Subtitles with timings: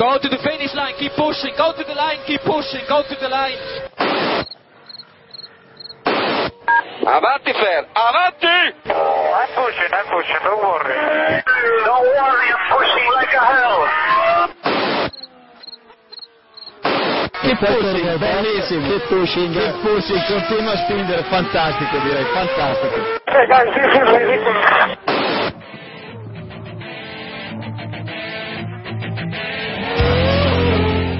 [0.00, 3.16] Go to the finish line, keep pushing, go to the line, keep pushing, go to
[3.20, 3.60] the line.
[7.04, 8.80] Avanti, Fer, avanti!
[8.88, 10.96] I'm pushing, I'm pushing, don't worry.
[11.84, 13.84] Don't worry, I'm pushing like a hell.
[17.44, 22.96] Che pushing, bellissimo, che pushing, che pushing, continua a spingere, fantastico direi, fantastico.
[23.26, 25.09] Hey guys, this is ridiculous.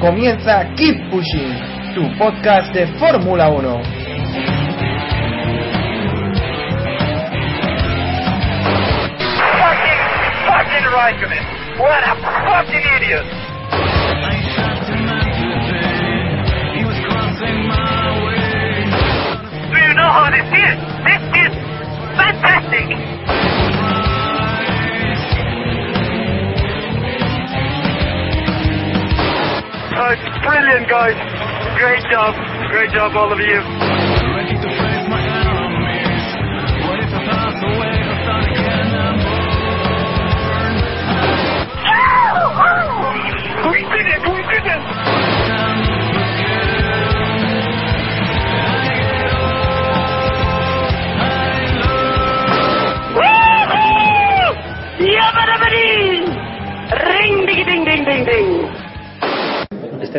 [0.01, 1.55] Comienza Keep Pushing,
[1.95, 3.83] tu podcast de Fórmula 1.
[9.61, 10.01] Fucking,
[10.47, 11.45] fucking Raikkonen.
[11.79, 13.27] What a fucking idiot.
[19.69, 20.79] Do you know how this is?
[21.05, 21.53] This is
[22.17, 23.10] fantastic.
[30.43, 31.17] Brilliant, guys.
[31.79, 32.35] Great job.
[32.71, 34.00] Great job, all of you.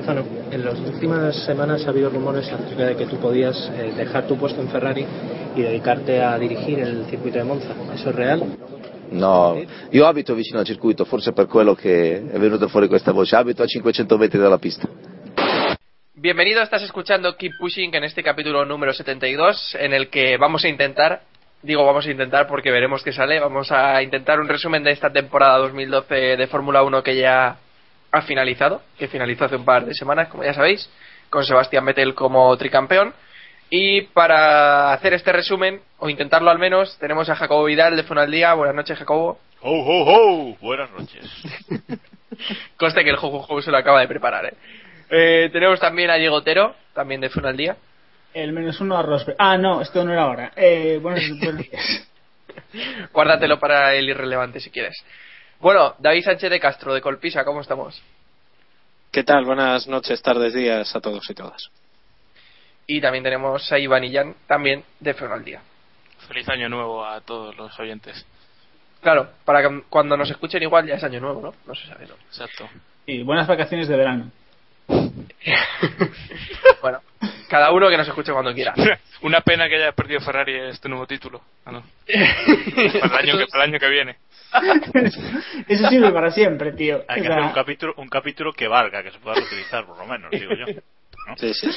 [0.02, 4.25] Estefano, en las últimas semanas ha habido rumores acerca de que tú podías eh, dejar
[4.25, 5.05] tu puesto en Ferrari
[5.55, 7.75] y dedicarte a dirigir el circuito de Monza.
[7.93, 8.58] ¿Eso es real?
[9.11, 9.55] No,
[9.91, 13.35] io abito vicino al circuito, forse per quello che è venuta fuori questa voce.
[13.35, 14.89] Abito a 500 metri dalla pista.
[16.15, 20.67] Bienvenido, estás escuchando Keep Pushing en este capítulo número 72 en el que vamos a
[20.67, 21.21] intentar,
[21.61, 25.11] digo vamos a intentar porque veremos qué sale, vamos a intentar un resumen de esta
[25.11, 27.59] temporada 2012 de Fórmula 1 que ya
[28.12, 30.90] ha finalizado, que finalizó hace un par de semanas, como ya sabéis,
[31.30, 33.14] con Sebastián Vettel como tricampeón.
[33.70, 38.23] Y para hacer este resumen, o intentarlo al menos, tenemos a Jacobo Vidal de Funa
[38.23, 38.54] al Día.
[38.54, 39.39] Buenas noches, Jacobo.
[39.61, 40.04] ¡Ho, ho,
[40.52, 40.58] ho!
[40.60, 41.26] Buenas noches.
[42.77, 44.54] Conste que el juego, juego se lo acaba de preparar, ¿eh?
[45.10, 47.77] Eh, tenemos también a Diego Otero, también de Funa al Día.
[48.33, 49.26] El menos uno arroz.
[49.38, 50.52] Ah, no, esto no era ahora.
[50.55, 52.08] Eh, buenos, buenos días.
[53.14, 55.02] Guárdatelo para el irrelevante si quieres.
[55.61, 58.02] Bueno, David Sánchez de Castro, de Colpisa, ¿cómo estamos?
[59.11, 59.45] ¿Qué tal?
[59.45, 61.70] Buenas noches, tardes, días a todos y todas.
[62.88, 65.14] Y también tenemos a Iván Illán, también de
[65.45, 65.61] Día.
[66.27, 68.26] Feliz año nuevo a todos los oyentes.
[69.02, 71.54] Claro, para que cuando nos escuchen igual ya es año nuevo, ¿no?
[71.67, 72.16] No se sabe, ¿no?
[72.16, 72.67] Exacto.
[73.05, 74.32] Y buenas vacaciones de verano.
[76.82, 77.02] bueno,
[77.50, 78.73] cada uno que nos escuche cuando quiera.
[79.21, 81.39] Una pena que haya perdido Ferrari este nuevo título.
[81.66, 81.83] Ah, no.
[83.00, 84.17] para, el año que, para el año que viene.
[85.67, 87.04] Eso sirve para siempre, tío.
[87.08, 89.86] Hay O que sea, hacer un capítulo, un capítulo que valga, que se pueda utilizar
[89.86, 90.66] por lo menos, digo yo.
[91.28, 91.38] ¿no?
[91.38, 91.70] Sí, sí.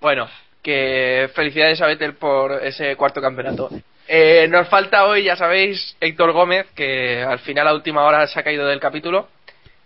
[0.00, 0.28] Bueno,
[0.62, 3.70] que felicidades a Vettel por ese cuarto campeonato.
[4.06, 8.38] Eh, nos falta hoy, ya sabéis, Héctor Gómez, que al final a última hora se
[8.38, 9.28] ha caído del capítulo.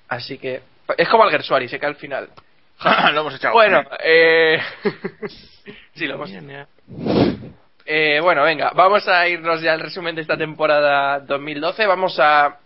[0.08, 0.62] Así que
[0.96, 2.28] es como Alguersuari, se cae al final.
[3.12, 3.54] lo hemos echado.
[3.54, 4.58] Bueno, eh...
[5.94, 6.30] sí, lo hemos
[7.86, 11.86] Eh, bueno, venga, vamos a irnos ya al resumen de esta temporada 2012.
[11.86, 12.58] Vamos a.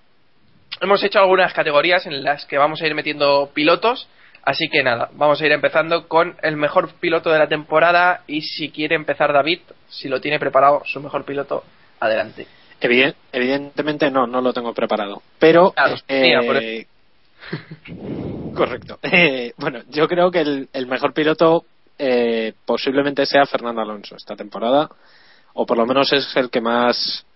[0.80, 4.08] Hemos hecho algunas categorías en las que vamos a ir metiendo pilotos.
[4.42, 8.22] Así que nada, vamos a ir empezando con el mejor piloto de la temporada.
[8.26, 11.64] Y si quiere empezar David, si lo tiene preparado, su mejor piloto,
[12.00, 12.46] adelante.
[12.80, 15.20] Eviden- evidentemente no, no lo tengo preparado.
[15.38, 15.72] Pero.
[15.72, 16.60] Claro, eh, mira, por.
[18.54, 18.98] Correcto.
[19.12, 21.64] Eh, bueno, yo creo que el, el mejor piloto
[22.02, 24.88] eh, posiblemente sea Fernando Alonso esta temporada,
[25.52, 27.26] o por lo menos es el que más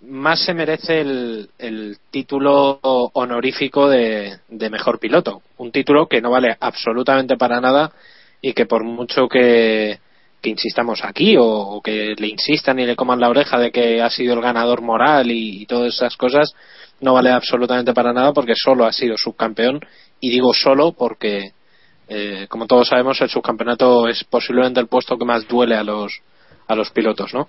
[0.00, 5.42] más se merece el, título honorífico de, mejor piloto.
[5.58, 7.92] Un título que no vale absolutamente para nada
[8.40, 10.00] y que por mucho que,
[10.42, 14.34] insistamos aquí o, que le insistan y le coman la oreja de que ha sido
[14.34, 16.52] el ganador moral y todas esas cosas,
[17.00, 19.80] no vale absolutamente para nada porque solo ha sido subcampeón
[20.20, 21.52] y digo solo porque
[22.08, 26.20] eh, como todos sabemos el subcampeonato es posiblemente el puesto que más duele a los
[26.68, 27.48] a los pilotos no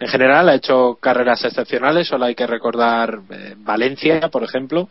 [0.00, 2.08] en general ha hecho carreras excepcionales.
[2.08, 4.88] Solo hay que recordar eh, Valencia por ejemplo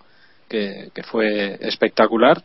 [0.48, 2.44] que, que fue espectacular.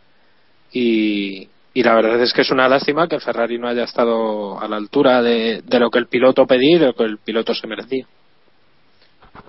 [0.72, 4.60] Y, y la verdad es que es una lástima que el Ferrari no haya estado
[4.60, 7.18] a la altura de, de lo que el piloto pedía y de lo que el
[7.18, 8.06] piloto se merecía.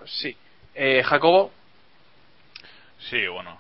[0.06, 0.36] Sí.
[0.76, 1.52] Eh, Jacobo,
[3.10, 3.59] Sí, bueno,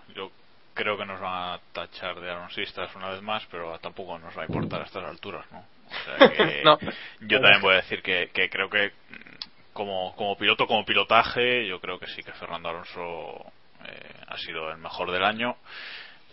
[0.79, 4.43] creo que nos van a tachar de alonsistas una vez más, pero tampoco nos va
[4.43, 5.59] a importar a estas alturas, ¿no?
[5.59, 6.77] O sea que No.
[7.19, 11.67] yo también voy a decir que, que creo que mm, como, como piloto, como pilotaje,
[11.67, 13.45] yo creo que sí que Fernando Alonso
[13.85, 15.57] eh, ha sido el mejor del año.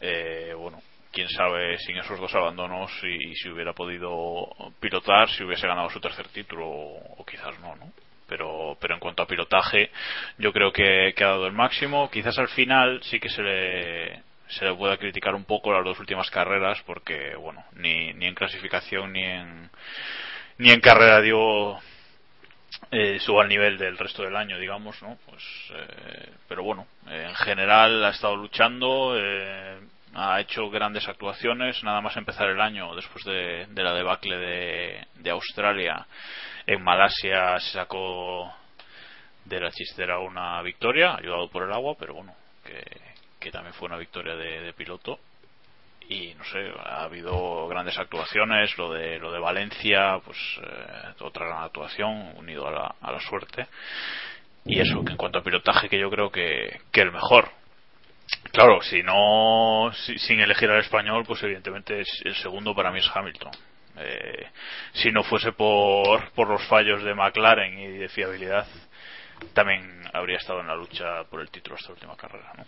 [0.00, 0.78] eh, bueno,
[1.12, 4.48] quién sabe sin esos dos abandonos y, si hubiera podido
[4.78, 7.90] pilotar, si hubiese ganado su tercer título o, quizás no, ¿no?
[8.28, 9.90] Pero, pero en cuanto a pilotaje,
[10.37, 12.10] yo creo que, que ha dado el máximo.
[12.10, 15.98] Quizás al final sí que se le, se le pueda criticar un poco las dos
[15.98, 19.70] últimas carreras porque bueno ni, ni en clasificación ni en
[20.58, 21.78] ni en carrera dio
[22.90, 25.43] eh, suba al nivel del resto del año digamos no pues
[25.75, 29.81] eh, pero bueno en general ha estado luchando eh,
[30.14, 35.06] ha hecho grandes actuaciones nada más empezar el año después de, de la debacle de,
[35.16, 36.06] de Australia
[36.66, 38.52] en Malasia se sacó
[39.44, 42.34] de la chistera una victoria ayudado por el agua pero bueno
[42.64, 43.16] que
[43.46, 45.20] que también fue una victoria de, piloto.
[46.08, 51.46] Y no sé ha habido grandes actuaciones lo de lo de Valencia pues eh, otra
[51.46, 53.69] gran actuación unido a la, a la suerte.
[54.64, 57.48] Y eso que en cuanto a pilotaje que yo creo que, que el mejor.
[58.50, 63.10] Claro si no sin elegir al español pues evidentemente es, el segundo para mí es
[63.14, 63.52] Hamilton.
[63.98, 64.46] Eh,
[64.93, 68.66] si no fuese por por los fallos de McLaren y de fiabilidad
[69.54, 72.64] también habría estado en la lucha por el título esta última carrera ¿no?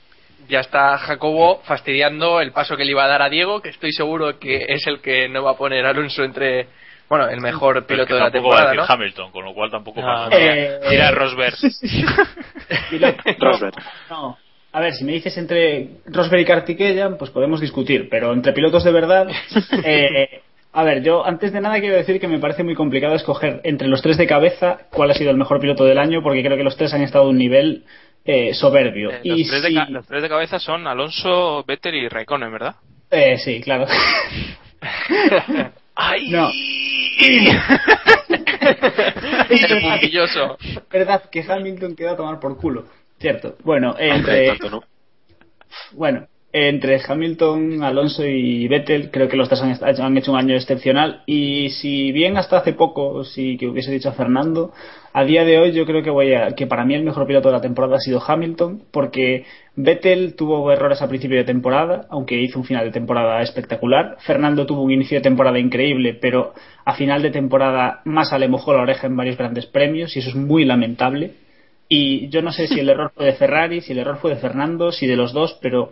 [0.48, 3.92] Ya está Jacobo fastidiando el paso que le iba a dar a Diego, que estoy
[3.92, 6.68] seguro que es el que no va a poner Alonso entre
[7.08, 10.28] bueno, el mejor piloto de la temporada, va a Hamilton, con lo cual tampoco pasa.
[10.36, 11.54] Eh, Rosberg.
[13.38, 13.74] Rosberg.
[14.10, 14.36] No.
[14.72, 18.84] A ver, si me dices entre Rosberg y Kartikeyan, pues podemos discutir, pero entre pilotos
[18.84, 19.26] de verdad,
[19.84, 20.42] eh,
[20.72, 23.88] a ver, yo antes de nada quiero decir que me parece muy complicado escoger entre
[23.88, 26.64] los tres de cabeza cuál ha sido el mejor piloto del año, porque creo que
[26.64, 27.84] los tres han estado a un nivel
[28.28, 29.10] eh, soberbio.
[29.10, 32.74] Eh, y los, tres de los, tres de cabeza son Alonso, Vettel y Raikkonen, ¿verdad?
[33.10, 33.86] Eh, sí, claro.
[35.94, 36.28] ¡Ay!
[36.28, 36.50] No.
[39.82, 40.58] maravilloso.
[40.90, 42.84] Verdad que Hamilton queda a tomar por culo.
[43.18, 43.56] Cierto.
[43.64, 44.58] Bueno, entre.
[45.92, 51.22] Bueno, entre Hamilton, Alonso y Vettel, creo que los tres han, hecho un año excepcional.
[51.26, 54.72] Y si bien hasta hace poco, si que hubiese dicho a Fernando,
[55.12, 57.48] a día de hoy yo creo que voy a, que para mí el mejor piloto
[57.48, 59.44] de la temporada ha sido Hamilton, porque
[59.76, 64.16] Vettel tuvo errores a principio de temporada, aunque hizo un final de temporada espectacular.
[64.20, 66.54] Fernando tuvo un inicio de temporada increíble, pero
[66.84, 70.30] a final de temporada más le mojó la oreja en varios grandes premios, y eso
[70.30, 71.32] es muy lamentable.
[71.90, 74.40] Y yo no sé si el error fue de Ferrari, si el error fue de
[74.40, 75.90] Fernando, si de los dos, pero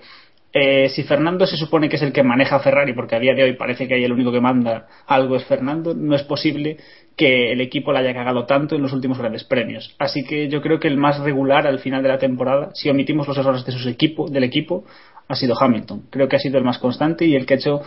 [0.53, 3.43] eh, si Fernando se supone que es el que maneja Ferrari, porque a día de
[3.43, 6.79] hoy parece que ahí el único que manda algo es Fernando, no es posible
[7.17, 9.95] que el equipo la haya cagado tanto en los últimos grandes premios.
[9.99, 13.27] Así que yo creo que el más regular al final de la temporada, si omitimos
[13.27, 14.85] los errores de su equipo, del equipo,
[15.29, 16.05] ha sido Hamilton.
[16.11, 17.83] Creo que ha sido el más constante y el que ha hecho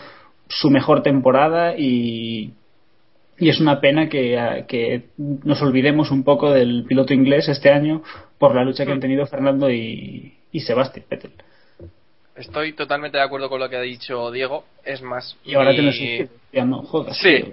[0.48, 2.52] su mejor temporada y,
[3.38, 8.02] y es una pena que, que, nos olvidemos un poco del piloto inglés este año
[8.38, 11.32] por la lucha que han tenido Fernando y, y Sebastián Vettel.
[12.40, 14.64] Estoy totalmente de acuerdo con lo que ha dicho Diego.
[14.84, 15.36] Es más.
[15.44, 16.26] Y ahora mi...
[16.52, 17.16] ya no jodas.
[17.18, 17.52] Sí.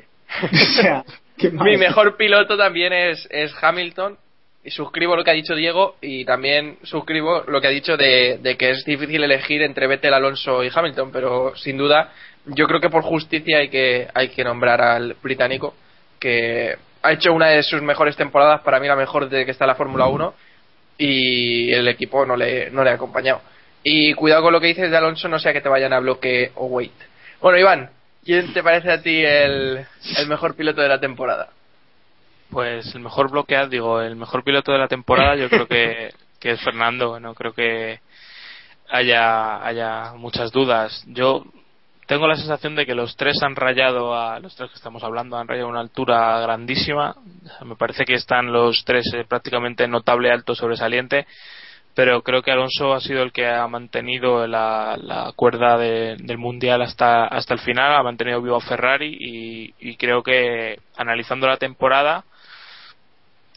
[1.51, 4.18] mi mejor piloto también es, es Hamilton.
[4.63, 8.38] Y suscribo lo que ha dicho Diego y también suscribo lo que ha dicho de,
[8.42, 12.12] de, que es difícil elegir entre Vettel, Alonso y Hamilton, pero sin duda
[12.45, 15.74] yo creo que por justicia hay que, hay que nombrar al británico
[16.19, 19.63] que ha hecho una de sus mejores temporadas, para mí la mejor desde que está
[19.63, 20.33] en la Fórmula 1
[20.98, 23.42] y el equipo no le, no le ha acompañado.
[23.89, 26.52] Y cuidado con lo que dices de Alonso, no sea que te vayan a bloque
[26.56, 26.92] o wait.
[27.40, 27.90] Bueno, Iván,
[28.26, 29.85] ¿quién te parece a ti el,
[30.18, 31.47] el mejor piloto de la temporada?
[32.50, 36.52] Pues el mejor bloqueado, digo, el mejor piloto de la temporada yo creo que, que
[36.52, 37.18] es Fernando.
[37.21, 38.02] No creo que
[38.90, 41.06] haya, haya muchas dudas.
[41.07, 41.45] Yo
[42.07, 45.38] tengo la sensación de que los tres han rayado a los tres que estamos hablando
[45.38, 47.16] han rayado a una altura grandísima
[47.66, 51.28] me parece que están los tres eh, prácticamente notable alto sobresaliente
[51.97, 57.25] pero creo que Alonso ha sido el que ha mantenido la, cuerda del mundial hasta
[57.25, 62.23] hasta el final ha mantenido vivo a Ferrari y, creo que analizando la temporada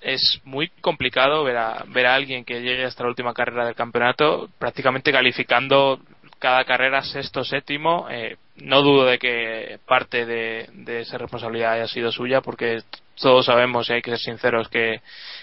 [0.01, 3.75] es muy complicado ver a, ver a alguien que llegue hasta la última carrera del
[3.75, 6.01] campeonato prácticamente calificando
[6.39, 8.07] cada carrera sexto séptimo.
[8.11, 12.81] Eh, no dudo de que parte de, de, esa responsabilidad haya sido suya porque
[13.21, 15.01] todos sabemos y hay que ser sinceros que,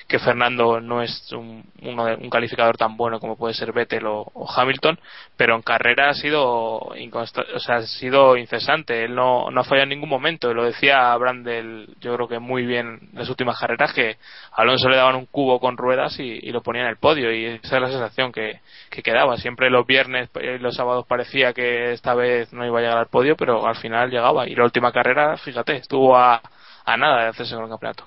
[0.08, 5.00] que Fernando no es un, un calificador tan bueno como puede ser Vettel o, Hamilton
[5.36, 9.04] pero en carrera ha sido o sea, ha sido incesante.
[9.06, 10.54] Él no, no ha fallado en ningún momento.
[10.54, 14.18] Lo decía Brandel yo creo que muy bien en las últimas carreras que
[14.52, 17.46] a Alonso le daban un cubo con ruedas y, lo ponían en el podio y
[17.46, 19.38] esa es la sensación que, que quedaba.
[19.38, 23.08] Siempre los viernes y los sábados parecía que esta vez no iba a llegar al
[23.08, 24.48] podio pero al final llegaba.
[24.48, 26.42] Y la última carrera fíjate estuvo a
[26.88, 28.06] a nada de hacerse con el campeonato.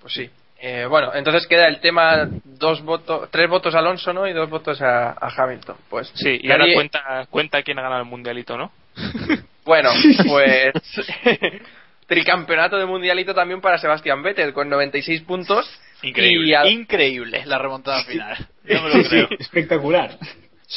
[0.00, 0.30] Pues sí.
[0.60, 4.26] Eh, bueno, entonces queda el tema dos votos, tres votos a Alonso, ¿no?
[4.26, 5.76] Y dos votos a, a Hamilton.
[5.90, 8.72] Pues Sí, y ahora cuenta, cuenta quién ha ganado el mundialito, ¿no?
[9.64, 9.90] Bueno,
[10.26, 10.72] pues
[12.06, 15.68] tricampeonato de mundialito también para Sebastián Vettel con 96 puntos.
[16.02, 16.56] Increíble.
[16.56, 18.34] Al- Increíble la remontada final.
[18.64, 19.28] No me lo creo.
[19.38, 20.16] Espectacular.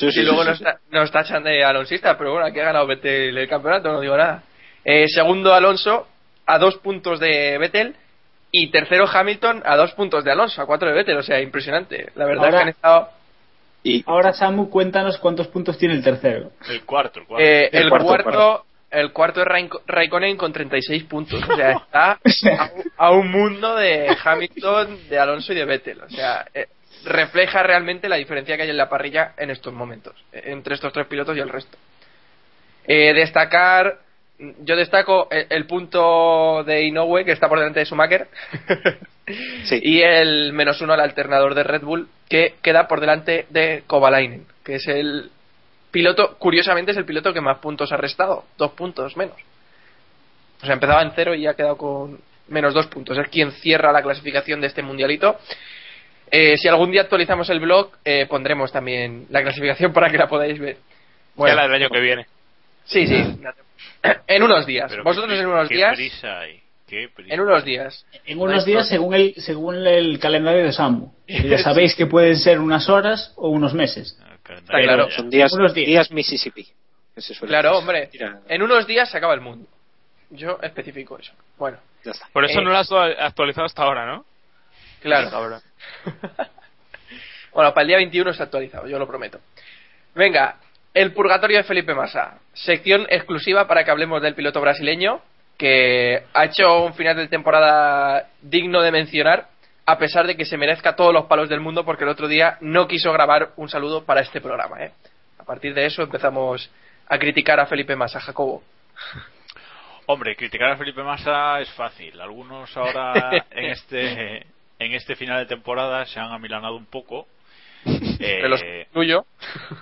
[0.01, 0.61] y luego nos,
[0.91, 4.43] nos tachan de alonsista, pero bueno, aquí ha ganado Vettel el campeonato, no digo nada.
[4.83, 6.07] Eh, segundo Alonso
[6.53, 7.96] a dos puntos de Vettel
[8.51, 12.12] y tercero Hamilton a dos puntos de Alonso, a cuatro de Vettel, o sea, impresionante.
[12.15, 13.10] La verdad Ahora- es que han estado...
[14.05, 16.51] Ahora, Samu, cuéntanos cuántos puntos tiene el tercero.
[16.70, 17.43] El cuarto, el cuarto.
[17.43, 18.65] Eh, el, cuarto, cuarto, cuarto.
[18.91, 21.41] el cuarto es Raik- Raikkonen con 36 puntos.
[21.50, 22.12] O sea, está
[22.60, 26.00] a, un- a un mundo de Hamilton, de Alonso y de Vettel.
[26.01, 26.67] O sea, eh,
[27.05, 30.93] refleja realmente la diferencia que hay en la parrilla en estos momentos, eh, entre estos
[30.93, 31.75] tres pilotos y el resto.
[32.86, 33.98] Eh, destacar,
[34.60, 38.27] yo destaco el, el punto de Inoue, que está por delante de Schumacher,
[39.71, 44.45] y el menos uno al alternador de Red Bull, que queda por delante de Kovalainen,
[44.63, 45.29] que es el
[45.91, 49.36] piloto, curiosamente es el piloto que más puntos ha restado, dos puntos menos.
[50.62, 53.17] O sea, empezaba en cero y ha quedado con menos dos puntos.
[53.17, 55.38] Es quien cierra la clasificación de este mundialito.
[56.29, 60.27] Eh, si algún día actualizamos el blog, eh, pondremos también la clasificación para que la
[60.27, 60.77] podáis ver.
[61.38, 62.25] ya la del año que viene.
[62.86, 63.39] Sí, sí.
[64.27, 64.89] En unos días.
[64.89, 65.95] Pero Vosotros qué- en unos qué días.
[65.95, 67.33] prisa hay, qué prisa.
[67.33, 68.05] En unos días.
[68.25, 71.11] En unos días, según el, según el calendario de Samu.
[71.27, 74.17] Que Ya sabéis que pueden ser unas horas o unos meses.
[74.50, 75.09] Está claro.
[75.11, 75.88] Son días, Unos días.
[75.88, 76.67] días Mississippi.
[77.15, 78.23] que se suele Claro, decir.
[78.25, 78.39] hombre.
[78.50, 79.67] En unos días se acaba el mundo.
[80.31, 81.33] Yo especifico eso.
[81.57, 81.77] Bueno.
[82.03, 82.27] ya está.
[82.33, 84.25] Por eso Eh, no lo has actualizado hasta ahora, ¿no?
[85.01, 85.25] Claro.
[85.27, 85.61] Hasta ahora.
[87.53, 89.39] Bueno, para el día 21 está actualizado, yo lo prometo.
[90.15, 90.57] Venga,
[90.93, 92.39] el purgatorio de Felipe Massa.
[92.53, 95.22] Sección exclusiva para que hablemos del piloto brasileño,
[95.58, 99.48] que ha hecho un final de temporada digno de mencionar,
[99.86, 102.58] a pesar de que se merezca todos los palos del mundo, porque el otro día
[102.62, 104.84] no quiso grabar un saludo para este programa.
[104.84, 104.91] ¿eh?
[105.38, 106.70] A partir de eso empezamos
[107.08, 108.63] a criticar a Felipe Massa, Jacobo.
[110.08, 112.20] Hombre, criticar a Felipe Massa es fácil.
[112.20, 114.46] Algunos ahora en este
[114.79, 117.27] en este final de temporada se han amilanado un poco.
[118.23, 119.25] Eh, los incluyo.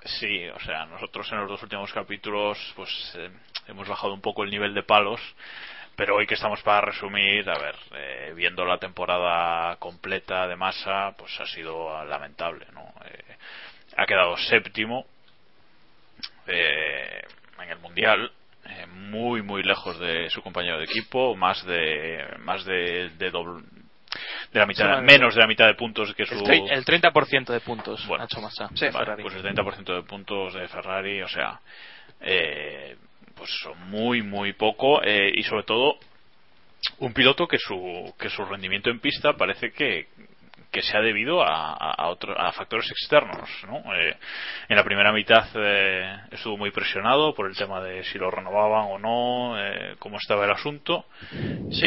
[0.06, 3.30] Sí, o sea, nosotros en los dos últimos capítulos pues eh,
[3.68, 5.20] hemos bajado un poco el nivel de palos,
[5.96, 11.14] pero hoy que estamos para resumir, a ver, eh, viendo la temporada completa de Massa,
[11.18, 12.94] pues ha sido lamentable, ¿no?
[13.06, 13.36] Eh,
[13.98, 15.06] ha quedado séptimo
[16.48, 17.22] eh,
[17.62, 18.32] en el mundial,
[18.66, 23.64] eh, muy muy lejos de su compañero de equipo, más de más de, de doble-
[24.54, 26.86] de la mitad, Sí, menos de la mitad de puntos que su El, tre- el
[26.86, 28.70] 30% de puntos Bueno, ha hecho Massa.
[28.74, 31.60] Sí, Vale, pues el 30% de puntos de Ferrari, o sea,
[32.22, 32.96] eh,
[33.36, 35.98] pues son muy, muy poco eh, y sobre todo
[37.00, 40.08] un piloto que su, que su rendimiento en pista parece que,
[40.72, 43.50] que se ha debido a, otro- a factores externos.
[43.68, 43.96] ¿no?
[43.96, 44.16] Eh,
[44.68, 48.86] en la primera mitad eh, estuvo muy presionado por el tema de si lo renovaban
[48.90, 51.06] o no, eh, cómo estaba el asunto.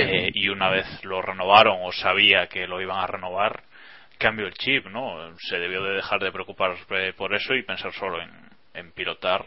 [0.00, 3.62] Eh, y una vez lo renovaron o sabía que lo iban a renovar,
[4.18, 5.36] cambió el chip, ¿no?
[5.38, 8.30] Se debió de dejar de preocupar eh, por eso y pensar solo en,
[8.74, 9.46] en pilotar.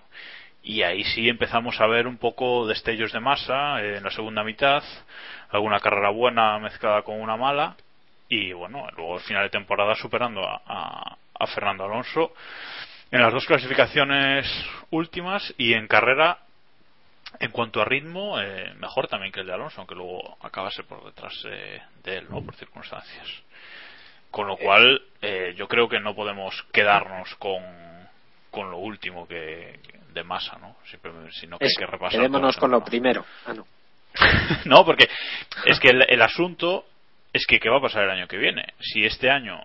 [0.64, 4.44] Y ahí sí empezamos a ver un poco destellos de masa eh, en la segunda
[4.44, 4.84] mitad,
[5.50, 7.76] alguna carrera buena mezclada con una mala.
[8.30, 12.34] Y bueno, luego al final de temporada superando a, a- a Fernando Alonso
[13.12, 14.48] en las dos clasificaciones
[14.92, 16.40] últimas y en carrera
[17.40, 21.04] en cuanto a ritmo, eh, mejor también que el de Alonso, aunque luego acabase por
[21.04, 22.42] detrás eh, de él, ¿no?
[22.42, 23.28] Por circunstancias.
[24.32, 27.62] Con lo cual, eh, yo creo que no podemos quedarnos con,
[28.52, 29.80] con lo último que
[30.14, 30.78] de masa, ¿no?
[30.86, 32.20] Siempre- sino que Eso, hay que repasar.
[32.20, 33.26] quedémonos con lo primero.
[33.46, 33.66] Ah, no.
[34.66, 35.08] no, porque
[35.66, 36.86] es que el, el asunto
[37.36, 38.64] es que qué va a pasar el año que viene.
[38.80, 39.62] Si este año,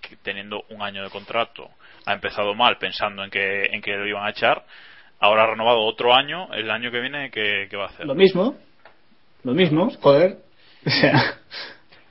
[0.00, 1.68] que teniendo un año de contrato,
[2.06, 4.64] ha empezado mal pensando en que, en que lo iban a echar,
[5.20, 8.06] ahora ha renovado otro año, el año que viene, ¿qué, qué va a hacer?
[8.06, 8.56] Lo mismo.
[9.44, 10.38] Lo mismo, joder.
[10.86, 11.34] O sea,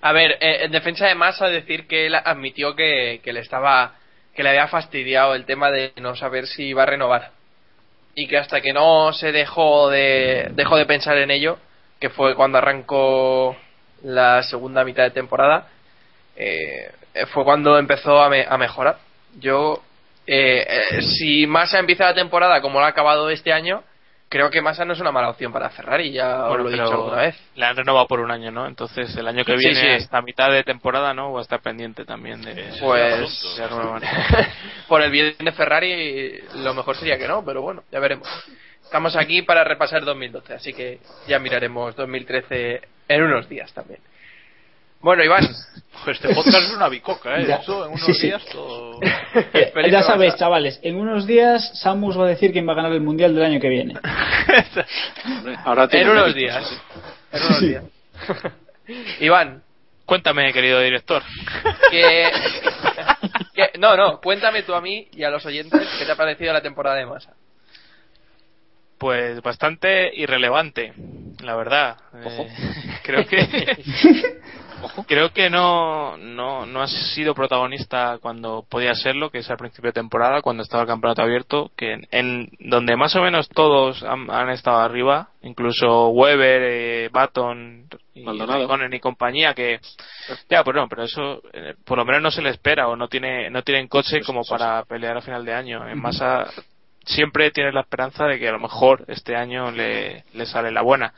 [0.01, 3.95] A ver, eh, en defensa de Massa decir que él admitió que, que le estaba
[4.35, 7.31] que le había fastidiado el tema de no saber si iba a renovar
[8.13, 11.57] y que hasta que no se dejó de dejó de pensar en ello,
[11.99, 13.57] que fue cuando arrancó
[14.03, 15.67] la segunda mitad de temporada,
[16.35, 16.91] eh,
[17.33, 18.97] fue cuando empezó a, me- a mejorar.
[19.39, 19.81] Yo,
[20.27, 23.83] eh, eh, si Massa empieza la temporada como lo ha acabado este año,
[24.27, 26.73] creo que Massa no es una mala opción para Ferrari, ya os Bueno, lo he
[26.73, 27.39] dicho alguna vez.
[27.55, 28.67] Le han renovado por un año, ¿no?
[28.67, 30.03] Entonces el año que Sí, viene, sí.
[30.03, 31.29] hasta mitad de temporada, ¿no?
[31.29, 32.53] O a estar pendiente también de.
[32.81, 33.67] Pues de
[34.87, 38.27] por el bien de Ferrari lo mejor sería que no, pero bueno, ya veremos.
[38.83, 43.99] Estamos aquí para repasar 2012, así que ya miraremos 2013 en unos días también.
[45.01, 45.47] Bueno, Iván.
[46.07, 47.45] Este podcast es una bicoca, ¿eh?
[47.47, 47.55] Ya.
[47.57, 48.27] Eso en unos Sí, sí.
[48.27, 48.99] días todo.
[49.91, 53.01] Ya sabéis, chavales, en unos días Samus va a decir quién va a ganar el
[53.01, 53.93] mundial del año que viene.
[55.65, 56.67] Ahora tiene En unos días.
[56.67, 56.75] sí.
[57.31, 57.83] En unos días.
[59.19, 59.61] Iván,
[60.05, 61.23] Cuéntame, querido director.
[61.89, 62.29] que,
[63.55, 66.53] que- No, no, cuéntame tú a mí y a los oyentes qué te ha parecido
[66.53, 67.33] la temporada de Massa.
[68.99, 70.93] Pues bastante irrelevante,
[71.45, 71.97] la verdad.
[72.13, 72.47] Eh,
[73.03, 73.77] creo que
[75.07, 79.89] creo que no, no no ha sido protagonista cuando podía serlo, que es al principio
[79.89, 84.03] de temporada, cuando estaba el campeonato abierto, que en, en donde más o menos todos
[84.03, 88.25] han, han estado arriba, incluso Weber, eh, Baton y.
[88.25, 89.79] Raikkonen y compañía, que
[90.49, 93.07] ya, pues no, pero eso eh, por lo menos no se le espera o no
[93.07, 95.87] tiene no tienen coche como para pelear a final de año.
[95.87, 96.47] En masa
[97.05, 100.81] siempre tienes la esperanza de que a lo mejor este año le, le sale la
[100.81, 101.13] buena.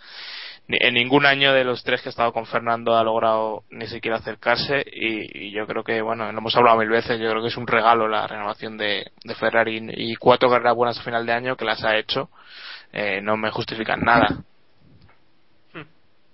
[0.68, 3.88] Ni- En ningún año de los tres que he estado con Fernando ha logrado ni
[3.88, 7.42] siquiera acercarse y, y yo creo que, bueno, lo hemos hablado mil veces, yo creo
[7.42, 11.26] que es un regalo la renovación de, de Ferrari y cuatro carreras buenas a final
[11.26, 12.30] de año que las ha hecho,
[12.92, 14.28] eh, no me justifican nada.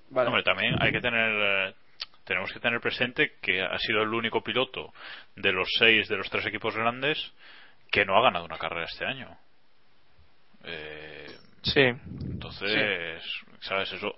[0.09, 0.27] Vale.
[0.27, 1.31] Hombre, también hay que tener.
[1.69, 1.73] eh,
[2.23, 4.93] tenemos que tener presente que ha sido el único piloto
[5.35, 7.33] de los seis de los tres equipos grandes
[7.93, 9.29] que no ha ganado una carrera este año.
[10.63, 11.27] Eh,
[11.61, 13.23] Sí, entonces,
[13.61, 13.93] ¿sabes?
[13.93, 14.15] Eso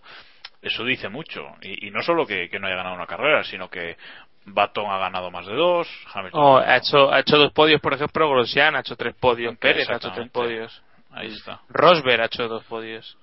[0.64, 1.46] eso dice mucho.
[1.62, 3.98] Y, y no solo que, que no haya ganado una carrera, sino que
[4.46, 7.94] Baton ha ganado más de dos, Hamilton Oh, ha hecho, ha hecho dos podios, por
[7.94, 11.62] ejemplo, Grosjean ha hecho tres podios, Pérez ha hecho tres podios, Ahí está.
[11.70, 13.16] Rosberg ha hecho dos podios.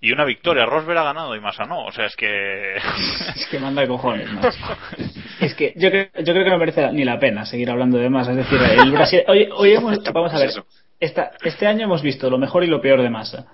[0.00, 0.64] Y una victoria.
[0.66, 1.84] Rosberg ha ganado y Massa no.
[1.84, 2.76] O sea, es que.
[2.76, 4.58] Es que manda cojones, macho.
[5.40, 8.08] Es que yo creo, yo creo que no merece ni la pena seguir hablando de
[8.08, 8.30] Massa.
[8.32, 9.22] Es decir, el Brasil.
[9.28, 10.50] Hoy, hoy hemos, vamos a ver.
[10.98, 13.46] Esta, este año hemos visto lo mejor y lo peor de Massa.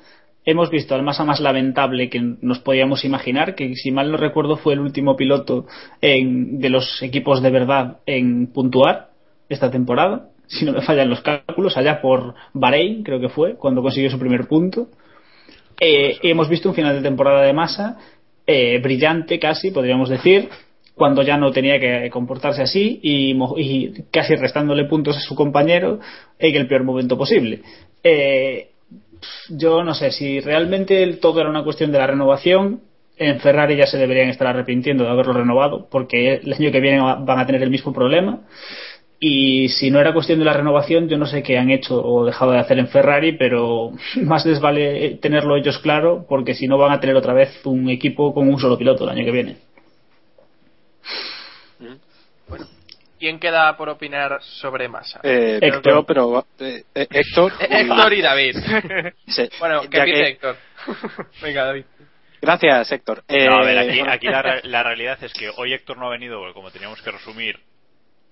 [0.45, 4.57] Hemos visto al Massa más lamentable que nos podíamos imaginar, que si mal no recuerdo
[4.57, 5.67] fue el último piloto
[6.01, 9.11] en, de los equipos de verdad en puntuar
[9.49, 10.29] esta temporada.
[10.47, 14.19] Si no me fallan los cálculos, allá por Bahrein, creo que fue, cuando consiguió su
[14.19, 14.89] primer punto.
[15.81, 17.99] Eh, y hemos visto un final de temporada de masa
[18.47, 20.49] eh, brillante casi, podríamos decir,
[20.95, 26.01] cuando ya no tenía que comportarse así y, y casi restándole puntos a su compañero
[26.39, 27.61] en el peor momento posible.
[28.05, 28.69] Eh,
[29.51, 32.81] yo no sé si realmente todo era una cuestión de la renovación.
[33.17, 37.01] En Ferrari ya se deberían estar arrepintiendo de haberlo renovado porque el año que viene
[37.01, 38.41] va- van a tener el mismo problema.
[39.21, 42.25] Y si no era cuestión de la renovación, yo no sé qué han hecho o
[42.25, 46.77] dejado de hacer en Ferrari, pero más les vale tenerlo ellos claro, porque si no
[46.79, 49.57] van a tener otra vez un equipo con un solo piloto el año que viene.
[53.23, 55.21] ¿Quién queda por opinar sobre Massa?
[55.23, 56.05] Eh, Héctor.
[56.05, 57.53] pero eh, eh, Héctor.
[57.61, 58.57] Eh, Héctor y David.
[59.29, 59.49] Sí.
[59.61, 60.57] Bueno, que empiece que- Héctor.
[61.41, 61.85] Venga, David.
[62.41, 63.23] Gracias, Héctor.
[63.29, 65.99] Eh, No, a ver, aquí, bueno, aquí la, re- la realidad es que hoy Héctor
[65.99, 67.61] no ha venido porque como teníamos que resumir,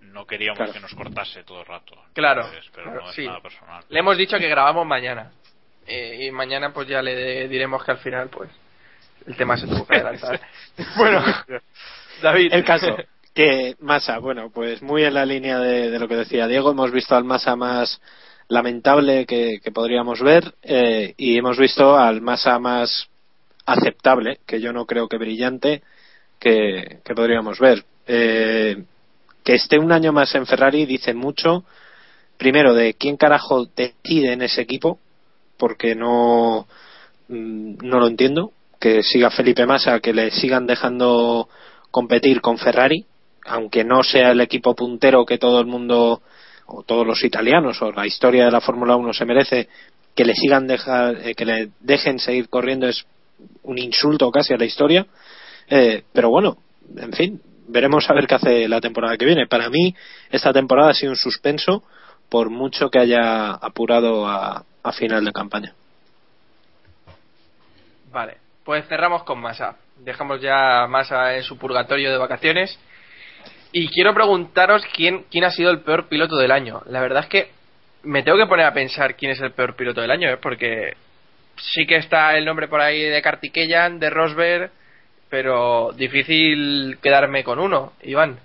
[0.00, 0.72] no queríamos Claro.
[0.72, 1.94] que nos cortase todo el rato.
[2.12, 3.26] Claro, Entonces, pero claro, no es sí.
[3.28, 3.84] nada personal.
[3.88, 5.30] Le hemos dicho que grabamos mañana.
[5.86, 8.50] Eh, y mañana pues ya le diremos que al final pues
[9.24, 10.40] el tema se tuvo que adelantar.
[10.96, 11.22] bueno,
[12.20, 12.52] David.
[12.52, 12.96] El caso,
[13.34, 16.92] que Massa, bueno, pues muy en la línea de, de lo que decía Diego, hemos
[16.92, 18.00] visto al Massa más
[18.50, 23.08] lamentable que, podríamos ver eh, y hemos visto al Massa más
[23.64, 25.82] aceptable, que yo no creo que brillante,
[26.38, 27.84] que, que podríamos ver.
[28.06, 28.84] Eh,
[29.44, 31.64] que esté un año más en Ferrari dice mucho,
[32.36, 34.98] primero, de quién carajo decide en ese equipo,
[35.56, 36.66] porque no,
[37.28, 41.48] mm, no lo entiendo, que siga Felipe Massa, que le sigan dejando
[41.92, 43.06] competir con Ferrari,
[43.50, 46.22] aunque no sea el equipo puntero que todo el mundo
[46.66, 49.68] o todos los italianos o la historia de la Fórmula 1 se merece,
[50.14, 53.04] que le sigan dejar, eh, que le dejen seguir corriendo es
[53.64, 55.04] un insulto casi a la historia.
[55.68, 56.58] Eh, pero bueno,
[56.96, 59.48] en fin, veremos a ver qué hace la temporada que viene.
[59.48, 59.94] Para mí,
[60.30, 61.82] esta temporada ha sido un suspenso
[62.28, 65.74] por mucho que haya apurado a, a final de campaña.
[68.12, 69.76] Vale, pues cerramos con Massa.
[69.96, 72.78] Dejamos ya Massa en su purgatorio de vacaciones.
[73.72, 76.82] Y quiero preguntaros quién, quién ha sido el peor piloto del año.
[76.86, 77.50] La verdad es que
[78.02, 80.38] me tengo que poner a pensar quién es el peor piloto del año, ¿eh?
[80.38, 80.96] porque
[81.56, 84.70] sí que está el nombre por ahí de Kartikeyan, de Rosberg,
[85.28, 87.92] pero difícil quedarme con uno.
[88.02, 88.38] Iván.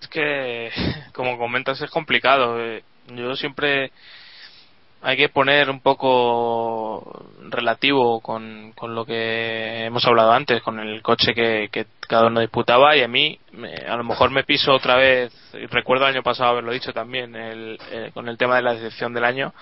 [0.00, 0.70] Es que,
[1.12, 2.60] como comentas, es complicado.
[2.60, 2.82] eh.
[3.14, 3.92] Yo siempre
[5.02, 11.00] hay que poner un poco relativo con, con lo que hemos hablado antes, con el
[11.02, 14.72] coche que, que cada uno disputaba y a mí me- a lo mejor me piso
[14.72, 18.56] otra vez, y recuerdo el año pasado haberlo dicho también, el, eh, con el tema
[18.56, 19.54] de la decepción del año,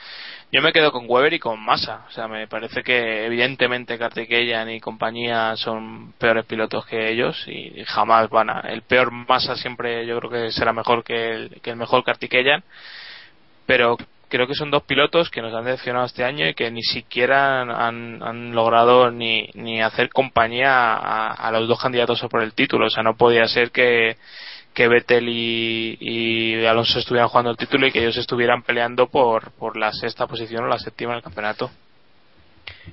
[0.50, 4.70] yo me quedo con Weber y con Massa, o sea, me parece que evidentemente Kartikeyan
[4.70, 10.04] y compañía son peores pilotos que ellos y jamás van a, el peor Massa siempre
[10.06, 12.64] yo creo que será mejor que el, que el mejor Kartikeyan
[13.66, 13.96] pero
[14.28, 17.62] creo que son dos pilotos que nos han decepcionado este año y que ni siquiera
[17.62, 22.52] han, han logrado ni, ni hacer compañía a, a los dos candidatos a por el
[22.52, 22.86] título.
[22.86, 24.16] O sea, no podía ser que,
[24.74, 29.52] que Vettel y, y Alonso estuvieran jugando el título y que ellos estuvieran peleando por,
[29.52, 31.70] por la sexta posición o la séptima del campeonato.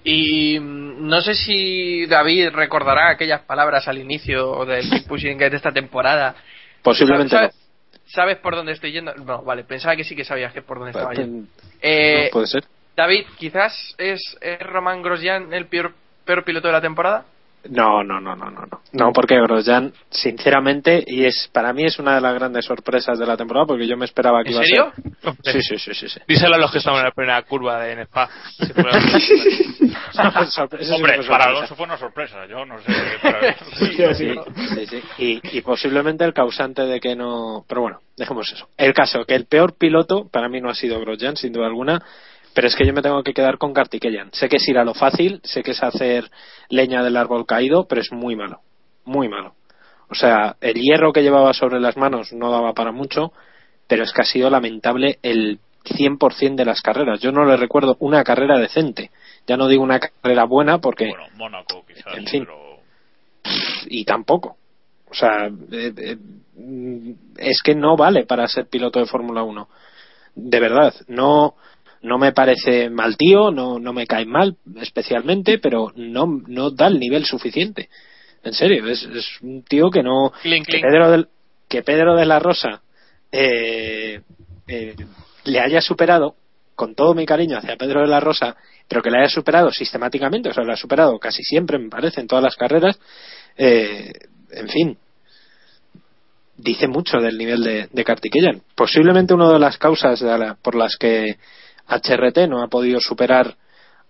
[0.04, 5.72] Y mm, no sé si David recordará aquellas palabras al inicio del Pushing de esta
[5.72, 6.36] temporada.
[6.82, 7.56] Posiblemente ¿Sabes,
[8.08, 9.14] ¿Sabes por dónde estoy yendo?
[9.16, 11.48] No, vale, pensaba que sí que sabías que por dónde estaba yendo.
[11.82, 12.64] Eh, No, puede ser.
[12.96, 17.26] David, quizás es, es Román Grosjean el peor, peor piloto de la temporada.
[17.70, 18.82] No, no, no, no, no, no.
[18.94, 23.26] No, porque Grosjean, sinceramente, y es para mí es una de las grandes sorpresas de
[23.26, 24.86] la temporada, porque yo me esperaba que ¿En iba serio?
[24.86, 25.54] a ser.
[25.54, 26.10] Sí, sí, sí, sí.
[26.10, 26.20] sí.
[26.28, 28.30] Díselo a los que estaban en la primera curva de en Spa.
[30.96, 31.46] Hombre, para.
[31.46, 32.46] Alonso fue una sorpresa.
[32.48, 33.56] Yo no sé.
[35.18, 37.66] y posiblemente el causante de que no.
[37.68, 38.68] Pero bueno, dejemos eso.
[38.78, 42.02] El caso, que el peor piloto para mí no ha sido Grosjean, sin duda alguna.
[42.56, 44.30] Pero es que yo me tengo que quedar con Kartikeyan.
[44.32, 46.32] Sé que es ir a lo fácil, sé que es hacer
[46.70, 48.62] leña del árbol caído, pero es muy malo.
[49.04, 49.54] Muy malo.
[50.10, 53.34] O sea, el hierro que llevaba sobre las manos no daba para mucho,
[53.88, 57.20] pero es que ha sido lamentable el 100% de las carreras.
[57.20, 59.12] Yo no le recuerdo una carrera decente.
[59.46, 62.46] Ya no digo una carrera buena porque Bueno, Mónaco quizás, En fin.
[62.46, 62.80] pero
[63.88, 64.56] y tampoco.
[65.10, 66.18] O sea, eh, eh,
[67.38, 69.68] es que no vale para ser piloto de Fórmula 1.
[70.36, 71.56] De verdad, no
[72.06, 76.88] no me parece mal tío, no, no me cae mal especialmente, pero no, no da
[76.88, 77.90] el nivel suficiente.
[78.44, 80.32] En serio, es, es un tío que no.
[80.42, 80.80] Clink, que.
[80.80, 81.28] Pedro, del-
[81.68, 82.82] que Pedro de la Rosa
[83.32, 84.22] eh,
[84.68, 84.96] eh,
[85.46, 86.36] le haya superado,
[86.76, 88.56] con todo mi cariño hacia Pedro de la Rosa,
[88.88, 92.22] pero que le haya superado sistemáticamente, o sea, le ha superado casi siempre, me parece,
[92.22, 93.00] en todas las carreras,
[93.58, 94.12] eh,
[94.52, 94.98] en fin,
[96.58, 98.62] dice mucho del nivel de, de Kartikeyan.
[98.76, 101.38] Posiblemente una de las causas de la- por las que
[101.88, 103.56] HRT no ha podido superar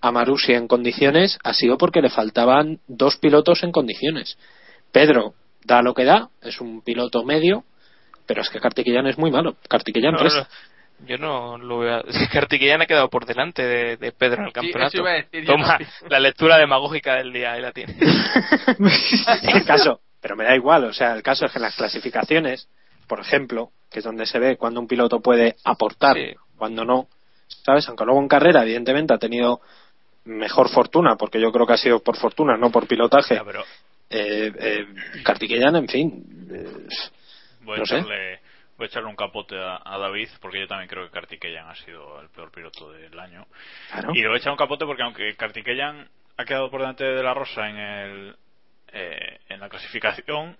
[0.01, 4.37] a Marusi en condiciones ha sido porque le faltaban dos pilotos en condiciones.
[4.91, 5.33] Pedro
[5.63, 7.63] da lo que da, es un piloto medio,
[8.27, 9.55] pero es que Kartikeyan es muy malo.
[9.67, 10.47] Kartikeyan No, resta.
[10.99, 12.03] no, yo no lo veo.
[12.31, 15.05] Kartikeyan ha quedado por delante de, de Pedro en el Sí, campeonato.
[15.05, 17.95] a decir Toma, la lectura demagógica del día, ahí la tiene.
[19.53, 22.67] el caso, pero me da igual, o sea, el caso es que en las clasificaciones,
[23.07, 26.33] por ejemplo, que es donde se ve cuando un piloto puede aportar, Sí.
[26.57, 27.07] cuando no,
[27.47, 27.87] ¿sabes?
[27.87, 29.61] Aunque luego en carrera, evidentemente, ha tenido
[30.25, 33.35] mejor fortuna, porque yo creo que ha sido por fortuna, no por pilotaje.
[33.35, 33.63] Ya, pero
[34.09, 34.85] Eh, eh,
[35.23, 36.87] Kartikeyan, en fin, eh,
[37.61, 38.39] voy a, No echarle,
[38.77, 41.75] voy a echarle un capote a, a David porque yo también creo que Kartikeyan ha
[41.75, 43.47] sido el peor piloto del año.
[43.89, 44.11] claro.
[44.13, 47.23] Y le voy a echar un capote porque aunque Kartikeyan ha quedado por delante de
[47.23, 48.35] la Rosa en el
[48.93, 50.55] eh, en la clasificación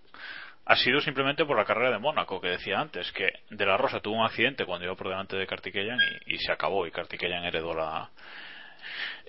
[0.66, 4.00] ha sido simplemente por la carrera de Mónaco que decía antes que de la Rosa
[4.00, 7.46] tuvo un accidente cuando iba por delante de Kartikeyan y, y se acabó y Kartikeyan
[7.46, 8.10] heredó la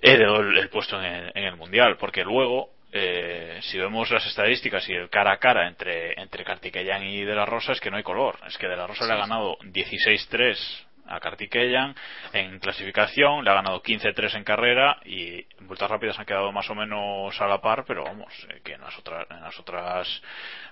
[0.00, 4.24] heredó el, el puesto en el, en el mundial porque luego eh, si vemos las
[4.26, 7.90] estadísticas y el cara a cara entre entre Kartikeyan y De La Rosa es que
[7.90, 11.94] no hay color es que De La Rosa le ha ganado 16-3 a Kartikeyan
[12.32, 16.68] en clasificación le ha ganado 15-3 en carrera y en vueltas rápidas han quedado más
[16.70, 20.22] o menos a la par pero vamos eh, que en las otras en las otras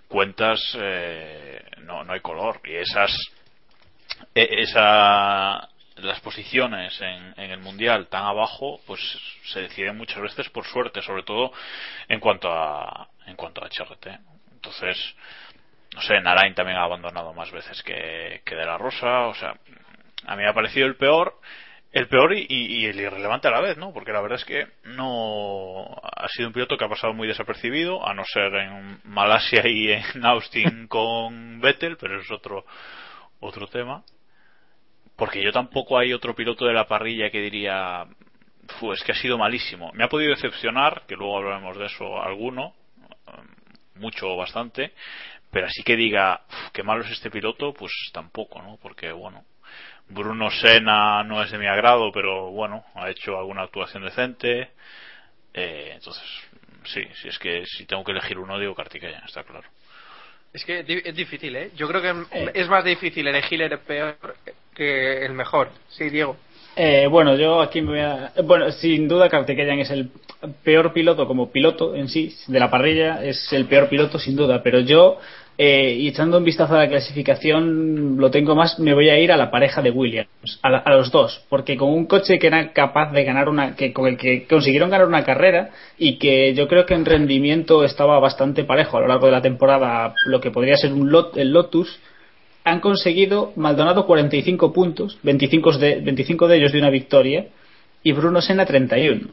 [0.09, 2.61] cuentas eh, no no hay color.
[2.65, 3.11] Y esas
[4.35, 9.01] e- esa las posiciones en, en el mundial tan abajo pues
[9.45, 11.53] se deciden muchas veces por suerte sobre todo
[12.09, 14.07] en cuanto a en cuanto a HRT
[14.53, 15.15] entonces
[15.95, 19.55] no sé Narain también ha abandonado más veces que, que de la Rosa o sea
[20.27, 21.35] a mí me ha parecido el peor
[21.93, 23.93] el peor y, y- y el irrelevante a la vez, ¿no?
[23.93, 28.05] Porque la verdad es que no ha sido un piloto que ha pasado muy desapercibido,
[28.05, 32.65] a no ser en Malasia y en Austin con Vettel, pero es otro
[33.39, 34.03] otro tema.
[35.17, 38.05] Porque yo tampoco hay otro piloto de la parrilla que diría,
[38.81, 39.93] "Fu, es que ha sido malísimo.
[39.95, 42.75] Me ha podido decepcionar, que luego hablaremos de eso alguno,
[43.29, 44.93] um, mucho o bastante,
[45.53, 48.79] pero así que diga, "Uf, qué malo es este piloto, pues tampoco, ¿no?
[48.83, 49.45] Porque bueno,
[50.09, 54.71] Bruno Senna no es de mi agrado, pero bueno, ha hecho alguna actuación decente.
[55.53, 56.25] Eh, entonces,
[56.85, 59.69] sí, si es que si tengo que elegir uno, digo Kartikeyan, está claro.
[60.53, 61.71] Es que es difícil, ¿eh?
[61.75, 64.17] Yo creo que es más difícil elegir el peor
[64.73, 65.71] que el mejor.
[65.89, 66.37] Sí, Diego.
[66.77, 68.33] Eh, bueno, yo aquí me voy a.
[68.45, 70.11] Bueno, sin duda, Kartikeyan es el
[70.63, 74.63] peor piloto como piloto en sí, de la parrilla, es el peor piloto sin duda,
[74.63, 75.19] pero yo,
[75.57, 79.31] eh, y echando un vistazo a la clasificación, lo tengo más, me voy a ir
[79.31, 80.29] a la pareja de Williams,
[80.63, 83.77] a, la- a los dos, porque con un coche que era capaz de ganar una,
[83.77, 87.85] que con el que consiguieron ganar una carrera y que yo creo que en rendimiento
[87.85, 91.37] estaba bastante parejo a lo largo de la temporada, lo que podría ser un lot,
[91.37, 92.01] el Lotus,
[92.65, 97.47] han conseguido Maldonado 45 puntos, 25 de, 25 de ellos de una victoria,
[98.03, 99.29] y Bruno Senna 31.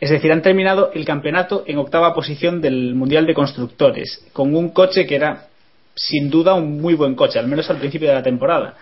[0.00, 4.70] Es decir, han terminado el campeonato en octava posición del Mundial de Constructores, con un
[4.70, 5.46] coche que era
[5.94, 8.74] sin duda un muy buen coche, al menos al principio de la temporada.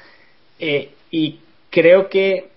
[0.58, 1.38] Eh, y
[1.70, 2.50] creo que...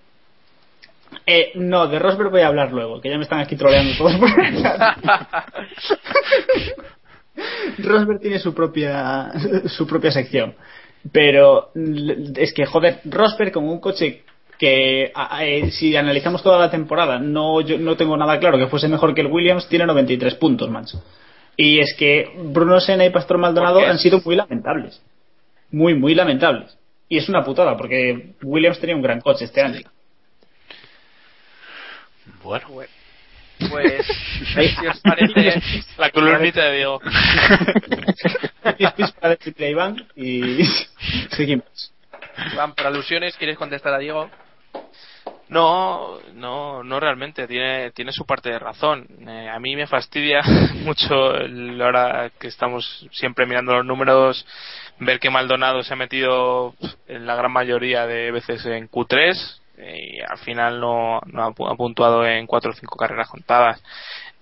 [1.26, 4.16] eh, no, de Rosberg voy a hablar luego, que ya me están aquí troleando todos
[4.16, 4.30] por.
[7.80, 9.32] Rosberg tiene su propia
[9.68, 10.56] su propia sección.
[11.12, 11.72] Pero
[12.36, 14.24] es que, joder, Rosberg con un coche
[14.58, 18.88] que eh, si analizamos toda la temporada no yo no tengo nada claro que fuese
[18.88, 21.04] mejor que el Williams tiene 93 puntos macho
[21.58, 25.02] y es que Bruno Senna y Pastor Maldonado han sido muy lamentables
[25.72, 26.78] muy muy lamentables
[27.10, 29.82] y es una putada porque Williams tenía un gran coche este año
[32.44, 32.68] Bueno.
[33.70, 34.06] Pues,
[34.54, 35.62] si os parece,
[35.98, 37.00] La columnita de Diego.
[39.22, 39.38] para
[39.70, 40.66] Iván y
[41.30, 41.94] seguimos
[42.54, 44.30] Iván, por alusiones, ¿quieres contestar a Diego?
[45.48, 47.48] No, no, no realmente.
[47.48, 49.08] Tiene, tiene su parte de razón.
[49.28, 50.42] Eh, a mí me fastidia
[50.84, 54.46] mucho el- ahora que estamos siempre mirando los números,
[55.00, 56.74] ver que Maldonado se ha metido
[57.08, 61.76] en la gran mayoría de veces en Q3 eh, y al final no, no ha
[61.76, 63.82] puntuado en cuatro o cinco carreras contadas.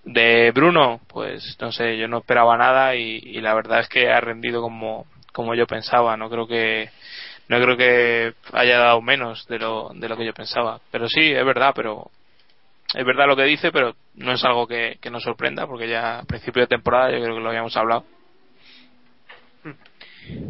[0.05, 4.09] De Bruno, pues no sé, yo no esperaba nada y, y la verdad es que
[4.11, 6.17] ha rendido como, como yo pensaba.
[6.17, 6.89] No creo que
[7.47, 10.79] no creo que haya dado menos de lo, de lo que yo pensaba.
[10.91, 12.09] Pero sí, es verdad, pero
[12.93, 16.19] es verdad lo que dice, pero no es algo que, que nos sorprenda, porque ya
[16.19, 18.05] a principio de temporada yo creo que lo habíamos hablado.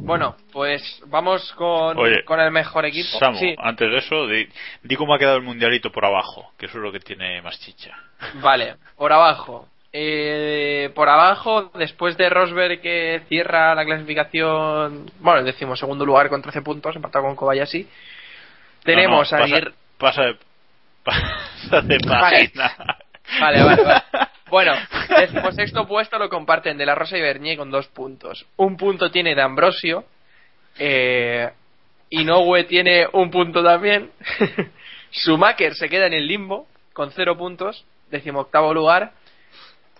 [0.05, 3.17] Bueno, pues vamos con, Oye, con el mejor equipo.
[3.17, 4.47] Samu, Sí, antes de eso, di,
[4.83, 7.59] di cómo ha quedado el mundialito por abajo, que eso es lo que tiene más
[7.59, 7.97] chicha.
[8.35, 9.67] vale, por abajo.
[9.95, 16.41] Eh, por abajo, después de Rosberg que cierra la clasificación, bueno, decimos segundo lugar con
[16.41, 17.87] 13 puntos, empatado con Kobayashi.
[18.83, 20.37] Tenemos No, no, a Aguirre- pasa de,
[21.03, 22.75] pasa de página.
[23.39, 24.01] Vale, vale, vale.
[24.49, 24.73] Bueno,
[25.17, 28.45] decimosexto puesto lo comparten De La Rosa y Bernier con dos puntos.
[28.57, 30.05] Un punto tiene de Ambrosio.
[30.77, 31.49] Eh,
[32.11, 34.11] Inoue tiene un punto también.
[35.11, 37.83] Schumacher se queda en el limbo con cero puntos.
[38.11, 39.13] Decimoctavo lugar.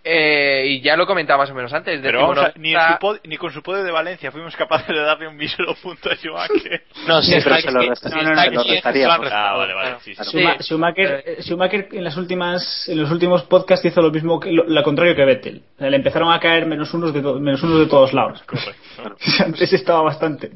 [0.05, 1.97] Eh, y ya lo comentaba más o menos antes.
[2.03, 4.53] Pero vamos a- ni, en decimonovena- su pod- ni con su podio de Valencia fuimos
[4.57, 6.83] capaces de darle un mísero punto a Schumacher.
[7.07, 9.13] No, sí, pero se lo, aquí- resta- no, no, no, se lo.
[9.31, 9.95] Ah, vale, vale.
[10.03, 10.13] Sí.
[10.15, 14.65] Schuma- Schumacher, Schumacher en las últimas en los últimos podcasts hizo lo mismo que lo,
[14.65, 17.63] lo contrario que Vettel O sea, le empezaron a caer menos unos de to- menos
[17.63, 18.43] unos de todos lados
[19.39, 20.51] antes estaba bastante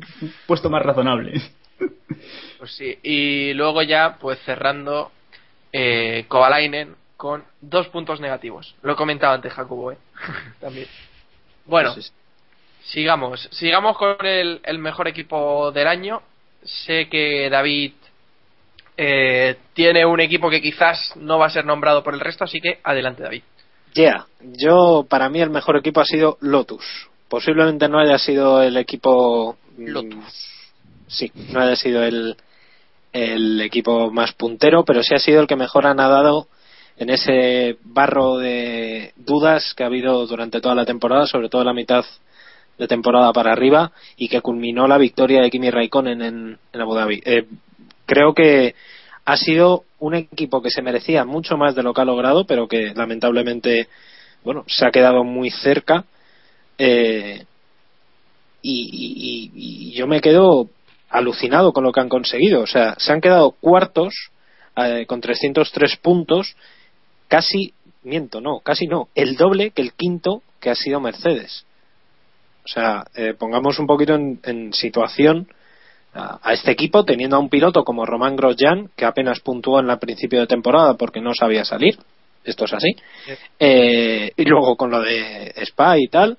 [0.45, 1.41] puesto más razonable
[2.59, 5.11] Pues sí, y luego ya, pues cerrando,
[5.71, 8.75] eh, Kovalainen con dos puntos negativos.
[8.83, 9.97] Lo he comentado antes, Jacobo, ¿eh?
[10.61, 10.87] También.
[11.65, 12.11] Bueno, Sí, sí.
[12.83, 13.49] sigamos.
[13.51, 16.21] Sigamos con el, el mejor equipo del año.
[16.63, 17.93] Sé que David
[18.95, 22.59] eh, tiene un equipo que quizás no va a ser nombrado por el resto, así
[22.61, 23.43] que adelante, David.
[23.93, 26.83] Yeah, yo para mí el mejor equipo ha sido Lotus.
[27.29, 30.63] Posiblemente no haya sido el equipo Lotus.
[31.07, 32.37] Sí, no haya sido el
[33.13, 36.47] el equipo más puntero, pero sí ha sido el que mejor ha nadado
[36.97, 41.73] en ese barro de dudas que ha habido durante toda la temporada, sobre todo la
[41.73, 42.05] mitad
[42.77, 47.21] de temporada para arriba y que culminó la victoria de Kimi Raikkonen en, Abu Dhabi.
[47.25, 47.45] Eh,
[48.05, 48.75] creo que
[49.25, 52.67] ha sido un equipo que se merecía mucho más de lo que ha logrado, pero
[52.67, 53.87] que lamentablemente,
[54.43, 56.05] bueno, se ha quedado muy cerca.
[56.77, 57.43] Eh,
[58.61, 60.69] y yo me quedo
[61.09, 62.61] alucinado con lo que han conseguido.
[62.61, 64.13] O sea, se han quedado cuartos
[64.75, 66.55] eh, con 303 puntos,
[67.27, 71.65] casi, miento, no, casi no, el doble que el quinto que ha sido Mercedes.
[72.65, 75.47] O sea, eh, pongamos un poquito en, en situación
[76.13, 79.89] a, a este equipo teniendo a un piloto como Román Grosjean que apenas puntuó en
[79.89, 81.97] el principio de temporada porque no sabía salir.
[82.47, 82.95] Esto es así.
[83.59, 86.37] Eh, y luego con lo de Spa y tal.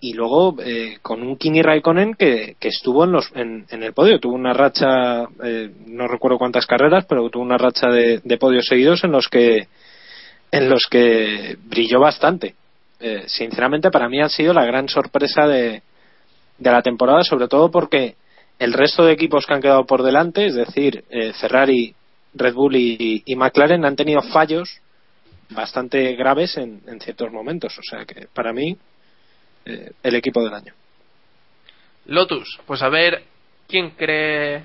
[0.00, 4.20] Y luego eh, con un Kimi Raikkonen que, estuvo en, los, en, el podio.
[4.20, 9.04] Tuvo una racha, eh, no recuerdo cuántas carreras, pero tuvo una racha de, podios seguidos
[9.04, 9.68] en los que
[10.52, 12.54] en los que brilló bastante.
[13.00, 15.82] Eh, sinceramente, para mí ha sido la gran sorpresa de,
[16.58, 18.14] de la temporada, sobre todo porque
[18.58, 21.94] el resto de equipos que han quedado por delante, es decir, eh, Ferrari,
[22.34, 24.80] Red Bull y, y McLaren han tenido fallos
[25.50, 27.78] bastante graves en, en ciertos momentos.
[27.78, 28.76] O sea que para mí,
[29.66, 30.72] eh, el equipo del año.
[32.06, 33.24] Lotus, pues a ver
[33.68, 34.62] quién cree.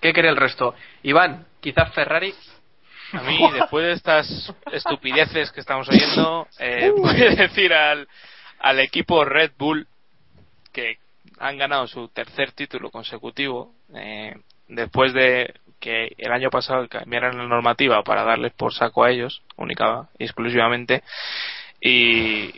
[0.00, 0.74] ¿Qué cree el resto?
[1.02, 2.34] Iván, quizás Ferrari.
[3.12, 8.08] A mí, después de estas estupideces que estamos oyendo, eh, voy a decir al,
[8.60, 9.86] al equipo Red Bull
[10.72, 10.98] que
[11.38, 14.34] han ganado su tercer título consecutivo eh,
[14.68, 19.42] después de que el año pasado cambiaran la normativa para darles por saco a ellos,
[19.56, 21.02] única y exclusivamente.
[21.80, 22.54] Y,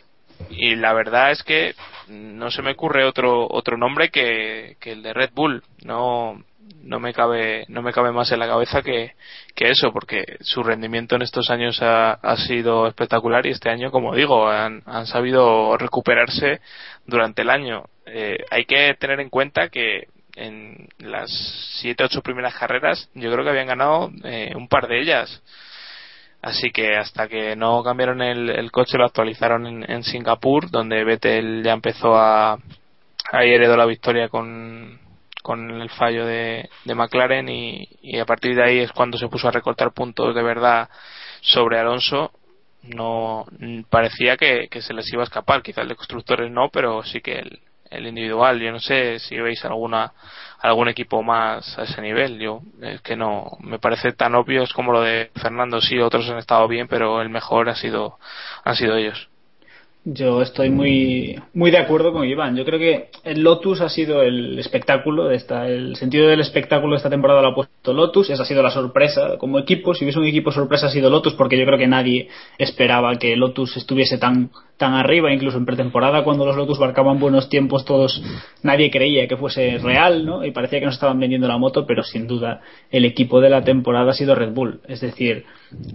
[0.50, 1.74] y la verdad es que
[2.08, 5.62] no se me ocurre otro otro nombre que, el de Red Bull.
[5.84, 6.42] No
[6.82, 9.12] no me cabe no me cabe más en la cabeza que,
[9.54, 13.92] que eso porque su rendimiento en estos años ha, ha sido espectacular y este año
[13.92, 16.60] como digo han, han sabido recuperarse
[17.06, 21.30] durante el año eh, hay que tener en cuenta que en las
[21.80, 25.42] siete ocho primeras carreras yo creo que habían ganado eh, un par de ellas
[26.46, 31.64] así que hasta que no cambiaron el, el coche lo actualizaron en, Singapur donde Vettel
[31.64, 32.56] ya empezó a
[33.32, 35.00] ahí heredó la victoria con
[35.42, 39.52] con el fallo de, McLaren y, a partir de ahí es cuando se puso a
[39.52, 40.88] recortar puntos de verdad
[41.40, 42.32] sobre Alonso.
[42.82, 43.44] No
[43.88, 47.38] parecía que, que se les iba a escapar quizás de constructores no pero sí que
[47.38, 47.60] el,
[47.96, 50.12] el individual yo no sé si veis alguna
[50.60, 54.72] algún equipo más a ese nivel yo es que no me parece tan obvio es
[54.72, 58.18] como lo de Fernando sí otros han estado bien pero el mejor ha sido
[58.64, 59.28] han sido ellos
[60.08, 62.54] yo estoy muy, muy de acuerdo con Iván.
[62.54, 66.92] Yo creo que el Lotus ha sido el espectáculo de esta, el sentido del espectáculo
[66.92, 68.30] de esta temporada lo ha puesto Lotus.
[68.30, 69.94] Esa ha sido la sorpresa como equipo.
[69.94, 73.34] Si hubiese un equipo sorpresa ha sido Lotus, porque yo creo que nadie esperaba que
[73.34, 78.22] Lotus estuviese tan, tan arriba, incluso en pretemporada cuando los Lotus marcaban buenos tiempos, todos,
[78.62, 80.44] nadie creía que fuese real, ¿no?
[80.44, 82.60] Y parecía que no estaban vendiendo la moto, pero sin duda
[82.92, 84.82] el equipo de la temporada ha sido Red Bull.
[84.86, 85.46] Es decir,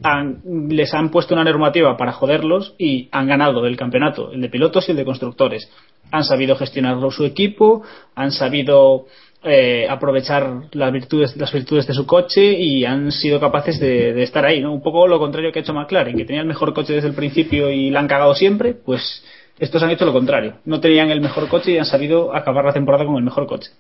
[0.03, 4.49] han, les han puesto una normativa para joderlos y han ganado el campeonato, el de
[4.49, 5.69] pilotos y el de constructores.
[6.11, 7.83] Han sabido gestionarlo su equipo,
[8.15, 9.05] han sabido
[9.43, 14.23] eh, aprovechar las virtudes, las virtudes de su coche y han sido capaces de, de,
[14.23, 14.73] estar ahí, ¿no?
[14.73, 17.15] Un poco lo contrario que ha hecho McLaren, que tenía el mejor coche desde el
[17.15, 19.23] principio y la han cagado siempre, pues
[19.57, 20.55] estos han hecho lo contrario.
[20.65, 23.71] No tenían el mejor coche y han sabido acabar la temporada con el mejor coche.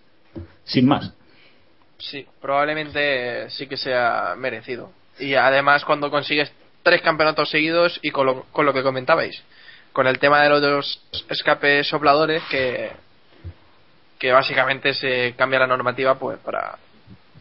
[0.63, 1.13] Sin más.
[1.97, 6.51] Sí, probablemente sí que sea merecido y además cuando consigues
[6.83, 9.41] tres campeonatos seguidos y con lo, con lo que comentabais
[9.93, 12.91] con el tema de los escapes sopladores que
[14.17, 16.77] que básicamente se cambia la normativa pues para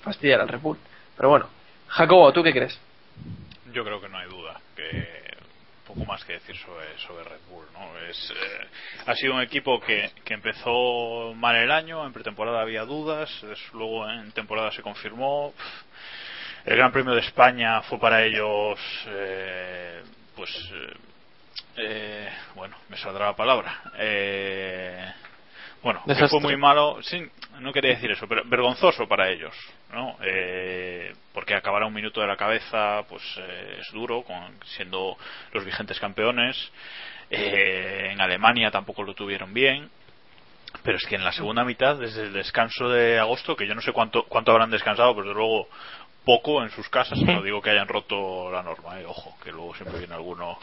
[0.02, 0.78] fastidiar al Red Bull
[1.16, 1.48] pero bueno
[1.88, 2.78] Jacobo ¿tú qué crees?
[3.72, 5.20] yo creo que no hay duda que
[5.86, 7.98] poco más que decir sobre, sobre Red Bull ¿no?
[8.08, 8.66] es, eh,
[9.06, 13.30] ha sido un equipo que, que empezó mal el año en pretemporada había dudas
[13.72, 15.54] luego en temporada se confirmó
[16.64, 20.02] el Gran Premio de España fue para ellos, eh,
[20.36, 20.94] pues, eh,
[21.76, 23.80] eh, bueno, me saldrá la palabra.
[23.98, 25.12] Eh,
[25.82, 27.26] bueno, que fue muy malo, sí,
[27.60, 29.54] no quería decir eso, pero vergonzoso para ellos,
[29.92, 30.16] ¿no?
[30.22, 35.16] Eh, porque acabar a un minuto de la cabeza, pues eh, es duro, con, siendo
[35.52, 36.70] los vigentes campeones.
[37.30, 39.88] Eh, en Alemania tampoco lo tuvieron bien.
[40.84, 43.80] Pero es que en la segunda mitad, desde el descanso de agosto, que yo no
[43.80, 45.68] sé cuánto, cuánto habrán descansado, pero desde luego
[46.30, 49.74] poco en sus casas, no digo que hayan roto la norma, eh, ojo, que luego
[49.74, 50.58] siempre viene alguno.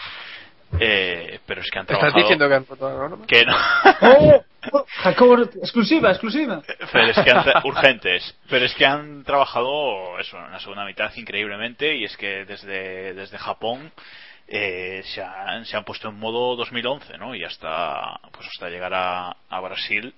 [0.79, 2.09] Eh, pero es que han trabajado.
[2.09, 3.25] ¿Estás diciendo que han roto la norma?
[3.25, 3.55] Que no.
[4.01, 4.43] ¡Oh!
[4.73, 6.61] oh Jacobo, exclusiva, exclusiva.
[6.91, 8.35] Pero es que han tra- urgentes.
[8.49, 13.13] Pero es que han trabajado eso en la segunda mitad increíblemente y es que desde,
[13.13, 13.91] desde Japón
[14.47, 17.33] eh, se, han, se han puesto en modo 2011, ¿no?
[17.35, 20.13] Y hasta, pues hasta llegar a, a Brasil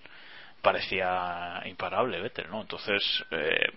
[0.61, 2.61] parecía imparable Vettel, ¿no?
[2.61, 3.69] Entonces, eh,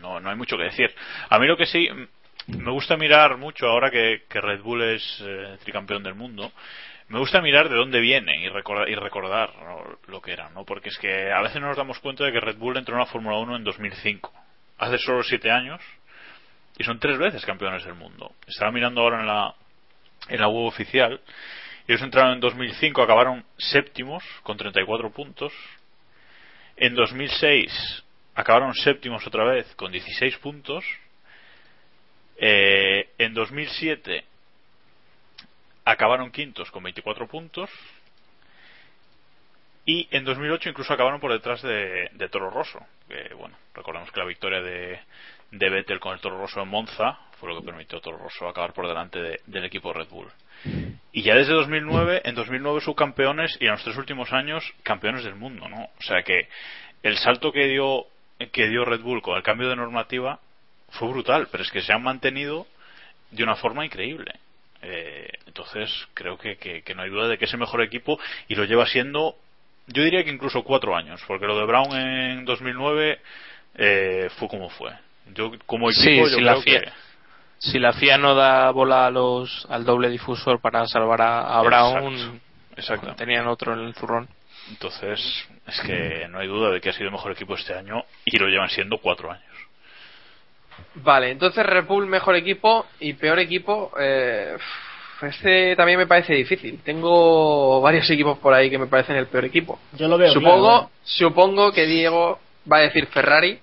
[0.00, 0.94] no, no hay mucho que decir.
[1.28, 1.88] A mí lo que sí
[2.46, 6.52] me gusta mirar mucho ahora que, Red Bull es eh, tricampeón del mundo.
[7.08, 9.50] Me gusta mirar de dónde vienen y recordar, y recordar
[10.06, 10.64] lo que eran, ¿no?
[10.64, 13.00] Porque es que a veces no nos damos cuenta de que Red Bull entró en
[13.00, 14.32] la Fórmula 1 en 2005,
[14.78, 15.80] hace solo siete años,
[16.78, 18.32] y son tres veces campeones del mundo.
[18.46, 19.54] Estaba mirando ahora en la,
[20.28, 21.20] en la web oficial,
[21.86, 25.52] ellos entraron en 2005, acabaron séptimos con 34 puntos.
[26.76, 28.01] En 2006
[28.34, 30.84] acabaron séptimos otra vez con 16 puntos.
[32.36, 34.24] Eh, en 2007
[35.84, 37.70] acabaron quintos con 24 puntos.
[39.84, 42.78] Y en 2008 incluso acabaron por detrás de, Toro Rosso.
[43.08, 45.00] Que, bueno, recordemos que la victoria de,
[45.50, 48.48] de Vettel con el Toro Rosso en Monza fue lo que permitió a Toro Rosso
[48.48, 50.30] acabar por delante de, del equipo Red Bull.
[51.10, 55.34] Y ya desde 2009, en 2009 subcampeones y en los tres últimos años campeones del
[55.34, 55.82] mundo, ¿no?
[55.82, 56.48] O sea que
[57.02, 58.06] el salto que dio
[58.50, 60.40] que dio Red Bull con el cambio de normativa
[60.90, 62.66] fue brutal, pero es que se han mantenido
[63.30, 64.32] de una forma increíble.
[64.82, 68.18] Eh, entonces creo que, que, que no hay duda de que es el mejor equipo
[68.48, 69.36] y lo lleva siendo,
[69.86, 73.20] yo diría que incluso cuatro años, porque lo de Brown en 2009
[73.76, 74.92] eh, fue como fue.
[75.34, 76.92] Yo como equipo Sí, yo si creo la FIA, que
[77.58, 81.62] si la FIA no da bola a los, al doble difusor para salvar a, a
[81.62, 82.40] Brown,
[82.76, 83.14] Exacto.
[83.14, 84.28] tenían otro en el zurrón.
[84.72, 85.20] Entonces,
[85.66, 88.38] es que no hay duda de que ha sido el mejor equipo este año y
[88.38, 89.44] lo llevan siendo cuatro años.
[90.96, 93.92] Vale, entonces Red Bull mejor equipo y peor equipo.
[94.00, 94.56] Eh,
[95.22, 96.80] este también me parece difícil.
[96.84, 99.78] Tengo varios equipos por ahí que me parecen el peor equipo.
[99.96, 100.90] Yo lo veo Supongo, claro.
[101.04, 102.38] supongo que Diego
[102.70, 103.58] va a decir Ferrari.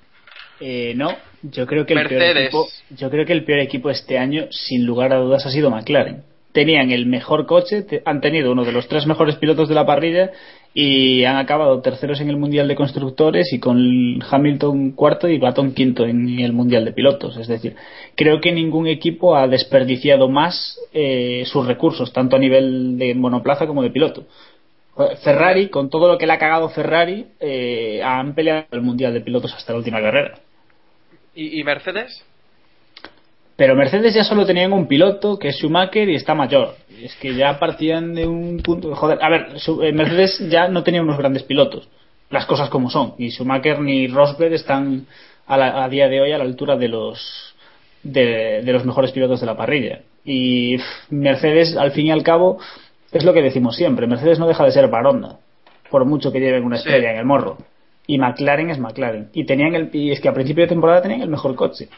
[0.62, 4.18] Eh, no, yo creo que el peor equipo, yo creo que el peor equipo este
[4.18, 6.24] año, sin lugar a dudas, ha sido McLaren.
[6.52, 9.86] Tenían el mejor coche, te- han tenido uno de los tres mejores pilotos de la
[9.86, 10.32] parrilla
[10.74, 15.74] y han acabado terceros en el mundial de constructores y con Hamilton cuarto y Baton
[15.74, 17.38] quinto en el mundial de pilotos.
[17.38, 17.76] Es decir,
[18.16, 23.66] creo que ningún equipo ha desperdiciado más eh, sus recursos, tanto a nivel de monoplaza
[23.66, 24.26] como de piloto.
[25.24, 29.22] Ferrari, con todo lo que le ha cagado Ferrari, eh, han peleado el mundial de
[29.22, 30.38] pilotos hasta la última carrera.
[31.34, 32.24] ¿Y, y Mercedes?
[33.56, 36.76] Pero Mercedes ya solo tenían un piloto, que es Schumacher, y está mayor.
[37.04, 38.94] Es que ya partían de un punto.
[38.96, 41.88] Joder, a ver, su- eh, Mercedes ya no tenía unos grandes pilotos.
[42.30, 43.14] Las cosas como son.
[43.18, 45.06] Y Schumacher ni Rosberg están
[45.48, 47.56] a, la- a día de hoy a la altura de los
[48.04, 50.02] de, de los mejores pilotos de la parrilla.
[50.24, 52.60] Y pff, Mercedes, al fin y al cabo,
[53.12, 55.40] es lo que decimos siempre: Mercedes no deja de ser Baronda,
[55.90, 56.88] por mucho que lleven una Sí.
[56.88, 57.58] estrella en el morro.
[58.08, 59.30] Y McLaren es McLaren.
[59.34, 61.90] Y tenían el, y es que a principio de temporada tenían el mejor coche.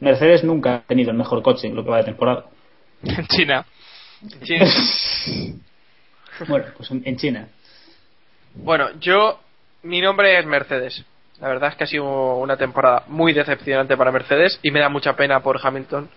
[0.00, 2.44] Mercedes nunca ha tenido el mejor coche en lo que va de temporada.
[3.04, 3.64] En China.
[6.48, 7.48] Bueno, pues en, en China.
[8.54, 9.38] Bueno, yo,
[9.84, 11.04] mi nombre es Mercedes.
[11.40, 14.88] La verdad es que ha sido una temporada muy decepcionante para Mercedes y me da
[14.88, 16.08] mucha pena por Hamilton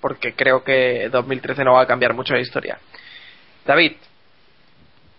[0.00, 2.78] porque creo que 2013 no va a cambiar mucho la historia.
[3.64, 3.92] David,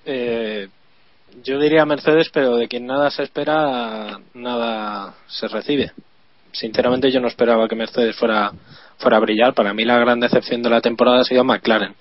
[0.06, 0.68] Eh,
[1.44, 5.92] yo diría Mercedes, pero de quien nada se espera, nada se recibe.
[6.52, 8.52] Sinceramente, yo no esperaba que Mercedes fuera,
[8.98, 9.54] fuera a brillar.
[9.54, 11.96] Para mí, la gran decepción de la temporada ha sido McLaren.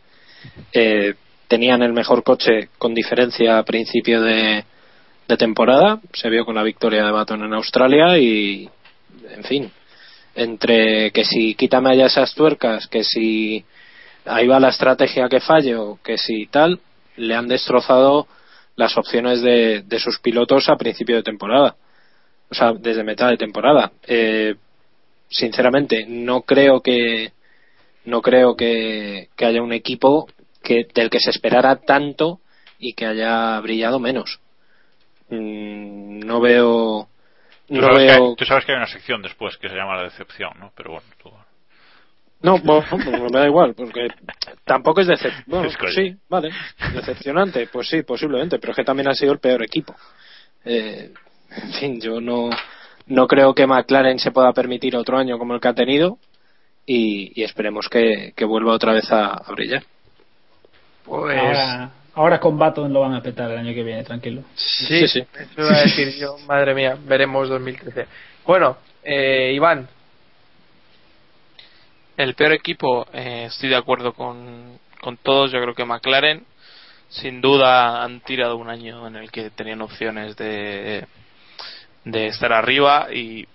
[0.72, 1.14] Eh,
[1.48, 4.64] tenían el mejor coche con diferencia a principio de,
[5.26, 6.00] de temporada.
[6.12, 8.68] Se vio con la victoria de Baton en Australia y,
[9.34, 9.70] en fin,
[10.34, 13.64] entre que si quítame allá esas tuercas, que si
[14.24, 16.80] ahí va la estrategia que fallo, que si tal,
[17.16, 18.28] le han destrozado
[18.76, 21.74] las opciones de, de sus pilotos a principio de temporada.
[22.50, 23.92] O sea, desde mitad de temporada.
[24.06, 24.54] Eh,
[25.28, 27.32] sinceramente, no creo que
[28.10, 30.28] no creo que, que haya un equipo
[30.62, 32.40] que del que se esperara tanto
[32.78, 34.40] y que haya brillado menos.
[35.30, 37.08] Mm, no veo
[37.68, 39.76] Tú, no sabes que veo hay, tú sabes que hay una sección después que se
[39.76, 40.72] llama la decepción, ¿no?
[40.76, 41.30] Pero bueno, tú-
[42.42, 44.08] No, bueno, pues me da igual, porque
[44.64, 45.44] tampoco es decepcionante.
[45.50, 45.92] Bueno, Es coña.
[45.92, 46.50] sí, vale.
[46.94, 49.94] Decepcionante, pues sí, posiblemente, pero es que también ha sido el peor equipo.
[50.64, 51.12] Eh,
[51.62, 52.50] en fin, yo no,
[53.06, 56.18] no creo que McLaren se pueda permitir otro año como el que ha tenido
[56.92, 59.84] y, y esperemos que, que vuelva otra vez a, a brillar.
[61.04, 64.42] pues Ahora, ahora con Baton lo van a petar el año que viene, tranquilo.
[64.56, 65.20] sí, eso
[65.56, 68.06] iba a decir yo, madre mía, veremos 2013.
[68.44, 69.88] Bueno, eh, Iván,
[72.16, 75.52] El peor equipo, eh, estoy de acuerdo con, con todos.
[75.52, 76.44] Yo creo que McLaren,
[77.08, 81.06] sin duda, han tirado un año en el que tenían opciones de,
[82.04, 83.46] de estar arriba y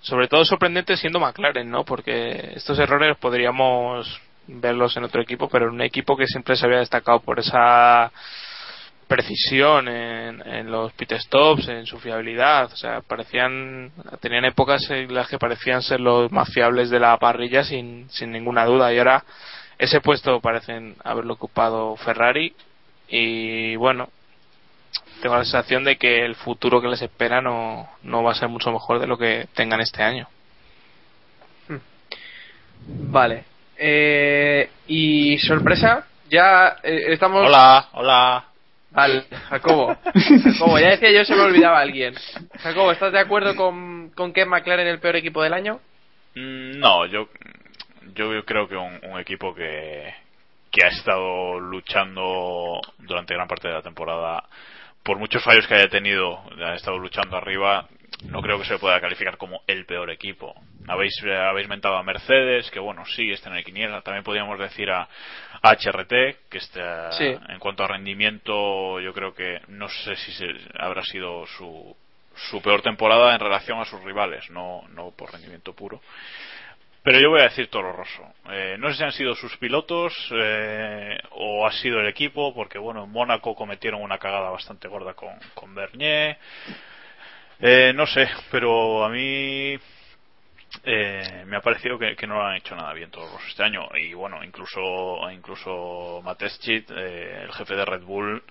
[0.00, 1.84] sobre todo sorprendente siendo McLaren, ¿no?
[1.84, 6.66] Porque estos errores podríamos verlos en otro equipo, pero en un equipo que siempre se
[6.66, 8.10] había destacado por esa
[9.06, 15.12] precisión en, en los pit stops, en su fiabilidad, o sea, parecían, tenían épocas en
[15.14, 18.92] las que parecían ser los más fiables de la parrilla sin, sin ninguna duda.
[18.92, 19.24] Y ahora
[19.78, 22.54] ese puesto parecen haberlo ocupado Ferrari.
[23.08, 24.10] Y bueno,
[25.20, 28.48] tengo la sensación de que el futuro que les espera no, no va a ser
[28.48, 30.28] mucho mejor de lo que tengan este año.
[32.86, 33.44] vale.
[33.76, 37.46] Eh, y sorpresa, ya eh, estamos...
[37.46, 38.44] Hola, hola.
[38.90, 39.96] Vale, Jacobo.
[40.44, 42.14] Jacobo, ya decía yo, se me olvidaba alguien.
[42.60, 45.80] Jacobo, ¿estás de acuerdo con, con que McLaren el peor equipo del año?
[46.34, 47.28] Mm, No, yo,
[48.14, 50.12] yo creo que un, un equipo que,
[50.70, 54.42] que ha estado luchando durante gran parte de la temporada,
[55.08, 57.88] por muchos fallos que haya tenido, ha estado luchando arriba,
[58.26, 60.54] no creo que se le pueda calificar como el peor equipo.
[60.86, 64.02] Habéis, eh, habéis mentado a Mercedes, que bueno, sí, está en el quiniela.
[64.02, 65.08] También podríamos decir a,
[65.62, 66.10] a HRT,
[66.50, 67.24] que está, Sí.
[67.24, 70.46] en cuanto a rendimiento, yo creo que no sé si se,
[70.78, 71.96] habrá sido su,
[72.50, 76.02] su peor temporada en relación a sus rivales, no, no por rendimiento puro.
[77.02, 78.34] Pero yo voy a decir Toro Rosso.
[78.50, 82.78] Eh, no sé si han sido sus pilotos eh, o ha sido el equipo, porque
[82.78, 86.36] bueno, en Mónaco cometieron una cagada bastante gorda con, con Bernier.
[87.60, 89.76] Eh, no sé, pero a mí
[90.84, 93.62] eh, me ha parecido que, que no lo han hecho nada bien Toro Rosso este
[93.62, 93.88] año.
[93.96, 98.42] Y bueno, incluso, incluso Mateschit, eh, el jefe de Red Bull,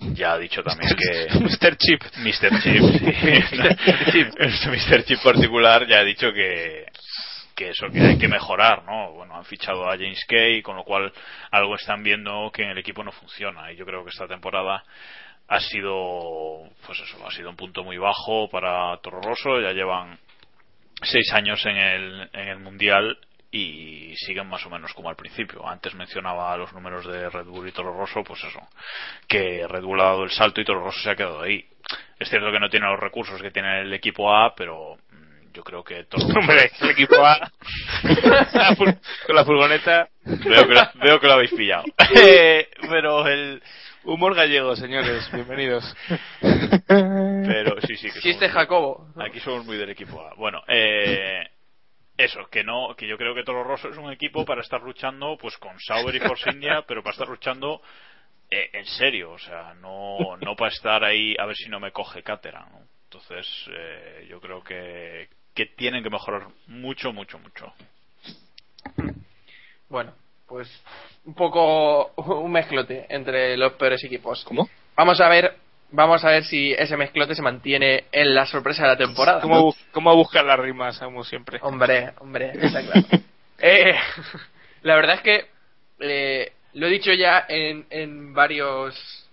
[0.00, 1.76] ya ha dicho también que Mr.
[1.76, 2.60] Chip Mr.
[2.60, 4.24] Chip, sí.
[4.68, 5.04] Mr.
[5.06, 6.86] Chip particular ya ha dicho que
[7.54, 9.12] que eso que hay que mejorar, ¿no?
[9.12, 11.12] Bueno, han fichado a James Kay, con lo cual
[11.50, 14.84] algo están viendo que en el equipo no funciona y yo creo que esta temporada
[15.46, 20.18] ha sido pues eso, ha sido un punto muy bajo para Toro Rosso, ya llevan
[21.02, 23.18] seis años en el, en el mundial
[23.50, 25.68] y siguen más o menos como al principio.
[25.68, 28.60] Antes mencionaba los números de Red Bull y Toro Rosso, pues eso,
[29.28, 31.64] que Red Bull ha dado el salto y Toro Rosso se ha quedado ahí.
[32.18, 34.96] Es cierto que no tiene los recursos que tiene el equipo A, pero
[35.54, 36.16] yo creo que Rosso...
[36.36, 37.38] Hombre, el equipo A
[38.76, 40.08] con la furgoneta.
[40.24, 41.84] Veo que, veo que lo habéis pillado.
[42.16, 43.62] Eh, pero el...
[44.06, 45.96] Humor gallego, señores, bienvenidos.
[46.86, 48.08] Pero sí, sí.
[48.12, 49.06] Que Chiste somos- Jacobo.
[49.16, 50.34] Aquí somos muy del equipo A.
[50.34, 51.48] Bueno, eh,
[52.18, 55.38] eso, que no, que yo creo que Toro Rosso es un equipo para estar luchando
[55.40, 57.80] pues con Sauber y Force India, pero para estar luchando
[58.50, 61.90] eh, en serio, o sea, no, no para estar ahí a ver si no me
[61.90, 62.80] coge cátedra, ¿no?
[63.04, 67.72] Entonces, eh, yo creo que, que tienen que mejorar mucho, mucho, mucho.
[69.88, 70.12] Bueno,
[70.46, 70.68] pues
[71.24, 74.44] un poco un mezclote entre los peores equipos.
[74.44, 74.68] ¿Cómo?
[74.96, 75.56] Vamos a ver,
[75.90, 79.40] vamos a ver si ese mezclote se mantiene en la sorpresa de la temporada.
[79.40, 81.58] ¿Cómo, cómo buscar las rimas, como siempre?
[81.62, 83.06] Hombre, hombre, está claro.
[83.66, 83.94] Eh,
[84.82, 85.46] la verdad es que
[86.00, 89.24] eh, lo he dicho ya en, en varios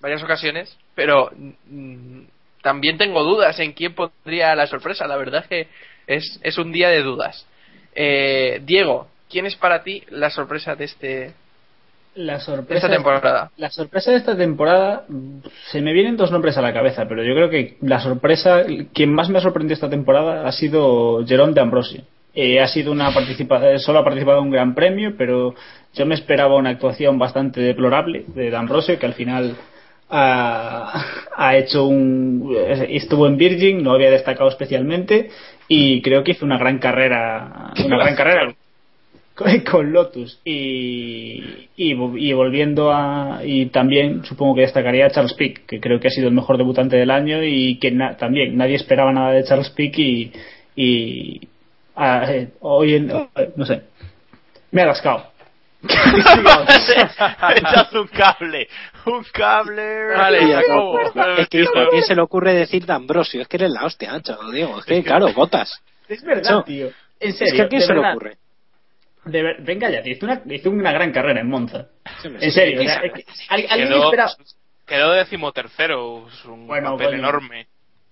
[0.00, 2.22] varias ocasiones, pero mm,
[2.66, 5.06] también tengo dudas en quién pondría la sorpresa.
[5.06, 5.68] La verdad es que
[6.08, 7.46] es, es un día de dudas.
[7.94, 11.32] Eh, Diego, ¿quién es para ti la sorpresa de este
[12.16, 13.52] La de sorpresa esta temporada?
[13.56, 15.04] La sorpresa de esta temporada,
[15.70, 19.14] se me vienen dos nombres a la cabeza, pero yo creo que la sorpresa, quien
[19.14, 22.02] más me ha sorprendido esta temporada ha sido Jerome de Ambrosio.
[22.34, 25.54] Eh, ha sido una participa eh, solo ha participado en un gran premio, pero
[25.94, 29.56] yo me esperaba una actuación bastante deplorable de D'Ambrosio, que al final
[30.10, 31.04] ha,
[31.36, 35.30] ha hecho un eh, estuvo en Virgin, no había destacado especialmente
[35.68, 38.54] y creo que hizo una gran carrera, una gran carrera
[39.70, 40.40] con, Lotus.
[40.44, 45.80] Y, y, vo- y volviendo a y también supongo que destacaría a Charles Pick que
[45.80, 49.12] creo que ha sido el mejor debutante del año y que na- también nadie esperaba
[49.12, 50.32] nada de Charles Pick y,
[50.76, 51.40] y
[51.96, 53.12] ah, eh, hoy en,
[53.56, 53.82] no sé
[54.70, 55.26] me ha rascado
[57.56, 58.68] Echad un cable,
[59.06, 60.06] un cable.
[60.16, 61.00] Vale, Tía, Jacobo.
[61.38, 63.42] Es que hijo, ¿a quién se le ocurre decir de Ambrosio?
[63.42, 64.78] Es que eres la hostia, macho, Diego.
[64.78, 65.80] Es que, claro, botas.
[66.08, 66.86] es verdad Eso- tío
[67.18, 68.10] en Es serio que a quién se le verdad.
[68.14, 68.36] ocurre.
[69.24, 71.88] De ver- venga ya tío, hizo una, hizo una gran carrera en Monza
[72.22, 74.30] Sí, en serio ¿quién o sea, es que ¿al- alguien Quedó, esperaba
[74.86, 77.18] quedó decimotercero, es un Bueno, papel coño.
[77.18, 77.66] enorme.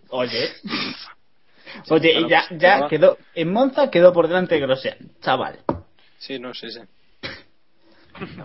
[0.09, 0.49] Oye.
[1.91, 3.17] Oye, y ya, ya quedó.
[3.35, 5.59] En Monza quedó por delante de Grosjean, chaval.
[6.19, 6.81] Sí, no sé, sí.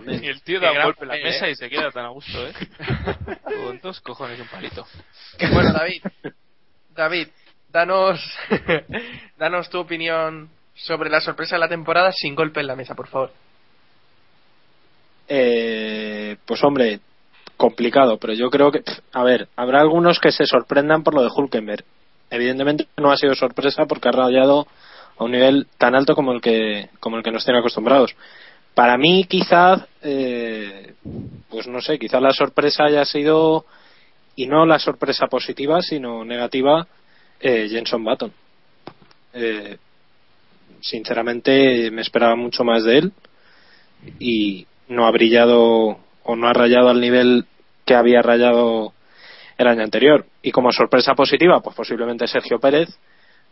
[0.06, 1.52] Y el tío da un golpe en la mesa ¿eh?
[1.52, 2.52] y se queda tan a gusto, ¿eh?
[3.44, 4.86] Con dos cojones y un palito.
[5.52, 6.02] Bueno, David,
[6.94, 7.28] David,
[7.68, 8.20] danos,
[9.38, 13.08] danos tu opinión sobre la sorpresa de la temporada sin golpe en la mesa, por
[13.08, 13.32] favor.
[15.28, 17.00] Eh, pues hombre,
[17.56, 21.30] complicado, pero yo creo que, a ver, habrá algunos que se sorprendan por lo de
[21.34, 21.84] Hulkenberg.
[22.30, 24.66] Evidentemente no ha sido sorpresa porque ha rayado
[25.18, 28.16] a un nivel tan alto como el que como el que nos tiene acostumbrados.
[28.74, 30.94] Para mí, quizás, eh,
[31.48, 33.66] pues no sé, quizás la sorpresa haya sido
[34.36, 36.86] y no la sorpresa positiva, sino negativa,
[37.40, 38.32] eh, Jenson Button.
[39.34, 39.76] Eh,
[40.80, 43.12] sinceramente, me esperaba mucho más de él
[44.18, 47.46] y no ha brillado o no ha rayado al nivel
[47.84, 48.92] que había rayado
[49.58, 50.26] el año anterior.
[50.42, 52.88] Y como sorpresa positiva, pues posiblemente Sergio Pérez,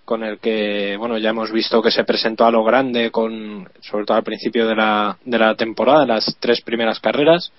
[0.09, 4.07] con el que, bueno, ya hemos visto que se presentó a lo grande, con, sobre
[4.07, 7.53] todo al principio de la, de la temporada, las tres primeras carreras,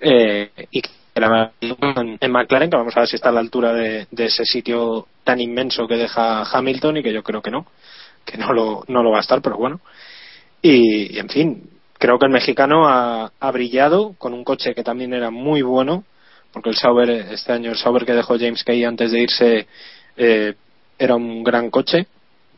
[0.00, 3.40] eh, y que la- en, en McLaren, que vamos a ver si está a la
[3.40, 7.66] altura de, ese sitio tan inmenso que deja Hamilton, y que yo creo que no,
[8.24, 9.80] que no lo, no lo va a estar, pero bueno.
[10.62, 15.32] Y, en fin, creo que el mexicano ha, brillado con un coche que también era
[15.32, 16.04] muy bueno,
[16.52, 19.66] porque el Sauber, este año el Sauber que dejó James Kay antes de irse
[20.16, 20.54] eh,
[20.98, 22.06] era un gran coche,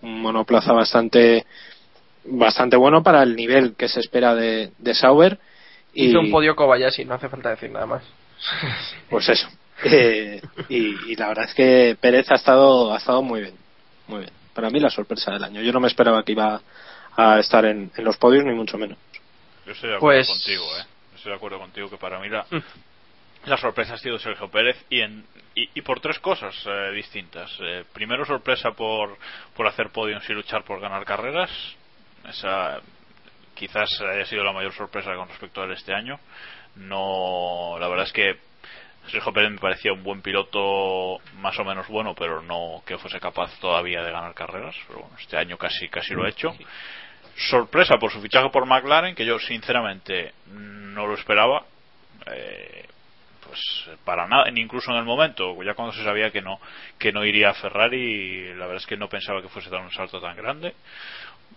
[0.02, 1.44] un monoplaza bastante
[2.24, 5.38] bastante bueno para el nivel que se espera de, de Sauber.
[5.94, 8.02] Y, Hizo un podio Kobayashi, no hace falta decir nada más.
[9.10, 9.48] Pues eso.
[9.84, 13.54] Eh, y, y la verdad es que Pérez ha estado, ha estado muy bien.
[14.08, 14.30] Muy bien.
[14.54, 15.62] Para mí la sorpresa del año.
[15.62, 16.60] Yo no me esperaba que iba
[17.16, 18.98] a estar en, en los podios, ni mucho menos.
[19.66, 20.84] Yo estoy de acuerdo Pues- contigo, ¿eh?
[21.16, 22.58] Estoy de acuerdo contigo que para mí la, Mm.
[23.48, 25.24] La sorpresa ha sido Sergio Pérez y, en,
[25.54, 27.50] y, y por tres cosas eh, distintas.
[27.60, 29.18] Eh, primero, sorpresa por,
[29.56, 31.50] por hacer podiums y luchar por ganar carreras.
[32.28, 32.80] Esa
[33.54, 36.18] quizás haya sido la mayor sorpresa con respecto a él este año.
[36.76, 38.36] No, la verdad es que
[39.10, 43.18] Sergio Pérez me parecía un buen piloto, más o menos bueno, pero no que fuese
[43.18, 44.76] capaz todavía de ganar carreras.
[44.86, 46.54] Pero bueno, este año casi, casi lo ha hecho
[47.50, 51.64] sorpresa por su fichaje por McLaren, que yo sinceramente no lo esperaba.
[52.26, 52.86] Eh,
[53.48, 56.60] pues para nada, incluso en el momento, ya cuando se sabía que no,
[56.98, 59.90] que no iría a Ferrari, la verdad es que no pensaba que fuese dar un
[59.90, 60.74] salto tan grande.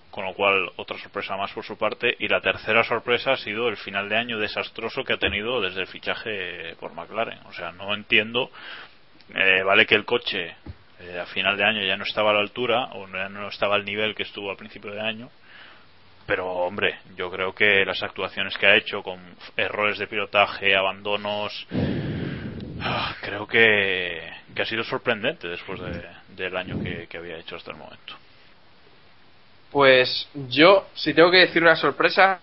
[0.10, 2.16] Con lo cual, otra sorpresa más por su parte.
[2.20, 5.82] Y la tercera sorpresa ha sido el final de año desastroso que ha tenido desde
[5.82, 7.40] el fichaje por McLaren.
[7.46, 8.52] O sea, no entiendo.
[9.34, 10.56] eh, vale que el coche
[11.00, 13.76] eh, a final de año ya no estaba a la altura o ya no estaba
[13.76, 15.30] al nivel que estuvo al principio de año
[16.32, 19.20] pero hombre, yo creo que las actuaciones que ha hecho con
[19.58, 21.68] errores de pilotaje, abandonos,
[22.80, 26.08] ah, creo que, que ha sido sorprendente después de-
[26.38, 28.14] del año que, había hecho hasta el momento.
[29.72, 32.40] Pues yo, si tengo que decir una sorpresa,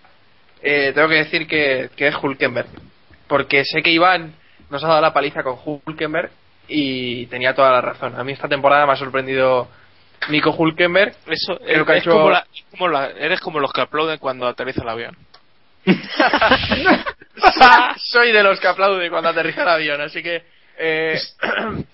[0.61, 2.69] eh, tengo que decir que, que es Hulkenberg.
[3.27, 4.35] Porque sé que Iván
[4.69, 6.29] nos ha dado la paliza con Hulkenberg
[6.67, 8.13] y tenía toda la razón.
[8.19, 9.67] A mí esta temporada me ha sorprendido
[10.29, 11.15] Nico Hulkenberg.
[11.27, 13.81] Eso, es, que ha es hecho- como la- es como la- eres como los que
[13.81, 15.17] aplauden cuando aterriza el avión.
[17.97, 20.43] soy de los que aplaude cuando aterriza el avión, así que...
[20.77, 21.19] eh,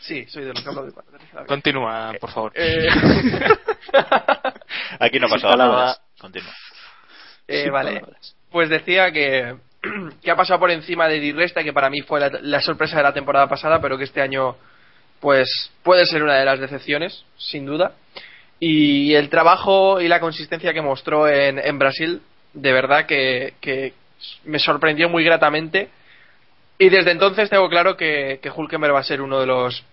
[0.00, 1.46] sí, soy de los que aplaude cuando aterriza el avión.
[1.48, 2.52] Continúa, por favor.
[2.54, 2.88] Eh,
[5.00, 5.98] Aquí no ha pasado nada.
[6.18, 6.52] Continúa.
[7.46, 8.00] Eh, vale.
[8.00, 8.34] palabras.
[8.50, 9.56] Pues decía que,
[10.22, 12.96] que ha pasado por encima de Di Resta, que para mí fue la, la sorpresa
[12.96, 14.56] de la temporada pasada, pero que este año
[15.20, 17.92] pues puede ser una de las decepciones, sin duda.
[18.60, 22.20] Y el trabajo y la consistencia que mostró en, en Brasil,
[22.52, 23.94] de verdad que, que
[24.44, 25.88] me sorprendió muy gratamente.
[26.78, 29.84] Y desde entonces tengo claro que, que Hulkenberg va a ser uno de los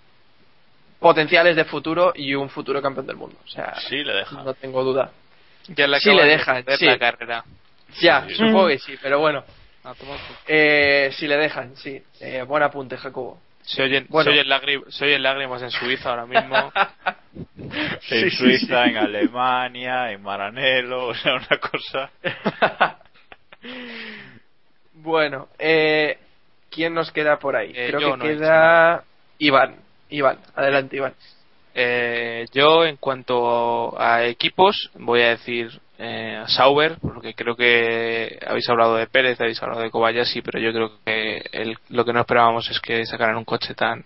[1.00, 3.38] potenciales de futuro y un futuro campeón del mundo.
[3.44, 4.44] O sea, Sí, le deja.
[4.44, 5.12] no tengo duda.
[5.68, 6.86] Ya le sí le de dejan, perder sí.
[6.86, 7.46] la carrera.
[8.02, 8.36] Ya, Sí.
[8.36, 9.44] supongo que sí, pero bueno.
[9.84, 12.02] A tomar por- Eh, si le dejan, sí.
[12.20, 13.40] Eh, buen apunte, Jacobo.
[13.66, 14.30] Se oyen, Bueno.
[14.32, 16.56] se, oyen lágrim- se oyen lágrimas en Suiza ahora mismo.
[17.36, 18.90] En Sí, Suiza, sí.
[18.92, 22.10] en Alemania, en Maranello, o sea, una cosa.
[24.94, 26.18] bueno, eh,
[26.70, 27.72] ¿quién nos queda por ahí?
[27.76, 29.04] Eh, Creo que no he queda
[29.40, 29.76] Iván.
[30.10, 31.14] Iván, adelante, Iván.
[31.74, 38.68] Eh, yo, en cuanto a equipos, voy a decir eh, Sauber, porque creo que habéis
[38.70, 42.22] hablado de Pérez, habéis hablado de Kobayashi, pero yo creo que el- lo que no
[42.22, 44.04] esperábamos es que sacaran un coche tan,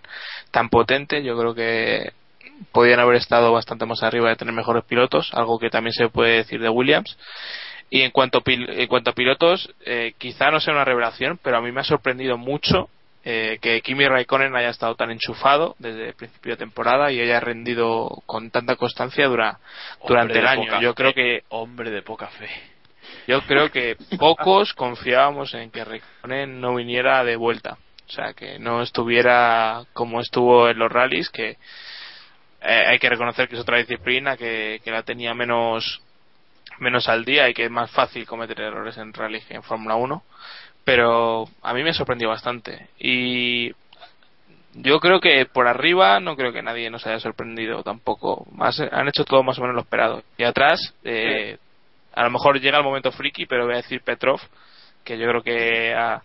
[0.50, 1.22] tan potente.
[1.22, 2.12] Yo creo que
[2.72, 6.36] podían haber estado bastante más arriba de tener mejores pilotos, algo que también se puede
[6.36, 7.16] decir de Williams.
[7.90, 11.60] Y en cuanto, en cuanto a pilotos, eh, quizá no sea una revelación, pero a
[11.60, 12.88] mí me ha sorprendido mucho
[13.24, 17.38] eh, que Kimi Raikkonen haya estado tan enchufado desde el principio de temporada y haya
[17.40, 19.58] rendido con tanta constancia dura-
[20.08, 20.80] durante el año.
[20.80, 22.48] Yo creo que Hombre de poca fe.
[23.26, 27.76] yo creo que pocos confiábamos en que Raikkonen no viniera de vuelta.
[28.08, 31.50] O sea, que no estuviera como estuvo en los rallies, que
[32.62, 36.02] eh, hay que reconocer que es otra disciplina que, que la tenía menos
[36.78, 39.96] menos al día y que es más fácil cometer errores en rally que en Fórmula
[39.96, 40.22] 1
[40.84, 42.88] pero a mí me sorprendió bastante.
[42.98, 43.72] Y
[44.74, 48.46] yo creo que por arriba no creo que nadie nos haya sorprendido tampoco.
[48.52, 50.22] Más han hecho todo más o menos lo esperado.
[50.36, 51.58] Y atrás eh,
[52.14, 54.40] a lo mejor llega el momento friki pero voy a decir Petrov
[55.04, 56.22] que yo creo que ha-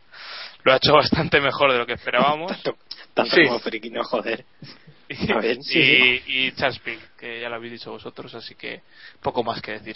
[0.64, 2.51] lo ha hecho bastante mejor de lo que esperábamos.
[2.51, 2.78] Tanto,
[3.14, 3.43] tanto Sí.
[3.45, 4.45] como friki, no joder.
[5.10, 8.56] y, A ver, sí, y, y Charles Pic, que ya lo habéis dicho vosotros así
[8.56, 8.82] que
[9.22, 9.95] poco más que decir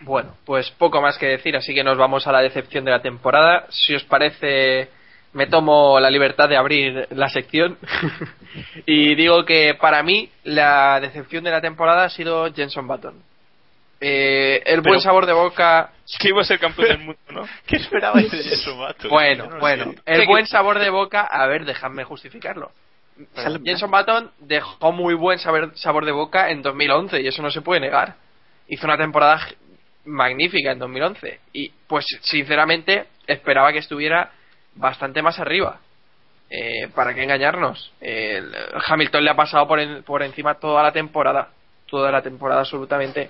[0.00, 3.02] Bueno, pues poco más que decir, así que nos vamos a la decepción de la
[3.02, 3.66] temporada.
[3.70, 4.88] Si os parece,
[5.32, 7.76] me tomo la libertad de abrir la sección
[8.86, 13.14] y digo que para mí la decepción de la temporada ha sido Jenson Button.
[14.00, 15.90] Eh, el buen Pero- sabor de boca.
[16.20, 17.48] que iba a ser campeón del mundo ¿no?
[17.66, 19.08] ¿Qué esperabais de eso, Mato?
[19.08, 19.98] Bueno, no bueno, sé.
[20.06, 21.22] el buen sabor de boca.
[21.22, 22.70] A ver, dejadme justificarlo.
[23.64, 27.62] Jenson Button dejó muy buen saber- sabor de boca en 2011 y eso no se
[27.62, 28.14] puede negar.
[28.68, 29.40] Hizo una temporada
[30.08, 34.30] magnífica en 2011 y pues sinceramente esperaba que estuviera
[34.74, 35.80] bastante más arriba.
[36.50, 37.92] Eh, ¿Para qué engañarnos?
[38.86, 41.50] Hamilton le ha pasado por, en- por encima toda la temporada,
[41.86, 43.28] toda la temporada absolutamente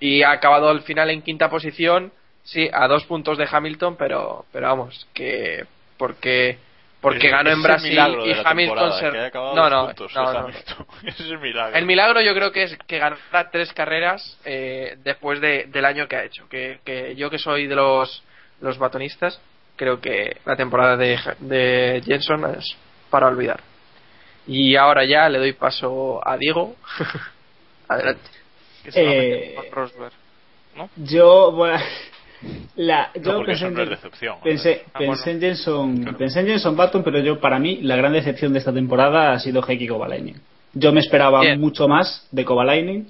[0.00, 4.46] y ha acabado al final en quinta posición, sí, a dos puntos de Hamilton, pero,
[4.52, 5.64] pero vamos, que
[5.98, 6.58] porque
[7.00, 7.92] porque Ese- ganó en Brasil
[8.24, 9.30] y Hamilton se...
[9.34, 10.48] No, no, puntos no, no.
[11.04, 11.76] Ese es el milagro.
[11.76, 16.06] El milagro yo creo que es que ganara tres carreras eh, después de- del año
[16.08, 16.48] que ha hecho.
[16.48, 18.22] Que, que yo que soy de los,
[18.60, 19.40] los batonistas,
[19.76, 22.76] creo que la temporada de, de Jenson es
[23.08, 23.60] para olvidar.
[24.46, 26.76] Y ahora ya le doy paso a Diego.
[27.88, 28.28] Adelante.
[28.84, 30.12] Que se va a Eh, Rosberg.
[30.96, 31.78] Yo, bueno,
[32.76, 34.36] la, No, yo porque pensé, eso en, no es decepción.
[34.42, 38.12] pensé, Ah, pensé en Jenson, pensé en Jenson Button, pero yo para mí la gran
[38.12, 40.36] decepción de esta temporada ha sido Heikki Kovalainen.
[40.72, 41.60] Yo me esperaba Bien.
[41.60, 43.06] mucho más de Kovalainen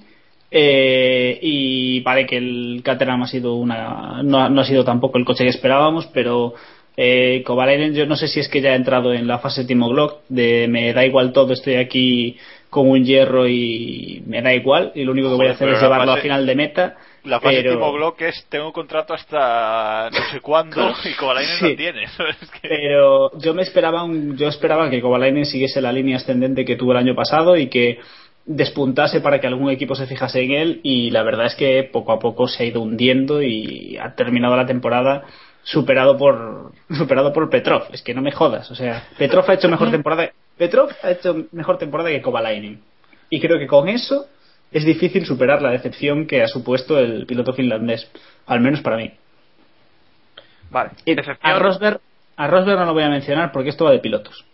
[0.49, 5.17] eh, y vale que el Caterham ha sido una no, ha- no ha sido tampoco
[5.17, 6.53] el coche que esperábamos, pero
[6.97, 9.87] eh, Kovalainen yo no sé si es que ya ha entrado en la fase Timo
[9.89, 12.37] Glock de me da igual todo, estoy aquí
[12.69, 15.81] con un hierro y me da igual y lo único que voy a hacer es
[15.81, 16.97] llevarlo fase- a final de meta.
[17.23, 21.55] La fase pero- Timo Glock es tengo un contrato hasta no sé cuándo y Kovalainen
[21.57, 21.69] Sí.
[21.69, 22.03] no tiene.
[22.41, 26.65] Es que- Pero yo me esperaba un, yo esperaba que Kovalainen siguiese la línea ascendente
[26.65, 27.99] que tuvo el año pasado y que
[28.45, 32.11] despuntase para que algún equipo se fijase en él y la verdad es que poco
[32.11, 35.23] a poco se ha ido hundiendo y ha terminado la temporada
[35.63, 39.69] superado por superado por Petrov es que no me jodas o sea Petrov ha hecho
[39.69, 42.81] mejor temporada Petrov ha hecho mejor temporada que Kovalainen
[43.29, 44.25] y creo que con eso
[44.71, 48.09] es difícil superar la decepción que ha supuesto el piloto finlandés
[48.45, 49.11] al menos para mí
[50.69, 50.91] Vale.
[51.05, 51.51] y Decepción.
[51.53, 51.99] a Rosberg,
[52.37, 54.45] a Rosberg no lo voy a mencionar porque esto va de pilotos.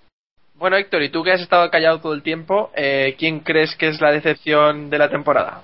[0.55, 3.89] Bueno, Héctor, y tú que has estado callado todo el tiempo, eh, ¿quién crees que
[3.89, 5.61] es la decepción de la temporada?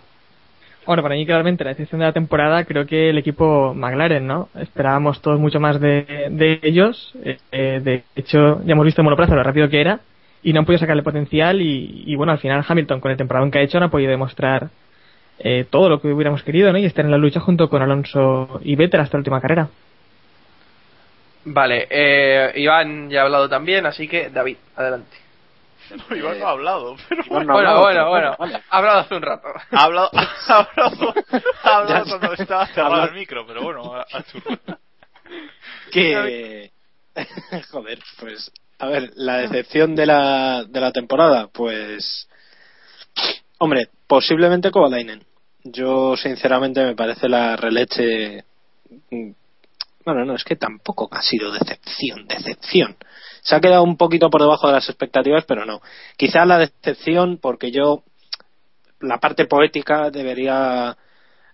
[0.86, 4.49] Bueno, para mí claramente la decepción de la temporada creo que el equipo McLaren, ¿no?
[4.60, 7.14] Esperábamos todos mucho más de, de ellos.
[7.24, 10.01] eh, eh, de hecho, ya hemos visto en monoplaza lo rápido que era
[10.44, 13.50] y no han podido sacarle potencial y, y, bueno, al final Hamilton con el temporada
[13.50, 14.70] que ha hecho no ha podido demostrar
[15.39, 16.78] eh, todo lo que hubiéramos querido, ¿no?
[16.78, 19.68] Y estar en la lucha junto con Alonso y Vettel hasta la última carrera.
[21.46, 25.18] Vale, eh, Iván ya ha hablado también, así que David, adelante.
[26.10, 28.62] No, Iván no ha hablado, pero bueno, hablado, bueno, bueno, vale.
[28.70, 29.48] ha hablado hace un rato.
[29.72, 30.10] ha hablado,
[30.48, 31.14] ha hablado,
[31.64, 32.44] ha hablado cuando está.
[32.44, 34.24] estaba cerrado el micro, pero bueno, a, a
[35.91, 36.72] que
[37.70, 42.28] joder pues a ver la decepción de la de la temporada pues
[43.57, 45.24] hombre posiblemente Kovalainen.
[45.63, 48.43] Yo sinceramente me parece la releche
[49.11, 49.32] mm,
[50.05, 52.97] bueno no es que tampoco ha sido decepción decepción.
[53.41, 55.82] Se ha quedado un poquito por debajo de las expectativas pero no.
[56.17, 58.03] Quizá la decepción porque yo
[58.99, 60.97] la parte poética debería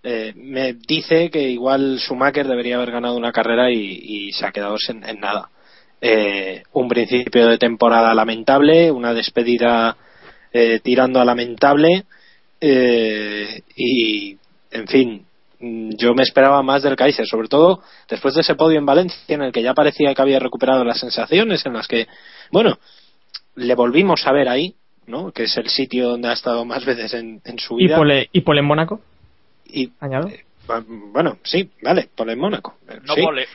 [0.02, 4.78] eh, me dice que igual Schumacher debería haber ganado una carrera y, se ha quedado
[4.88, 5.50] en, en nada.
[6.02, 9.98] Eh, un principio de temporada lamentable, una despedida
[10.54, 12.06] eh, tirando a lamentable
[12.62, 14.38] eh, y,
[14.72, 15.26] en fin,
[15.60, 19.42] yo me esperaba más del Kaiser, sobre todo después de ese podio en Valencia en
[19.42, 22.08] el que ya parecía que había recuperado las sensaciones, en las que,
[22.52, 22.80] bueno,
[23.56, 24.76] le volvimos a ver ahí,
[25.06, 25.32] ¿no?
[25.34, 27.98] Que es el sitio donde ha estado más veces en, en su Y vida.
[27.98, 29.02] Pole, y Pole en Mónaco,
[29.66, 30.30] Y añado.
[30.70, 32.76] Va- Bueno, sí, vale, por en Mónaco.
[32.88, 33.22] Eh, no sí.
[33.22, 33.48] vole.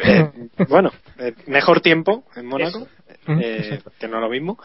[0.00, 0.30] Eh,
[0.68, 2.88] bueno, eh, mejor tiempo en Mónaco,
[3.28, 3.92] eh, exacto.
[3.98, 4.58] que no lo mismo.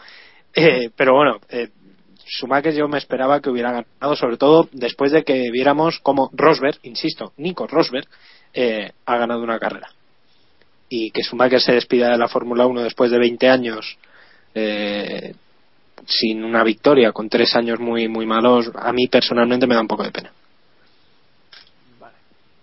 [0.54, 1.68] Eh, pero bueno, eh,
[2.26, 6.78] Schumacher yo me esperaba que hubiera ganado, sobre todo después de que viéramos cómo Rosberg,
[6.82, 8.06] insisto, Nico Rosberg,
[8.52, 9.90] eh, ha ganado una carrera.
[10.88, 13.98] Y que Schumacher se despida de la Fórmula 1 después de 20 años
[14.54, 15.34] eh,
[16.06, 19.88] sin una victoria, con tres años muy, muy malos, a mí personalmente me da un
[19.88, 20.32] poco de pena.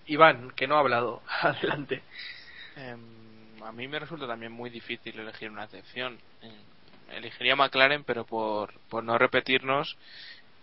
[0.07, 2.03] Iván, que no ha hablado, adelante.
[2.75, 6.17] Em, a mí me resulta también muy difícil elegir una excepción.
[6.41, 6.51] Em,
[7.17, 9.97] elegiría McLaren, pero por, por no repetirnos,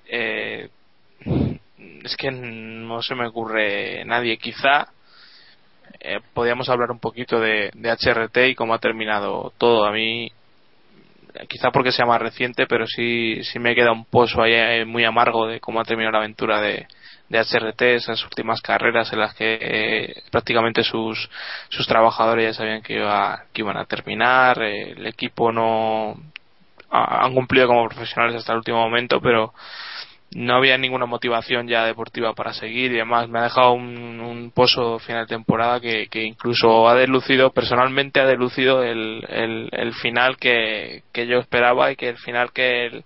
[0.06, 0.68] eh,
[2.04, 4.36] es que no se me ocurre nadie.
[4.36, 4.88] Quizá
[6.00, 9.84] eh, podríamos hablar un poquito de, de HRT y cómo ha terminado todo.
[9.84, 10.26] A mí,
[11.34, 14.84] eh, quizá porque sea más reciente, pero sí, sí me queda un pozo ahí eh,
[14.84, 16.86] muy amargo de cómo ha terminado la aventura de,
[17.28, 21.30] de HRT, esas últimas carreras en las que eh, prácticamente sus,
[21.70, 26.16] sus trabajadores ya sabían que, iba, que iban a terminar, eh, el equipo no
[26.90, 29.52] ha- han cumplido como profesionales hasta el último momento, pero
[30.34, 33.28] no había ninguna motivación ya deportiva para seguir y demás.
[33.28, 38.82] Me ha dejado un, pozo final de temporada que, incluso ha delucido, personalmente ha delucido
[38.82, 43.04] el, el, el final que, que yo esperaba y que el final que el,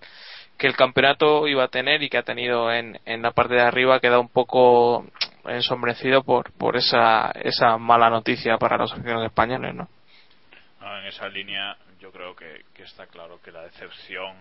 [0.57, 3.61] que el campeonato iba a tener y que ha tenido en, en la parte de
[3.61, 5.05] arriba queda un poco
[5.45, 9.87] ensombrecido por, por esa, esa mala noticia para los aficionados españoles, ¿no?
[10.81, 14.35] No, en esa línea yo creo que, que está claro que la decepción,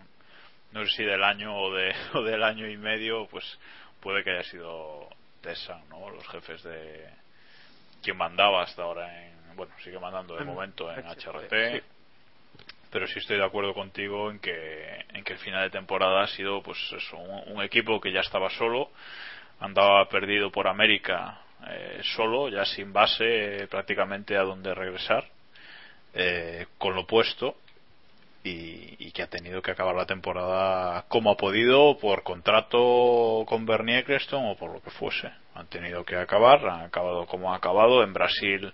[0.73, 3.59] no sé si del año o, de, o del año y medio, pues
[4.01, 5.09] puede que haya sido
[5.43, 6.11] Tessa, ¿no?
[6.11, 7.09] Los jefes de
[8.03, 11.83] quien mandaba hasta ahora en, bueno, sigue mandando de En momento en HRT, HRT, sí.
[12.91, 16.27] Pero sí estoy de acuerdo contigo en que, en que el final de temporada ha
[16.29, 18.91] sido pues eso, un, equipo que ya estaba solo,
[19.61, 25.25] andaba perdido por América eh, solo, ya sin base eh, prácticamente a donde regresar,
[26.15, 27.57] eh, con lo puesto,
[28.45, 33.67] y, y que ha tenido que acabar la temporada como ha podido, por contrato con
[33.67, 35.31] Bernie Eccleston o por lo que fuese.
[35.55, 38.05] Han tenido que acabar, han acabado como ha acabado.
[38.05, 38.73] En Brasil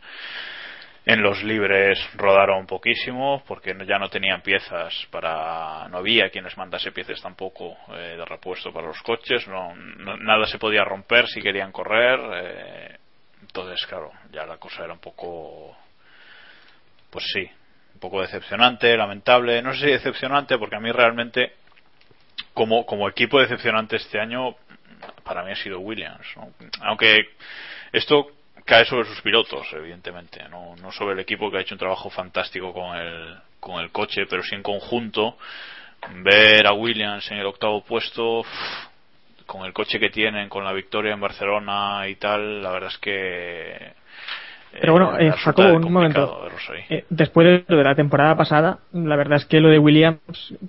[1.05, 6.57] en los libres rodaron poquísimo porque ya no tenían piezas para no había quien les
[6.57, 11.26] mandase piezas tampoco eh, de repuesto para los coches no, no- nada se podía romper
[11.26, 12.96] si querían correr eh,
[13.40, 15.76] entonces claro ya la cosa era un poco
[17.11, 17.50] pues sí
[17.94, 21.55] un poco decepcionante lamentable no sé si decepcionante porque a mí realmente
[22.55, 24.55] como como equipo decepcionante este año
[25.24, 26.53] para mí ha sido Williams ¿no?
[26.82, 27.30] aunque
[27.92, 28.28] esto
[28.65, 32.11] cae sobre sus pilotos evidentemente no, no sobre el equipo que ha hecho un trabajo
[32.11, 35.37] fantástico con el con el coche pero sí en conjunto
[36.23, 38.45] ver a Williams en el octavo puesto
[39.47, 42.99] con el coche que tienen con la victoria en Barcelona y tal la verdad es
[42.99, 43.93] que
[44.81, 46.49] Pero bueno, eh, eh, Jacobo, un momento.
[46.89, 50.19] Eh, después de lo de la temporada pasada, la verdad es que lo de Williams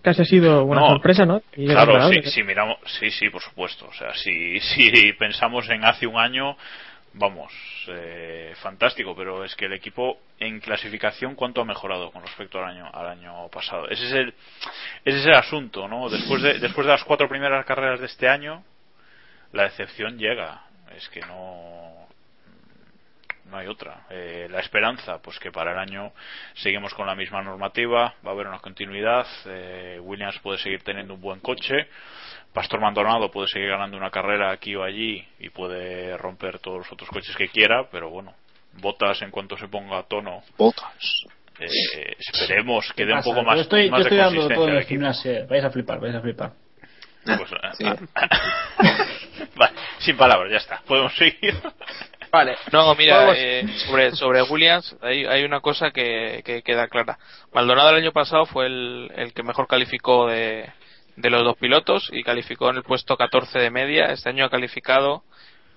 [0.01, 1.41] casi ha sido una No, sorpresa, ¿no?
[1.55, 3.87] Y Claro, sí, sí, miramos, sí, sí, por supuesto.
[3.87, 6.57] O sea, si, si pensamos en hace un año,
[7.13, 7.51] vamos,
[7.87, 12.65] eh, fantástico, pero es que el equipo en clasificación, ¿cuánto ha mejorado con respecto al
[12.65, 13.87] año, al año pasado?
[13.89, 14.33] Ese es el,
[15.05, 16.09] ese es el asunto, ¿no?
[16.09, 18.63] Después de, después de las cuatro primeras carreras de este año,
[19.51, 20.63] la decepción llega.
[20.95, 22.07] Es que no,
[23.45, 24.05] no hay otra.
[24.09, 26.11] Eh, la esperanza, pues que para el año
[26.55, 31.13] seguimos con la misma normativa, va a haber una continuidad, eh, Williams puede seguir teniendo
[31.13, 31.87] un buen coche,
[32.53, 36.91] Pastor Maldonado puede seguir ganando una carrera aquí o allí y puede romper todos los
[36.91, 38.33] otros coches que quiera, pero bueno,
[38.81, 40.41] Botas en cuanto se ponga a tono.
[40.57, 41.25] Botas.
[41.59, 44.41] Eh, esperemos que ¿Qué dé un poco Yo más, estoy, más yo de estoy dando
[44.41, 45.47] consistencia todo en el gimnasio.
[45.47, 46.51] Vais a flipar, vais a flipar.
[47.23, 47.95] Pues, eh,
[49.55, 50.81] vale, sin palabras, ya está.
[50.85, 51.55] Podemos seguir.
[52.31, 52.55] Vale.
[52.71, 57.19] No, mira, eh, sobre, sobre Williams hay, hay una cosa que, que queda clara.
[57.53, 60.67] Maldonado el año pasado fue el, el que mejor calificó de,
[61.15, 64.05] de los dos pilotos y calificó en el puesto 14 de media.
[64.05, 65.23] Este año ha calificado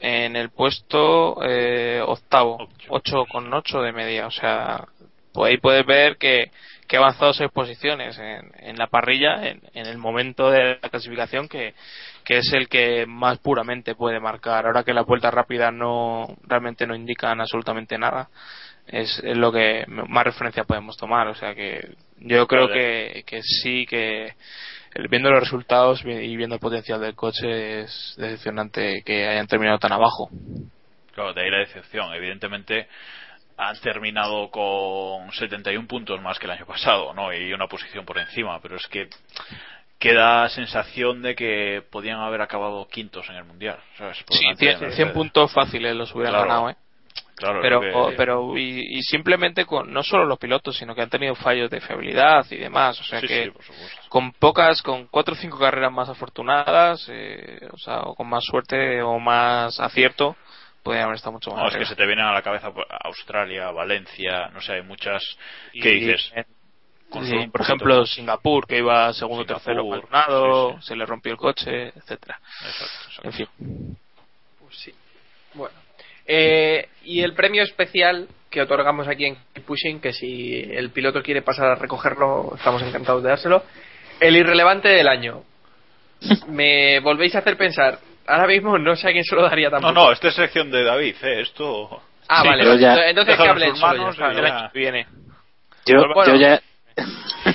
[0.00, 4.26] en el puesto eh, octavo, 8 con 8 de media.
[4.26, 4.84] O sea,
[5.32, 6.50] pues ahí puedes ver que,
[6.86, 10.88] que ha avanzado seis posiciones en, en la parrilla en, en el momento de la
[10.88, 11.74] clasificación que,
[12.24, 14.66] que es el que más puramente puede marcar.
[14.66, 18.28] Ahora que las vueltas rápidas no realmente no indican absolutamente nada,
[18.86, 21.28] es, es lo que más referencia podemos tomar.
[21.28, 24.34] O sea que yo creo que, que sí que
[25.10, 29.92] viendo los resultados y viendo el potencial del coche es decepcionante que hayan terminado tan
[29.92, 30.28] abajo.
[31.12, 32.12] Claro, de ahí la decepción.
[32.14, 32.88] Evidentemente
[33.56, 37.32] han terminado con 71 puntos más que el año pasado, ¿no?
[37.32, 39.08] Y una posición por encima, pero es que
[39.98, 44.22] queda sensación de que podían haber acabado quintos en el mundial, ¿sabes?
[44.24, 45.12] Por Sí, delante de 100, Mercedes.
[45.14, 46.48] puntos fáciles los hubieran Claro.
[46.48, 46.76] ganado, ¿eh?
[47.34, 47.80] Claro, pero
[48.16, 51.82] pero y, y simplemente con no solo los pilotos sino que han tenido fallos de
[51.82, 54.00] fiabilidad y demás o sea Sí, que sí, por supuesto.
[54.16, 58.42] Con pocas con cuatro o cinco carreras más afortunadas eh, o sea o con más
[58.46, 60.34] suerte o más acierto
[60.82, 62.86] podrían haber estado mucho más No, es que se te vienen a la cabeza pues,
[63.04, 65.22] Australia, Valencia, no sé, hay muchas
[65.74, 66.32] Y- que dices.
[66.34, 66.46] en-
[67.26, 68.06] sí, por ejemplo.
[68.06, 70.86] Singapur que iba segundo Singapur, tercero Maldonado, sí, sí.
[70.88, 72.40] se le rompió el coche etcétera
[73.22, 73.48] en fin
[74.60, 74.94] Pues sí.
[75.52, 75.74] Bueno.
[76.24, 79.36] Eh, y el premio especial que otorgamos aquí en
[79.66, 83.62] Pushing, que si el piloto quiere pasar a recogerlo, estamos encantados de dárselo.
[84.20, 85.42] El irrelevante del año.
[86.48, 87.98] Me volvéis a hacer pensar.
[88.26, 90.06] Ahora mismo no sé a quién se lo daría No, tampoco.
[90.06, 91.40] no, esta es sección de David, ¿eh?
[91.42, 92.02] Esto.
[92.28, 92.62] Ah, Sí, vale.
[93.10, 95.06] Entonces que déjalo en hable él sus solo, ya el año que viene
[95.86, 96.34] Yo, Bueno.
[96.34, 96.60] yo ya.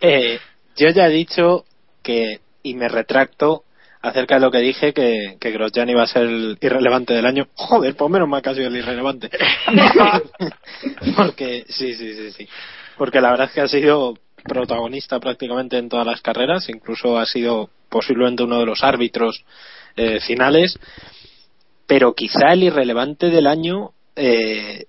[0.00, 0.38] Eh,
[0.76, 1.64] yo ya he dicho
[2.02, 3.64] que, y me retracto
[4.02, 7.48] acerca de lo que dije, que, que Grosjean iba a ser el irrelevante del año.
[7.54, 9.30] Joder, pues menos mal que ha sido el irrelevante.
[11.16, 12.48] Porque, sí, sí, sí, sí.
[12.96, 17.26] Porque la verdad es que ha sido protagonista prácticamente en todas las carreras, incluso ha
[17.26, 19.44] sido posiblemente uno de los árbitros
[19.96, 20.78] eh, finales.
[21.86, 24.84] Pero quizá el irrelevante del año, eh,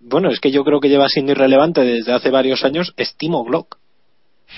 [0.00, 3.44] bueno, es que yo creo que lleva siendo irrelevante desde hace varios años, es Timo
[3.44, 3.76] Glock.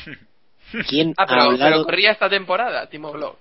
[0.88, 1.70] ¿Quién Ah, ha pero, hablado?
[1.72, 3.36] pero corría esta temporada, Timo Glock.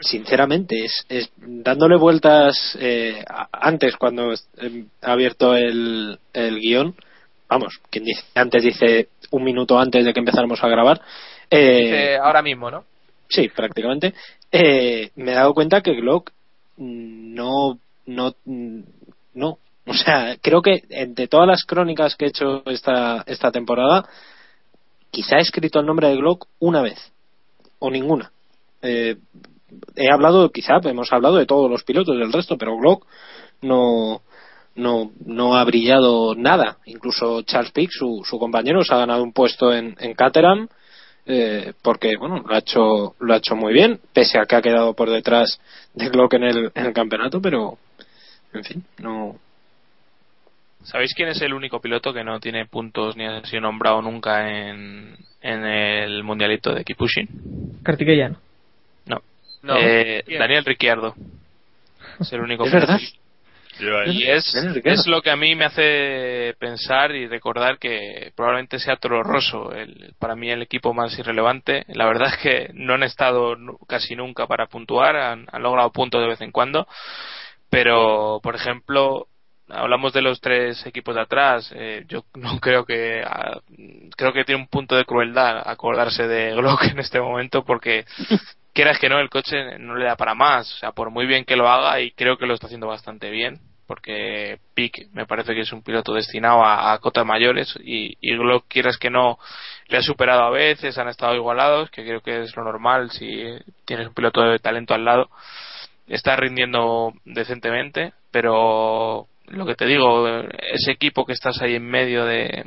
[0.00, 6.94] sinceramente, es, es dándole vueltas eh, antes cuando eh, ha abierto el, el guion,
[7.50, 11.00] vamos, quien dice antes dice un minuto antes de que empezáramos a grabar,
[11.50, 12.84] eh, Dice ahora mismo, ¿no?
[13.28, 14.14] sí, prácticamente,
[14.50, 16.30] eh, me he dado cuenta que Glock
[16.76, 18.34] no, no,
[19.34, 24.08] no, O sea, creo que de todas las crónicas que he hecho esta, esta temporada,
[25.10, 27.12] quizá he escrito el nombre de Glock una vez,
[27.78, 28.32] o ninguna.
[28.82, 29.16] Eh,
[29.96, 33.06] he hablado, quizá hemos hablado de todos los pilotos del resto, pero Glock
[33.62, 34.22] no,
[34.80, 36.78] no, no ha brillado nada.
[36.86, 40.68] Incluso Charles Pick, su, su compañero, se ha ganado un puesto en, en Caterham
[41.26, 44.62] eh, porque bueno lo ha hecho lo ha hecho muy bien pese a que ha
[44.62, 45.60] quedado por detrás
[45.94, 47.78] de Glock en el, en el campeonato pero
[48.52, 49.36] en fin no
[50.82, 54.48] ¿Sabéis quién es el único piloto que no tiene puntos ni ha sido nombrado nunca
[54.48, 57.80] en, en el mundialito de Kipushing?
[57.82, 58.38] Kartikeyan.
[59.04, 59.20] No.
[59.62, 59.76] No.
[59.76, 60.24] Eh.
[60.38, 61.14] Daniel Ricciardo.
[62.18, 62.86] Es el único es piloto.
[62.86, 63.06] verdad
[64.12, 64.54] Y es,
[64.84, 69.72] es lo que a mí me hace pensar y recordar que probablemente sea Toro Rosso
[69.72, 71.84] el, para mí el equipo más irrelevante.
[71.88, 75.90] La verdad es que no han estado nu- casi nunca para puntuar, han, han logrado
[75.92, 76.86] puntos de vez en cuando,
[77.70, 79.26] pero por ejemplo
[79.68, 81.70] hablamos de los tres equipos de atrás.
[81.74, 83.60] eh, yo no creo que ah,
[84.16, 88.04] creo que tiene un punto de crueldad acordarse de Glock en este momento porque
[88.74, 90.72] quieras que no el coche no le da para más.
[90.74, 93.30] O sea, por muy bien que lo haga y creo que lo está haciendo bastante
[93.30, 93.60] bien
[93.90, 98.36] porque Pick me parece que es un piloto destinado a, a cotas mayores y, y
[98.36, 99.36] Glock quieras que no
[99.88, 103.42] le ha superado a veces, han estado igualados, que creo que es lo normal si
[103.84, 105.28] tienes un piloto de talento al lado
[106.06, 110.28] está rindiendo decentemente, pero lo que te digo,
[110.72, 112.64] ese equipo que estás ahí en medio de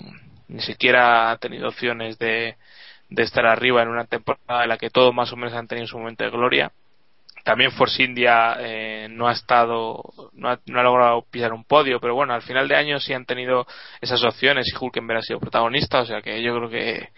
[0.50, 2.58] ni siquiera ha tenido opciones de,
[3.10, 5.88] de estar arriba en una temporada en la que todos más o menos han tenido
[5.88, 6.74] su momento de gloria.
[7.44, 12.00] También Force India eh, no ha estado, no ha, no ha logrado pisar un podio,
[12.00, 13.68] pero bueno, al final de año sí han tenido
[14.00, 17.10] esas opciones y Hulkenberg ha sido protagonista, o sea que yo creo que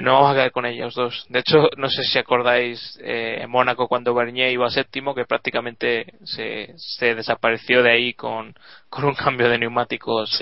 [0.00, 1.26] no vamos a quedar con ellos dos.
[1.28, 6.14] De hecho, no sé si acordáis eh, en Mónaco cuando Bernier iba séptimo, que prácticamente
[6.24, 8.54] se, se desapareció de ahí con,
[8.88, 10.40] con un cambio de neumáticos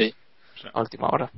[0.72, 1.30] a última hora.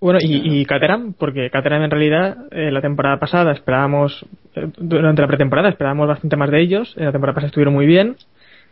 [0.00, 4.24] Bueno, y, y Caterham, porque Caterham en realidad eh, la temporada pasada esperábamos,
[4.54, 7.84] eh, durante la pretemporada esperábamos bastante más de ellos, en la temporada pasada estuvieron muy
[7.84, 8.16] bien,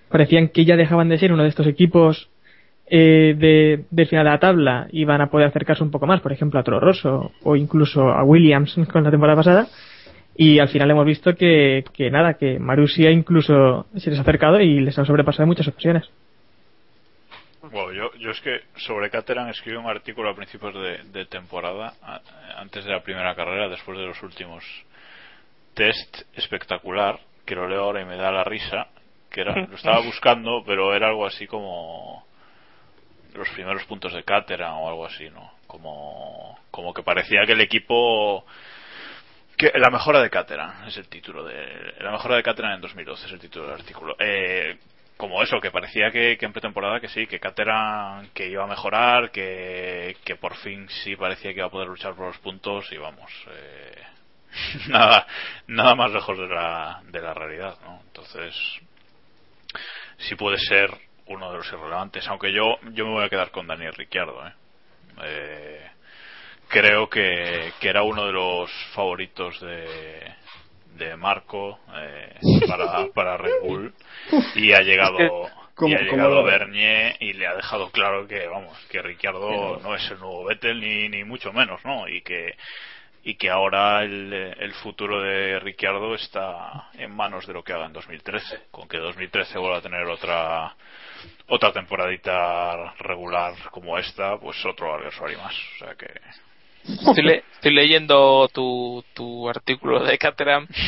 [0.09, 2.31] parecían que ya dejaban de ser uno de estos equipos
[2.87, 6.33] eh, de, del final de la tabla, iban a poder acercarse un poco más, por
[6.33, 9.66] ejemplo a Toro Rosso o incluso a Williams con la temporada pasada,
[10.35, 14.61] y al final hemos visto que, que nada, que Marussia incluso se les ha acercado
[14.62, 16.09] y les ha sobrepasado en muchas ocasiones.
[17.71, 21.95] Bueno, yo, yo es que sobre Caterham escribí un artículo a principios de, de temporada,
[22.03, 22.21] a-
[22.57, 24.64] antes de la primera carrera, después de los últimos
[25.75, 28.89] test espectacular, que lo leo ahora y me da la risa,
[29.31, 32.27] que era, lo estaba buscando, pero era algo así como
[33.35, 35.53] los primeros puntos de Caterham o algo así, ¿no?
[35.66, 38.45] Como, como que parecía que el equipo
[39.57, 43.27] que la mejora de Caterham es el título de la mejora de Caterham en 2012
[43.27, 44.79] es el título del artículo eh,
[45.19, 48.69] como eso que parecía que, que en pretemporada que sí que Caterham que iba a
[48.69, 52.91] mejorar que, que por fin sí parecía que iba a poder luchar por los puntos
[52.93, 54.03] y vamos eh,
[54.89, 55.27] nada
[55.66, 58.01] nada más lejos de la de la realidad ¿no?
[58.07, 58.55] entonces
[60.19, 60.97] sí puede ser
[61.27, 64.53] uno de los irrelevantes aunque yo yo me voy a quedar con Daniel Ricciardo ¿eh?
[65.25, 65.91] Eh,
[66.69, 70.33] creo que, que era uno de los favoritos de,
[70.97, 72.34] de Marco eh,
[72.66, 73.95] para, para Red Bull.
[74.55, 78.76] Y ha llegado ¿Cómo- y ha llegado Bernier y le ha dejado claro que vamos
[78.91, 82.57] que Ricciardo no es el nuevo Vettel ni, ni mucho menos no y que
[83.22, 87.86] y que ahora el, el futuro de Ricciardo está en manos de lo que haga
[87.86, 90.74] en 2013 con que 2013 vuelva a tener otra
[91.47, 95.55] otra temporadita regular como esta pues otro adversario más.
[95.76, 96.09] O sea que
[96.85, 100.66] Estoy, le- estoy leyendo tu, tu artículo de Caterham.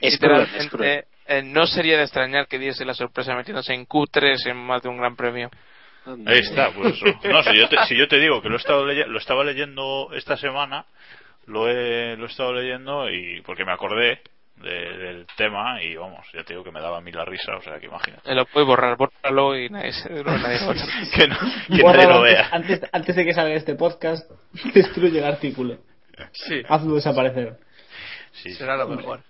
[0.00, 1.04] Es Literalmente, cruel, es cruel.
[1.26, 4.88] eh, no sería de extrañar que diese la sorpresa metiéndose en Q3 en más de
[4.88, 5.50] un gran premio.
[6.26, 7.06] Ahí está, pues eso.
[7.30, 10.10] No, si yo te, si yo te digo que lo, he estado lo estaba leyendo
[10.14, 10.84] esta semana,
[11.46, 14.20] lo he, lo he estado leyendo y porque me acordé
[14.62, 17.56] de- del tema y vamos, ya te digo que me daba a mí la risa,
[17.56, 18.34] o sea que imagínate.
[18.34, 20.58] Lo puedes borrar, bórralo y nadie, se- no, nadie
[21.14, 21.36] que no,
[21.68, 22.48] que nadie lo vea.
[22.52, 24.30] antes, antes de que salga este podcast,
[24.74, 25.78] destruye el artículo.
[26.32, 26.62] Sí.
[26.68, 27.56] Hazlo desaparecer.
[28.32, 29.20] Será lo mejor.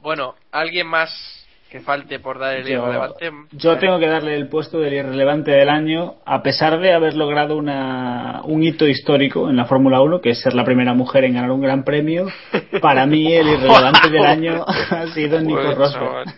[0.00, 1.43] Bueno, ¿alguien más
[1.74, 3.32] que falte por dar el Yo, irrelevante?
[3.50, 7.56] yo tengo que darle el puesto del irrelevante del año, a pesar de haber logrado
[7.56, 11.34] una, un hito histórico en la Fórmula 1, que es ser la primera mujer en
[11.34, 12.28] ganar un gran premio.
[12.80, 16.32] Para mí, el irrelevante del año ha sido Nico Rosberg.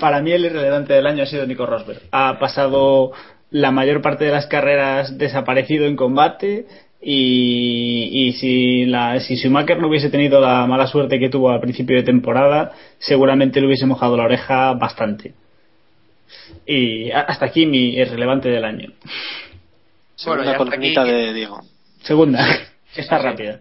[0.00, 2.00] Para mí el irrelevante del año ha sido Nico Rosberg.
[2.10, 3.12] Ha pasado
[3.52, 6.66] la mayor parte de las carreras desaparecido en combate
[7.02, 11.60] y, y si, la, si Schumacher no hubiese tenido la mala suerte que tuvo al
[11.60, 15.32] principio de temporada, seguramente le hubiese mojado la oreja bastante.
[16.66, 18.90] Y a- hasta aquí mi irrelevante del año.
[20.14, 21.60] Segunda columnita aquí- de Diego.
[22.02, 22.40] Segunda,
[22.94, 23.24] está sí.
[23.24, 23.60] rápida.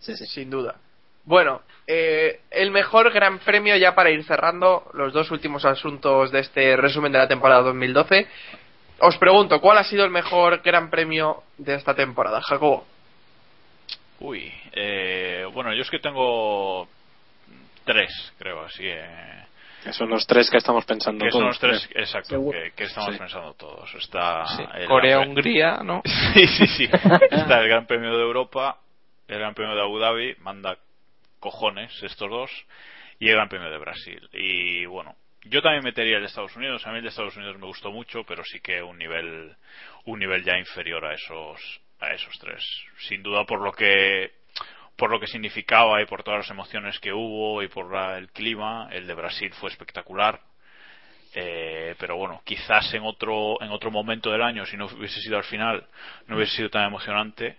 [0.00, 0.76] Sin duda.
[1.24, 6.40] Bueno, eh, el mejor gran premio ya para ir cerrando los dos últimos asuntos de
[6.40, 8.26] este resumen de la temporada 2012.
[9.00, 12.84] Os pregunto, ¿cuál ha sido el mejor gran premio de esta temporada, Jacobo?
[14.20, 16.88] Uy, eh, bueno, yo es que tengo
[17.84, 18.82] tres, creo, así.
[18.84, 19.44] Eh,
[19.84, 22.02] Que son los tres que estamos pensando que son los tres, creo.
[22.04, 23.18] exacto, que, que estamos Sí.
[23.18, 23.94] pensando todos.
[23.94, 24.64] Está Sí.
[24.74, 26.02] el Corea, Gran Pre- Hungría, ¿no?
[26.34, 26.84] sí, sí, sí.
[27.30, 28.78] Está el Gran Premio de Europa,
[29.28, 30.76] el Gran Premio de Abu Dhabi, manda
[31.38, 32.50] cojones estos dos,
[33.20, 34.28] y el Gran Premio de Brasil.
[34.32, 35.14] Y bueno,
[35.48, 36.86] yo también metería el de Estados Unidos.
[36.86, 39.54] A mí el de Estados Unidos me gustó mucho, pero sí que un nivel,
[40.04, 42.64] un nivel ya inferior a esos, a esos tres.
[43.08, 44.32] Sin duda por lo que,
[44.96, 48.28] por lo que significaba y por todas las emociones que hubo y por la- el
[48.30, 50.40] clima, el de Brasil fue espectacular.
[51.34, 55.36] Eh, pero bueno, quizás en otro, en otro momento del año, si no hubiese sido
[55.36, 55.86] al final,
[56.26, 57.58] no hubiese sido tan emocionante.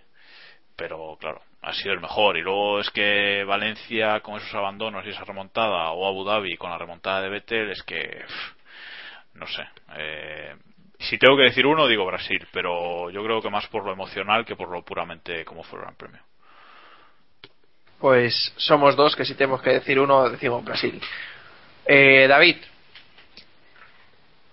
[0.80, 2.38] Pero claro, ha sido el mejor.
[2.38, 6.70] Y luego es que Valencia con esos abandonos y esa remontada, o Abu Dhabi con
[6.70, 7.98] la remontada de Vettel, es que.
[8.26, 9.62] pff, no sé.
[9.96, 10.54] eh,
[10.98, 14.44] si tengo que decir uno, digo Brasil, pero yo creo que más por lo emocional
[14.46, 16.20] que por lo puramente como fue el Gran Premio.
[17.98, 20.98] Pues somos dos, que si tenemos que decir uno, decimos Brasil.
[21.86, 22.56] Eh, David,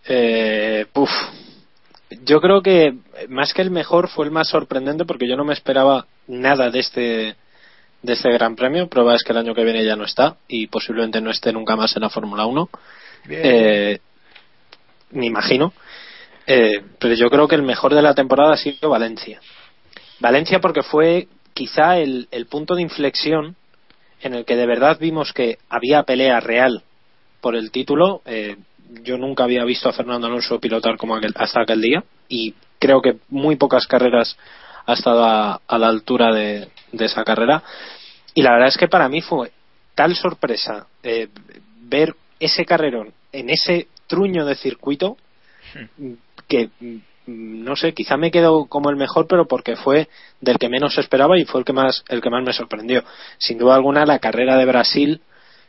[0.10, 1.10] Eh, puf.
[2.24, 2.94] Yo creo que
[3.28, 6.80] más que el mejor fue el más sorprendente porque yo no me esperaba nada de
[6.80, 7.36] este
[8.02, 8.88] de este Gran Premio.
[8.88, 11.76] Prueba es que el año que viene ya no está y posiblemente no esté nunca
[11.76, 12.70] más en la Fórmula 1.
[13.30, 14.00] Eh,
[15.12, 15.74] me imagino.
[16.46, 19.42] Eh, pero yo creo que el mejor de la temporada ha sido Valencia.
[20.20, 23.56] Valencia porque fue quizá el, el punto de inflexión
[24.22, 26.84] en el que de verdad vimos que había pelea real
[27.42, 28.22] por el título.
[28.26, 28.58] Eh,
[29.04, 33.02] yo nunca había visto a Fernando Alonso pilotar como aquel, hasta aquel día y creo
[33.02, 34.38] que muy pocas carreras
[34.86, 37.62] ha estado a, la altura de, de esa carrera.
[38.34, 39.52] Y la verdad es que para mí fue
[39.96, 41.28] tal sorpresa eh,
[41.82, 45.18] ver ese carrerón en ese truño de circuito
[46.48, 50.08] que mm, no sé, quizá me quedo como el mejor, pero porque fue
[50.40, 53.04] del que menos esperaba y fue el que más el que más me sorprendió.
[53.38, 55.22] Sin duda alguna, la carrera de Brasil,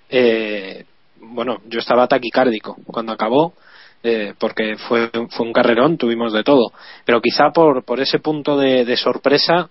[0.08, 0.84] eh,
[1.20, 3.54] bueno, yo estaba taquicárdico cuando acabó,
[4.02, 6.72] eh, porque fue fue un carrerón, tuvimos de todo,
[7.04, 9.70] pero quizá por por ese punto de, de sorpresa,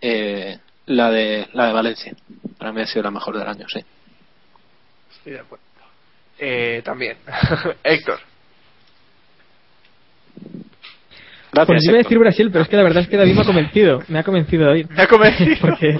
[0.00, 2.12] eh, la de la de Valencia,
[2.58, 3.80] para mí ha sido la mejor del año, sí.
[5.10, 5.64] estoy de acuerdo.
[6.38, 7.16] Eh, también.
[7.82, 8.18] Héctor.
[11.52, 11.66] Gracias.
[11.66, 13.40] Pues yo iba a decir Brasil, pero es que la verdad es que David me
[13.40, 14.02] ha convencido.
[14.08, 14.86] Me ha convencido David.
[14.90, 15.56] Me ha convencido.
[15.60, 15.98] Porque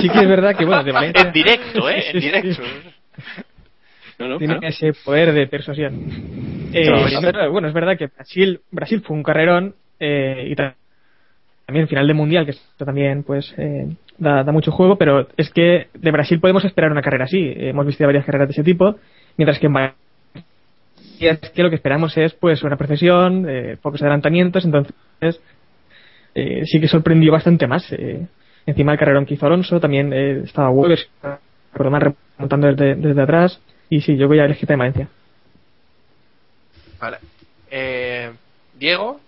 [0.00, 1.22] sí que es verdad que, bueno, de Valencia.
[1.22, 2.10] En directo, ¿eh?
[2.10, 2.62] En directo.
[4.18, 4.68] No, no, Tiene claro.
[4.68, 5.94] ese poder de persuasión.
[6.72, 6.90] Eh,
[7.50, 10.74] bueno, es verdad que Brasil, Brasil fue un carrerón eh, y ta-
[11.66, 13.86] también final de mundial, que esto también pues eh,
[14.18, 17.52] da, da mucho juego, pero es que de Brasil podemos esperar una carrera así.
[17.56, 18.96] Hemos visto varias carreras de ese tipo,
[19.36, 19.96] mientras que en Valencia
[21.20, 24.94] es que lo que esperamos es pues una procesión, eh, pocos adelantamientos, entonces
[26.34, 27.90] eh, sí que sorprendió bastante más.
[27.92, 28.26] eh.
[28.66, 30.98] encima el carrerón que hizo Alonso, también eh, estaba Weber,
[31.72, 32.02] por lo más
[32.36, 33.60] remontando desde, desde atrás,
[33.90, 35.08] y sí, yo voy a elegir también Valencia.
[37.00, 37.18] Vale.
[37.70, 38.30] Eh,
[38.78, 39.20] Diego.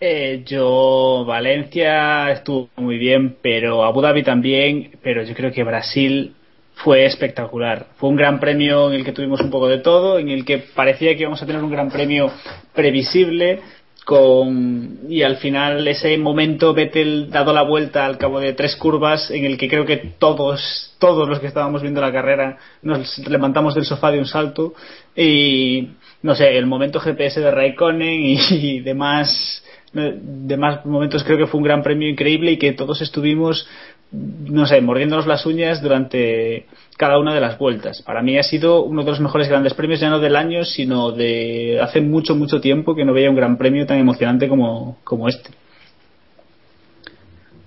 [0.00, 6.34] Eh, yo, Valencia estuvo muy bien, pero Abu Dhabi también, pero yo creo que Brasil
[6.74, 7.86] fue espectacular.
[7.96, 10.58] Fue un gran premio en el que tuvimos un poco de todo, en el que
[10.58, 12.30] parecía que íbamos a tener un gran premio
[12.74, 13.60] previsible,
[14.04, 19.30] con y al final ese momento Vettel dado la vuelta al cabo de tres curvas
[19.30, 23.74] en el que creo que todos todos los que estábamos viendo la carrera nos levantamos
[23.74, 24.74] del sofá de un salto
[25.16, 25.88] y
[26.22, 29.62] no sé el momento GPS de Raikkonen y, y demás
[29.94, 33.66] demás momentos creo que fue un gran premio increíble y que todos estuvimos
[34.12, 36.66] no sé, mordiéndonos las uñas durante
[36.96, 38.02] cada una de las vueltas.
[38.02, 41.10] Para mí ha sido uno de los mejores grandes premios, ya no del año, sino
[41.10, 45.28] de hace mucho, mucho tiempo que no veía un gran premio tan emocionante como, como
[45.28, 45.50] este.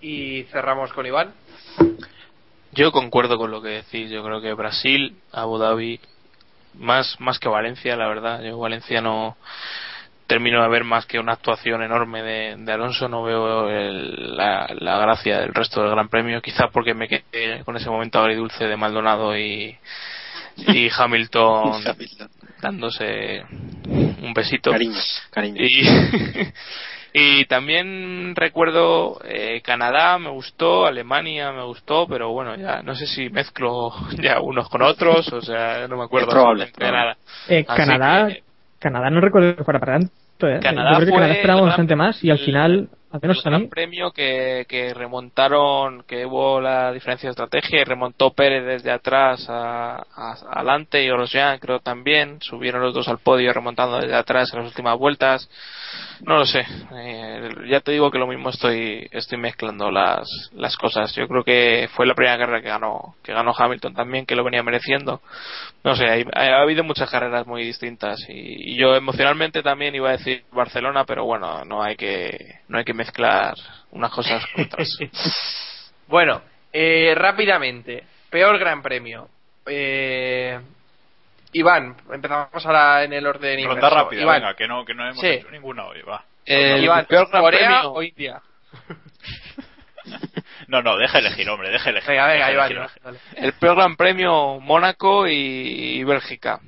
[0.01, 1.33] Y cerramos con Iván.
[2.71, 4.09] Yo concuerdo con lo que decís.
[4.09, 5.99] Yo creo que Brasil, Abu Dhabi,
[6.75, 8.41] más, más que Valencia, la verdad.
[8.43, 9.35] Yo Valencia no
[10.27, 13.07] termino de ver más que una actuación enorme de, de Alonso.
[13.07, 16.41] No veo el- la, la gracia del resto del Gran Premio.
[16.41, 19.77] Quizás porque me quedé con ese momento agridulce de Maldonado y,
[20.57, 21.83] y Hamilton
[22.61, 23.43] dándose
[23.87, 24.71] un besito.
[24.71, 24.99] Cariño,
[25.31, 25.61] cariño.
[25.63, 25.87] Y,
[27.13, 33.07] y también recuerdo eh, Canadá me gustó, Alemania me gustó, pero bueno, ya no sé
[33.07, 33.91] si mezclo
[34.21, 37.17] ya unos con otros, o sea, no me acuerdo Es probable, absolutamente de nada.
[37.47, 38.43] Eh, Canadá, que,
[38.79, 40.13] Canadá no recuerdo que fuera para tanto.
[40.59, 43.37] Canadá Yo creo que fue Canadá esperaba el- bastante más y al final, al menos
[43.37, 48.65] el gran premio que, que remontaron, que hubo la diferencia de estrategia y remontó Pérez
[48.65, 53.97] desde atrás a, a- adelante y Grosjean creo también, subieron los dos al podio remontando
[53.99, 55.49] desde atrás en las últimas vueltas.
[56.21, 56.65] No lo sé,
[56.95, 61.15] eh, ya te digo que lo mismo estoy estoy mezclando las, las cosas.
[61.15, 64.43] Yo creo que fue la primera carrera que ganó que ganó Hamilton también, que lo
[64.43, 65.21] venía mereciendo.
[65.83, 70.09] No sé, hay- ha, habido muchas carreras muy distintas y, y yo emocionalmente también iba
[70.09, 73.06] a decir Barcelona, pero bueno, no hay que no hay que mezclar
[73.91, 74.97] unas cosas con otras.
[76.07, 79.27] Bueno, eh, rápidamente, peor gran premio.
[79.65, 80.57] Eh,
[81.51, 85.19] Iván, empezamos ahora en el orden Ronda rápida, Iván, venga, que no, que no hemos
[85.19, 85.27] Sí.
[85.27, 86.23] hecho ninguna hoy, va.
[86.45, 88.41] El Iván, peor gran ¿Corea premio- o India?
[90.67, 92.09] No, no, deja elegir, hombre, deja elegir.
[92.09, 92.71] Venga, venga, Iván.
[92.71, 92.91] elegir.
[93.35, 95.33] El peor gran premio Mónaco y,
[95.99, 96.59] y Bélgica.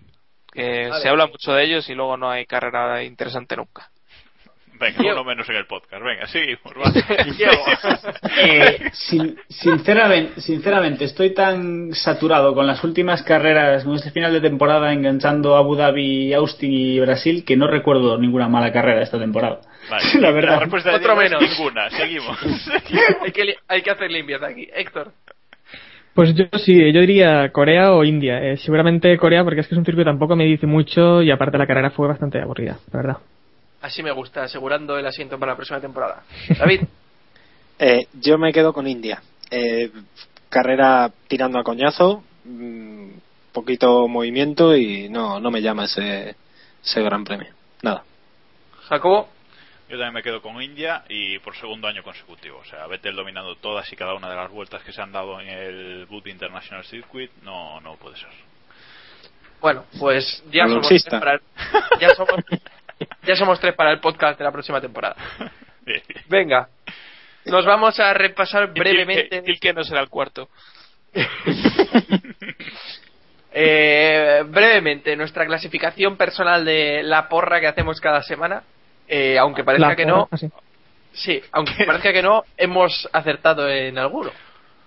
[0.51, 1.01] Que Vale.
[1.01, 3.89] se habla mucho de ellos y luego no hay carrera interesante nunca.
[4.79, 5.15] Venga, Diego.
[5.17, 6.61] uno menos en el podcast, venga, seguimos.
[8.41, 14.39] Eh, sin- sinceramente, sinceramente, estoy tan saturado con las últimas carreras, con este final de
[14.41, 19.59] temporada enganchando Abu Dhabi, Austin y Brasil, que no recuerdo ninguna mala carrera esta temporada.
[19.89, 20.59] Vale, La verdad.
[20.61, 21.41] respuesta de Otro es menos.
[21.41, 22.37] ninguna, seguimos.
[23.21, 24.67] hay, que, li- hay que hacer limpieza aquí.
[24.73, 25.11] Héctor.
[26.13, 28.41] Pues yo sí, yo diría Corea o India.
[28.43, 31.31] Eh, seguramente Corea porque es que es un circuito que tampoco me dice mucho y
[31.31, 33.17] aparte la carrera fue bastante aburrida, la verdad.
[33.81, 36.23] Así me gusta, asegurando el asiento para la próxima temporada.
[36.57, 36.81] David.
[37.79, 39.21] Eh, yo me quedo con India.
[39.49, 39.91] Eh,
[40.49, 43.09] carrera tirando a coñazo, mm,
[43.53, 46.35] poquito movimiento y no, no me llama ese,
[46.83, 47.53] ese gran premio.
[47.81, 48.03] Nada.
[48.89, 49.29] Jacobo.
[49.87, 52.59] Yo también me quedo con India y por segundo año consecutivo.
[52.59, 55.41] O sea, Vettel dominando todas y cada una de las vueltas que se han dado
[55.41, 58.29] en el Boot International Circuit, no, no puede ser.
[59.59, 60.87] Bueno, pues ya somos,
[61.99, 62.35] ya, somos,
[63.23, 65.15] ya somos tres para el podcast de la próxima temporada.
[66.27, 66.67] Venga.
[67.45, 69.29] Nos vamos a repasar brevemente.
[69.29, 70.49] Tilke- Tilke no será el cuarto.
[73.51, 78.61] Eh, brevemente, nuestra clasificación personal de la porra que hacemos cada semana.
[79.07, 80.29] Eh, aunque parezca La que no,
[81.13, 84.31] sí, aunque parezca que no, hemos acertado en alguno.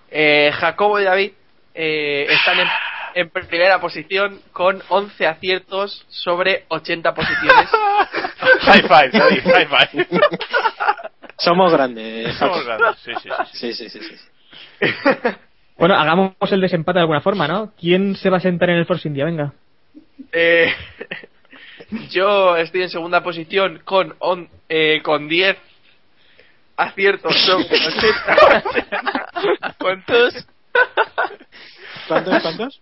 [0.09, 1.31] Eh, Jacobo y David
[1.75, 2.67] eh, están en,
[3.15, 7.69] en primera posición con 11 aciertos sobre 80 posiciones.
[8.61, 10.07] High five, David, high five.
[11.37, 12.35] Somos grandes.
[12.37, 13.73] Somos grandes, sí, sí, sí.
[13.73, 14.17] Sí, sí, sí,
[14.79, 14.87] sí.
[15.75, 17.73] Bueno, hagamos el desempate de alguna forma, ¿no?
[17.79, 19.25] ¿Quién se va a sentar en el Force India?
[19.25, 19.53] Venga.
[20.31, 20.71] Eh,
[22.11, 25.57] yo estoy en segunda posición con, on- eh, con 10
[26.77, 28.63] aciertos sobre 80.
[29.79, 30.47] ¿Cuántos?
[32.07, 32.41] ¿Cuántos?
[32.43, 32.81] ¿Cuántos?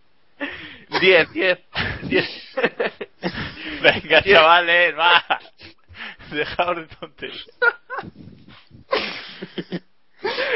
[0.99, 1.59] 10, 10,
[2.03, 2.30] 10.
[3.81, 5.23] Venga, chavales, va.
[6.31, 7.49] Dejaos de tonterías.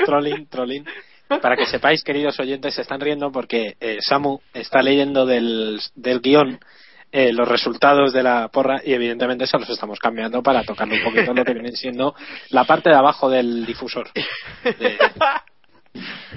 [0.06, 0.86] trolling, trolling.
[1.28, 6.22] Para que sepáis, queridos oyentes, se están riendo porque eh, Samu está leyendo del, del
[6.22, 6.60] guion
[7.12, 11.04] eh, los resultados de la porra y evidentemente se los estamos cambiando para tocarle un
[11.04, 12.14] poquito lo que viene siendo
[12.50, 14.10] la parte de abajo del difusor.
[14.64, 14.98] De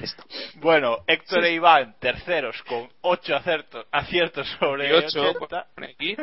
[0.02, 0.24] esto.
[0.56, 5.66] Bueno, Héctor e Iván, terceros con 8 aciertos, aciertos sobre Y ocho, 80.
[5.74, 6.16] pone aquí.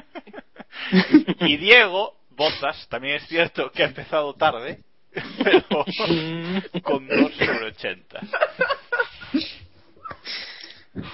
[1.42, 4.80] Y Diego, Botas, también es cierto que ha empezado tarde,
[5.44, 5.64] pero
[6.84, 8.20] con 2 sobre 80.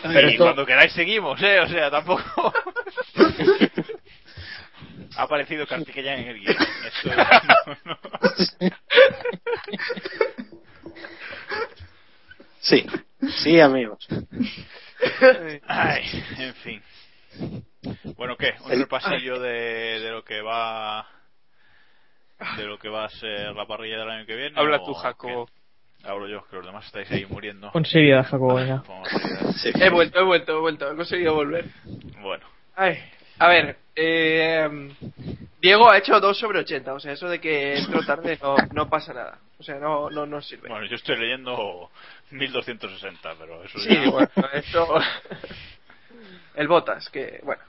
[0.03, 1.59] Pero y esto- cuando queráis seguimos, ¿eh?
[1.59, 2.53] O sea, tampoco...
[5.17, 6.55] ha aparecido Kartikeyan en el guion.
[6.85, 7.17] Esto es-
[7.85, 7.97] no, no.
[12.71, 12.85] Sí,
[13.43, 14.07] sí, amigos.
[15.67, 16.03] Ay,
[16.39, 16.81] en fin.
[18.15, 18.53] Bueno, ¿qué?
[18.63, 21.05] Un repasillo de, de lo que va
[22.57, 24.59] de lo que va a ser la parrilla del año que viene.
[24.59, 25.45] Habla tú, Jacobo.
[25.47, 26.07] qué?
[26.07, 27.71] Hablo yo, que los demás estáis ahí muriendo.
[27.71, 28.83] Con seriedad, Jacobo, venga.
[28.87, 29.53] Vamos a seguir.
[29.55, 29.71] Sí.
[29.75, 30.91] He vuelto, he vuelto, he vuelto.
[30.91, 31.65] He conseguido volver.
[32.21, 32.45] Bueno,
[32.75, 32.97] Ay,
[33.37, 34.69] a ver, eh,
[35.59, 38.89] Diego ha hecho 2 sobre 80, o sea, eso de que entro tarde no, no
[38.89, 39.39] pasa nada.
[39.59, 40.69] O sea, no, no, no sirve.
[40.69, 41.91] bueno, yo estoy leyendo
[42.31, 44.09] 1260, pero eso Sí, ya...
[44.09, 44.99] bueno, esto.
[46.55, 47.61] El Botas, que bueno.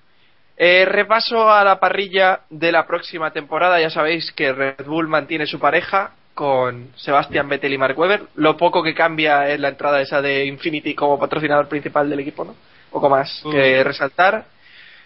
[0.57, 3.81] Eh, repaso a la parrilla de la próxima temporada.
[3.81, 8.23] Ya sabéis que Red Bull mantiene su pareja con Sebastian Vettel y Mark Webber.
[8.37, 12.45] Lo poco que cambia es la entrada esa de Infinity como patrocinador principal del equipo,
[12.45, 12.55] ¿no?
[12.91, 14.45] Poco más que resaltar.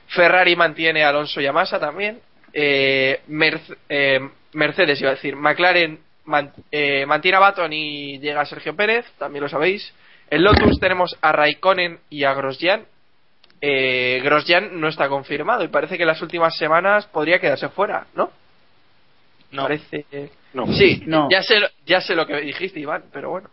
[0.09, 2.20] Ferrari mantiene a Alonso y a Massa también.
[2.53, 4.20] Eh, Merce- eh,
[4.53, 9.43] Mercedes, iba a decir, McLaren man- eh, mantiene a Baton y llega Sergio Pérez, también
[9.43, 9.93] lo sabéis.
[10.28, 12.85] En Lotus tenemos a Raikkonen y a Grosjean.
[13.62, 18.07] eh, Grosjean no está confirmado y parece que en las últimas semanas podría quedarse fuera,
[18.15, 18.31] ¿no?
[19.51, 19.62] No.
[19.62, 20.05] Parece.
[20.53, 20.66] No.
[20.74, 21.28] Sí, No.
[21.31, 23.48] Ya, sé, lo- ya sé lo que dijiste, Iván, pero bueno.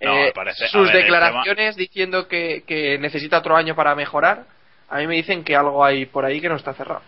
[0.00, 4.44] No, Eh, parece- sus ver, declaraciones diciendo que, que necesita otro año para mejorar,
[4.88, 7.02] a mí me dicen que algo hay por ahí que no está cerrado.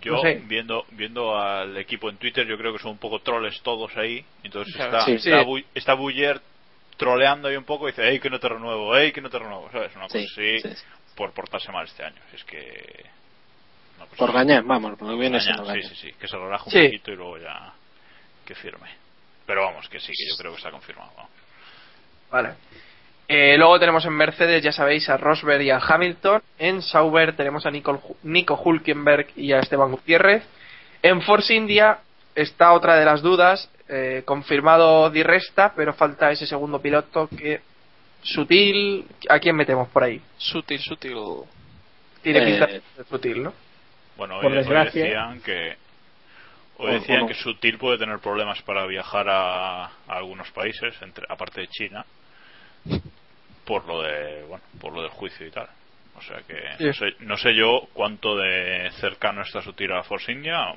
[0.00, 0.42] Yo, No sé.
[0.46, 4.24] viendo viendo al equipo en Twitter, yo creo que son un poco troles todos ahí.
[4.42, 5.12] Entonces Claro, está, sí.
[5.14, 5.46] está, Sí.
[5.46, 6.40] Bu- está Buller
[6.96, 9.38] troleando ahí un poco y dice, hey, que no te renuevo, hey, que no te
[9.38, 9.70] renuevo.
[9.70, 9.94] ¿Sabes?
[9.96, 10.84] Una cosa Sí, así sí, sí.
[11.16, 12.20] por portarse mal este año.
[12.32, 13.04] Es que.
[13.98, 16.70] no, pues Por gañar, vamos, lo viene siendo sí, sí, sí, que se relaja un
[16.72, 16.84] Sí.
[16.84, 17.72] poquito y luego ya
[18.46, 18.88] que firme.
[19.46, 21.10] Pero vamos, que sí, que yo creo que está confirmado.
[21.16, 21.30] vamos.
[22.30, 22.54] Vale.
[23.34, 26.42] Eh, luego tenemos en Mercedes, ya sabéis, a Rosberg y a Hamilton.
[26.58, 30.44] En Sauber tenemos a Nico, Nico Hulkenberg y a Esteban Gutiérrez.
[31.02, 31.98] En Force India
[32.34, 37.60] está otra de las dudas, eh, confirmado Di Resta, pero falta ese segundo piloto que
[38.22, 39.06] sutil.
[39.30, 40.20] ¿A quién metemos por ahí?
[40.36, 41.16] Sutil, sutil.
[42.22, 43.54] Tiene Eh, pinta de sutil, ¿no?
[44.18, 45.76] Bueno, Por hoy, hoy decían que
[46.76, 47.28] hoy O- decían o no.
[47.28, 52.04] que Sutil puede tener problemas para viajar a, a algunos países, entre, aparte de China,
[53.64, 55.68] por lo de bueno, por lo del juicio y tal.
[56.16, 56.84] O sea que Sí.
[56.84, 60.74] no, sé, no sé yo cuánto de cercano está Sutil a Force India.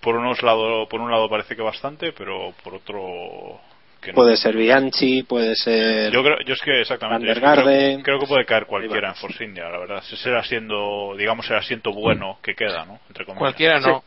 [0.00, 3.60] Por unos lado, por un lado parece que bastante, pero por otro
[4.00, 4.16] que no.
[4.16, 6.12] Puede ser Bianchi, puede ser.
[6.12, 7.30] Yo creo, yo es que exactamente.
[7.30, 9.98] Es que creo, que puede caer cualquiera en Force India, la verdad.
[9.98, 12.98] Ese será siendo, digamos, el asiento bueno que queda, ¿no?
[13.08, 13.38] Entre comillas.
[13.38, 14.02] Cualquiera no.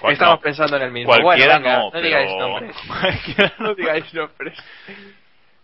[0.00, 1.12] Cual- Estamos no, pensando en el mismo.
[1.12, 2.04] Cualquiera bueno, venga, no, no, pero...
[2.06, 2.76] digáis nombres.
[2.88, 4.58] Cualquiera no digáis nombres.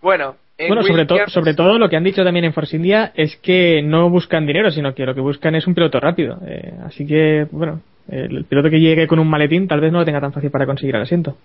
[0.03, 3.13] Bueno, en Bueno, sobre, to- sobre todo lo que han dicho también en Force India
[3.15, 6.39] es que no buscan dinero, sino que lo que buscan es un piloto rápido.
[6.47, 9.99] Eh, así que, bueno, el, el piloto que llegue con un maletín tal vez no
[9.99, 11.37] lo tenga tan fácil para conseguir el asiento.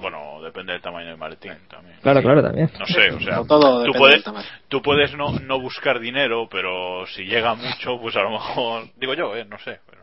[0.00, 1.96] Bueno, depende del tamaño del maletín también.
[2.02, 2.70] Claro, claro, también.
[2.78, 4.24] No sé, o sea, todo tú depende puedes,
[4.68, 9.14] tú puedes no, no buscar dinero, pero si llega mucho, pues a lo mejor, digo
[9.14, 10.02] yo, eh, no sé, pero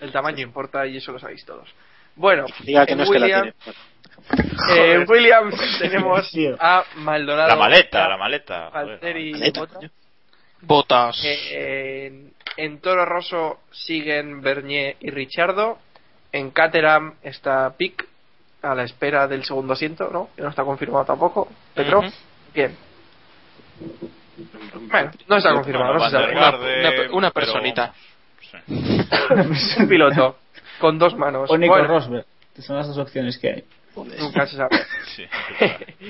[0.00, 1.68] El tamaño importa y eso lo sabéis todos.
[2.14, 3.52] Bueno, Diga que no es que la tiene.
[4.74, 7.48] Eh, Williams tenemos a Maldonado.
[7.48, 8.68] la maleta, la maleta.
[8.70, 9.32] Valtteri.
[10.62, 11.20] Botas.
[11.24, 15.78] Eh, en, en Toro Rosso siguen Bernier y Richardo.
[16.32, 18.06] En Caterham está Pic
[18.62, 20.30] a la espera del segundo asiento, ¿no?
[20.34, 21.48] Que no está confirmado tampoco.
[21.74, 22.02] Petro,
[22.52, 22.76] bien.
[24.90, 26.34] Bueno, no está confirmado, no se sabe.
[26.34, 27.94] Garde, Una- una- una pero personita.
[28.40, 28.56] sí.
[29.80, 30.38] Un piloto
[30.80, 31.50] con dos manos.
[31.50, 32.26] O Nico Bueno, Rosberg.
[32.58, 33.64] Son las dos opciones que hay.
[34.04, 34.76] Nunca se sabe.
[35.16, 35.24] Sí,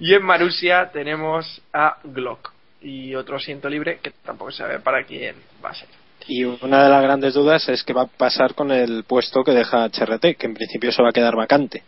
[0.00, 5.04] Y en Marusia tenemos a Glock y otro asiento libre que tampoco se sabe para
[5.04, 5.88] quién va a ser.
[6.26, 9.52] Y una de las grandes dudas es qué va a pasar con el puesto que
[9.52, 11.82] deja HRT, que en principio se va a quedar vacante.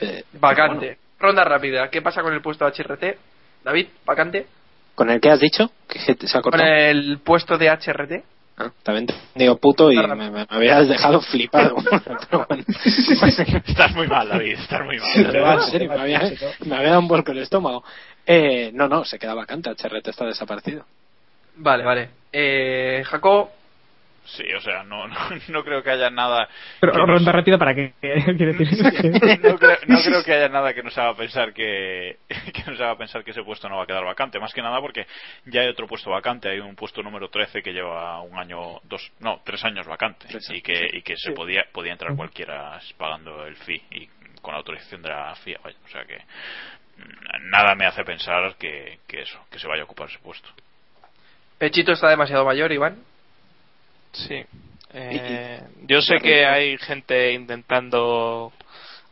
[0.00, 0.98] Eh, Vacante.
[1.18, 1.90] Ronda rápida.
[1.90, 3.18] ¿Qué pasa con el puesto de HRT?
[3.64, 4.46] David, vacante.
[4.94, 5.70] ¿Con el que has dicho?
[5.88, 8.24] Que se ha Con el puesto de HRT.
[8.60, 11.76] Ah, también te digo puto y me, me- me habías dejado flipado.
[12.30, 12.64] Pero bueno.
[13.66, 15.08] Estás muy mal, David, estás muy mal.
[15.14, 16.32] En serio, me había,
[16.64, 17.84] me había dado un vuelco el estómago.
[18.26, 19.70] Eh, no, no, se queda vacante.
[19.70, 20.84] HRT está desaparecido.
[21.56, 22.10] Vale, vale.
[22.32, 23.48] Eh, Jacob,
[24.28, 25.16] Sí, o sea, no, no,
[25.48, 26.48] no creo que haya nada.
[26.80, 28.68] Pero que nos- ronda rápida para qué, quiere decir.
[29.42, 32.96] no, creo, no creo que haya nada que nos haga pensar que, que nos haga
[32.98, 34.38] pensar que ese puesto no va a quedar vacante.
[34.38, 35.06] Más que nada porque
[35.46, 36.50] ya hay otro puesto vacante.
[36.50, 40.26] Hay un puesto número 13 que lleva un año, dos, no, tres años vacante.
[40.28, 44.08] Tres y que, y que se podía, podía entrar cualquiera pagando el fee y
[44.42, 45.58] con autorización de la FIA.
[45.64, 45.76] Vaya.
[45.84, 49.84] O sea que mm, nada me hace pensar que, que eso, que se vaya a
[49.86, 50.48] ocupar ese puesto.
[51.56, 53.02] Pechito está demasiado mayor, Iván.
[54.12, 54.44] Sí.
[54.92, 58.52] Eh, yo sé que hay gente intentando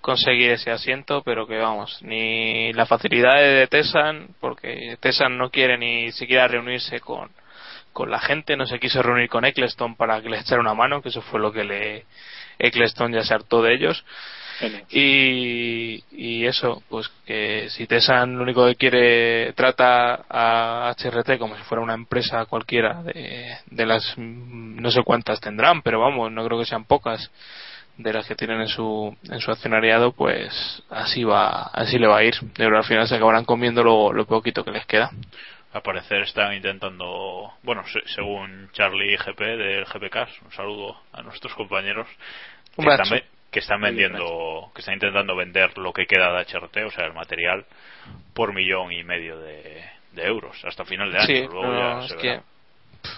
[0.01, 5.77] conseguir ese asiento, pero que vamos, ni la facilidad de Tesan, porque Tesan no quiere
[5.79, 7.31] ni siquiera reunirse con,
[7.93, 11.03] con la gente, no se quiso reunir con Eccleston para que le echara una mano,
[11.03, 12.05] que eso fue lo que le
[12.59, 14.05] Eccleston ya se hartó de ellos.
[14.91, 21.57] Y, y eso, pues que si Tesan lo único que quiere trata a HRT como
[21.57, 26.31] si fuera una empresa cualquiera de, de las mm, no sé cuántas tendrán, pero vamos,
[26.33, 27.31] no creo que sean pocas
[27.99, 32.19] de las que tienen en su en su accionariado, pues así va así le va
[32.19, 32.35] a ir.
[32.55, 35.11] Pero al final se acabarán comiendo lo, lo poquito que les queda.
[35.73, 40.17] Al parecer están intentando, bueno, se- según Charlie GP del GPK,
[40.47, 42.07] un saludo a nuestros compañeros
[42.77, 43.15] Un que brazo.
[43.51, 47.15] Que están vendiendo, que están intentando vender lo que queda de HRT, o sea, el
[47.15, 47.65] material,
[48.35, 49.83] por millón y medio de,
[50.13, 51.27] de euros hasta final de año.
[51.27, 52.43] Sí, Luego no, ya es se que verá.
[53.03, 53.11] pff,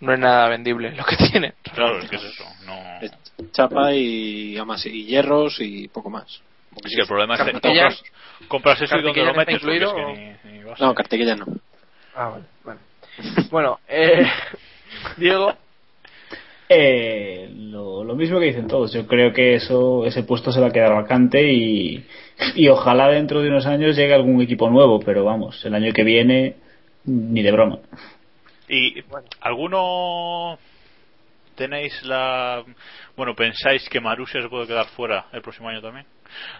[0.00, 1.54] no es nada vendible lo que tienen.
[1.74, 2.44] Claro, es que es eso.
[2.66, 2.74] No...
[3.00, 3.12] Es
[3.52, 6.42] chapa y, además, y hierros y poco más.
[6.84, 8.02] Es que el problema es que compras,
[8.46, 10.78] compras eso y donde ¿Cartilla lo metes es incluido que ni- ni vas.
[10.80, 11.46] No, cartilla no.
[12.14, 12.80] Ah, vale, vale.
[13.50, 14.26] Bueno, eh,
[15.16, 15.56] Diego.
[16.68, 18.92] Eh, lo, lo mismo que dicen todos.
[18.92, 22.04] Yo creo que eso ese puesto se va a quedar vacante y,
[22.54, 26.04] y ojalá dentro de unos años llegue algún equipo nuevo, pero vamos, el año que
[26.04, 26.56] viene
[27.04, 27.78] ni de broma.
[28.68, 29.02] ¿Y
[29.40, 30.58] alguno
[31.54, 32.62] tenéis la.
[33.16, 36.06] Bueno, pensáis que Marusia se puede quedar fuera el próximo año también?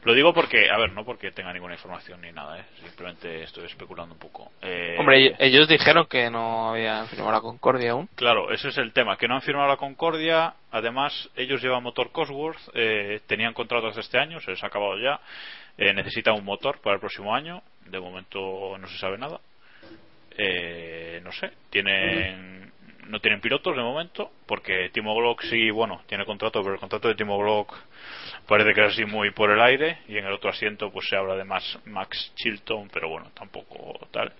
[0.04, 2.64] Lo digo porque, a ver, no porque tenga ninguna información ni nada, ¿eh?
[2.82, 4.52] simplemente estoy especulando un poco.
[4.62, 8.08] Eh, Hombre, ellos dijeron que no habían firmado la Concordia aún.
[8.14, 10.54] Claro, ese es el tema, que no han firmado la Concordia.
[10.70, 15.20] Además, ellos llevan motor Cosworth, eh, tenían contratos este año, se les ha acabado ya.
[15.76, 17.62] Eh, necesitan un motor para el próximo año.
[17.86, 19.40] De momento no se sabe nada.
[20.36, 22.72] Eh, no sé, tienen
[23.08, 27.08] no tienen pilotos de momento porque Timo Glock sí, bueno, tiene contrato, pero el contrato
[27.08, 27.74] de Timo Glock
[28.46, 31.16] parece que es así muy por el aire y en el otro asiento pues se
[31.16, 34.32] habla de más Max Chilton, pero bueno, tampoco tal.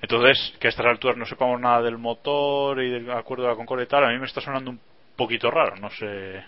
[0.00, 3.56] Entonces, que a estas alturas no sepamos nada del motor y del acuerdo de la
[3.56, 4.80] Concordia y tal, a mí me está sonando un
[5.16, 6.44] poquito raro, no sé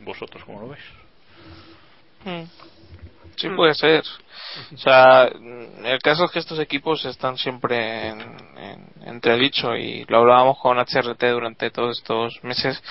[0.00, 0.84] vosotros cómo lo veis.
[2.24, 2.81] Mm.
[3.36, 4.02] Sí, puede ser.
[4.74, 5.30] O sea,
[5.84, 10.78] el caso es que estos equipos están siempre en, en, entredicho y lo hablábamos con
[10.78, 12.82] HRT durante todos estos meses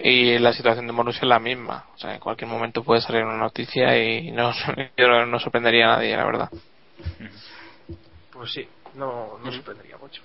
[0.00, 1.84] y la situación de Borussia es la misma.
[1.94, 4.52] O sea, en cualquier momento puede salir una noticia y no,
[4.96, 6.48] yo no sorprendería a nadie, la verdad.
[8.32, 10.22] Pues sí, no, no sorprendería mucho.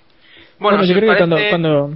[0.58, 1.90] Bueno, Bueno, si yo creo que cuando, cuando...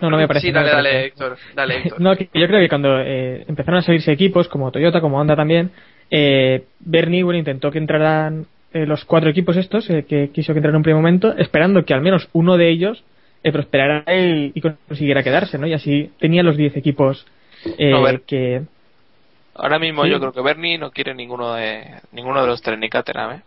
[0.00, 0.46] No, no me parece.
[0.46, 1.06] Sí, no me dale, dale.
[1.06, 1.36] Héctor.
[1.54, 2.00] Dale, Héctor.
[2.00, 5.36] No, que yo creo que cuando eh, empezaron a salirse equipos, como Toyota, como Honda
[5.36, 5.70] también,
[6.14, 10.58] eh, Bernie bueno, intentó que entraran eh, los cuatro equipos estos, eh, que quiso que
[10.58, 13.02] entraran en un primer momento, esperando que al menos uno de ellos
[13.42, 15.66] eh, prosperara y, y consiguiera quedarse, ¿no?
[15.66, 17.26] Y así tenía los 10 equipos
[17.78, 18.62] eh, No, que...
[19.54, 20.10] Ahora mismo Sí.
[20.10, 23.42] yo creo que Bernie no quiere ninguno de ninguno de los tres ni Caterham, ¿eh?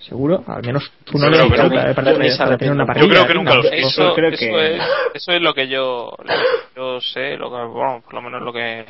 [0.00, 3.06] Seguro, al menos uno tener una parrilla.
[3.06, 3.62] Yo creo que nunca ¿no?
[3.62, 3.86] los quiso.
[3.88, 4.82] Eso- creo eso que- es-
[5.14, 6.40] Eso es lo que yo, lo que
[6.76, 8.84] yo sé, lo que, bueno, por lo menos lo que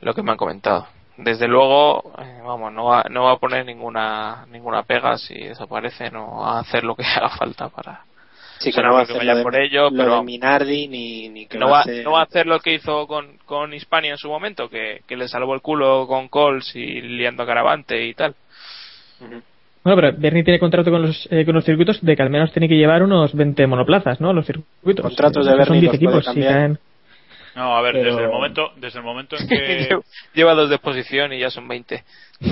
[0.00, 0.86] lo que me han comentado.
[1.18, 6.10] Desde luego, eh, vamos, no va, no va a poner ninguna ninguna pega si desaparece,
[6.10, 8.00] no va a hacer lo que haga falta para
[8.58, 10.22] Sí, que no va a que hacer vaya lo de, por ello, lo pero de
[10.24, 13.06] Minardi ni, ni que no va a hacer- no va a hacer lo que hizo
[13.06, 17.00] con, con Hispania en su momento, que, que le salvó el culo con Coles y
[17.02, 18.34] liando a Caravante y tal.
[19.20, 22.50] Bueno, pero Bernie tiene contrato con los, eh, con los circuitos de que al menos
[22.52, 24.32] tiene que llevar unos 20 monoplazas, ¿no?
[24.32, 25.04] Los circuitos.
[25.04, 26.24] Contratos de Son Bernie 10 los puede equipos.
[26.24, 26.52] si cambiar.
[26.54, 26.78] caen-
[27.56, 29.98] No, a ver, Pero- desde el momento desde el momento en que
[30.34, 32.04] Lleva dos de exposición y ya son 20.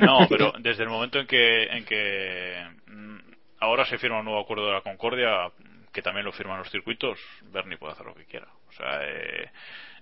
[0.00, 3.18] No, pero desde el momento en que, en que mm,
[3.60, 5.50] ahora se firma un nuevo acuerdo de la Concordia,
[5.92, 7.18] que también lo firman los circuitos,
[7.52, 8.48] Bernie puede hacer lo que quiera.
[8.68, 9.48] O sea, eh,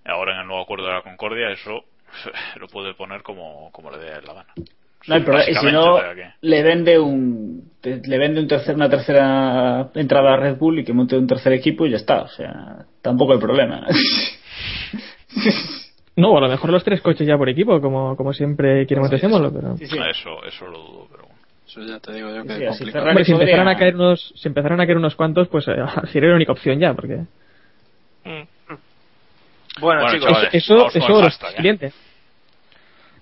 [0.07, 1.85] ahora en el nuevo acuerdo de la Concordia eso
[2.57, 4.55] lo puede poner como, como le dé la gana.
[5.07, 5.51] No hay problema.
[5.51, 6.01] Y si no,
[6.41, 10.93] le vende un le vende un tercer, una tercera entrada a Red Bull y que
[10.93, 12.23] monte un tercer equipo y ya está.
[12.23, 13.87] O sea, tampoco hay problema.
[16.17, 19.53] No, a lo mejor los tres coches ya por equipo, como, como siempre quiere Montezemolo,
[19.53, 19.75] pero...
[19.75, 21.39] Eso, eso lo dudo, pero bueno.
[21.67, 23.09] Eso ya te digo yo que Sí, es complicado.
[23.09, 25.75] Hombre, si podría- empezaran a caer unos, si empezaran a caer unos cuantos, pues eh,
[26.13, 27.17] sería la única opción ya, porque...
[28.25, 28.49] Bueno,
[29.79, 31.55] Bueno, chicos, chavales, eso, eso ¿eh?
[31.59, 31.95] clientes.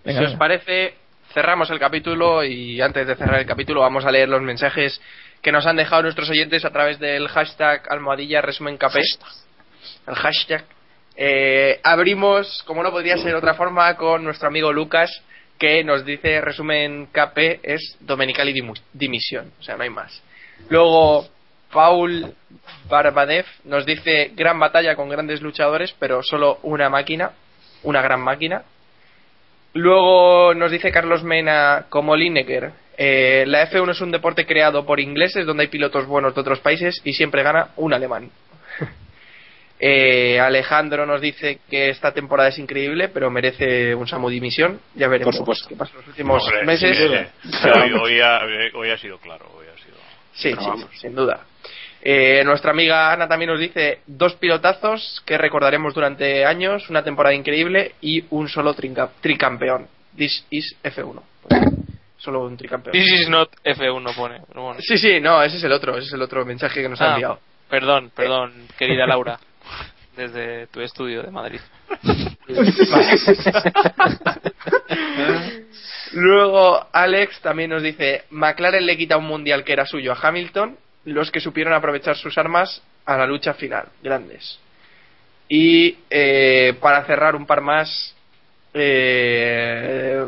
[0.05, 0.95] Venga, si os parece,
[1.33, 5.01] cerramos el capítulo y antes de cerrar el capítulo vamos a leer los mensajes
[5.43, 8.99] que nos han dejado nuestros oyentes a través del hashtag almohadilla resumen KP.
[10.07, 10.65] El hashtag.
[11.17, 15.23] Eh, abrimos, como no podría ser de otra forma, con nuestro amigo Lucas
[15.59, 19.53] que nos dice resumen KP es Domenical y dimisión.
[19.61, 20.23] O sea, no hay más.
[20.69, 21.29] Luego,
[21.73, 22.35] Paul
[22.89, 27.33] Barbadev nos dice gran batalla con grandes luchadores, pero solo una máquina,
[27.83, 28.63] una gran máquina.
[29.75, 32.73] Luego nos dice Carlos Mena como Lineker.
[32.97, 36.61] eh, la F1 es un deporte creado por ingleses donde hay pilotos buenos de otros
[36.61, 38.31] países y siempre gana un alemán.
[39.79, 44.81] Eh, Alejandro nos dice que esta temporada es increíble, pero merece un Samu dimisión.
[44.95, 45.69] Ya veremos Por supuesto.
[45.69, 46.97] qué pasa en los últimos Hombre, meses.
[46.97, 47.69] sí, sí, sí.
[47.69, 48.41] Hoy, hoy ha,
[48.75, 49.47] hoy ha sido claro.
[49.57, 49.97] Hoy ha sido...
[50.33, 50.87] Sí, Pero sí, vamos.
[51.01, 51.41] sin duda.
[52.07, 57.35] Eh, nuestra amiga Ana también nos dice dos pilotazos que recordaremos durante años, una temporada
[57.35, 59.89] increíble y un solo tricampeón.
[60.17, 61.21] This is F1.
[61.49, 61.61] Pues,
[62.19, 62.93] solo un tricampeón.
[62.93, 64.41] This is not F1 pone.
[64.55, 64.77] Bueno.
[64.81, 67.07] Sí, sí, no, ese es el otro, ese es el otro mensaje que nos ha
[67.07, 67.41] Ah, enviado.
[67.71, 69.39] Perdón, perdón, querida Laura.
[70.17, 71.61] Desde tu estudio de Madrid.
[76.13, 80.77] Luego Alex también nos dice, McLaren le quita un mundial que era suyo a Hamilton,
[81.07, 84.59] los que supieron aprovechar sus armas a la lucha final, grandes.
[85.49, 88.15] Y eh, para cerrar un par más,
[88.73, 90.25] eh,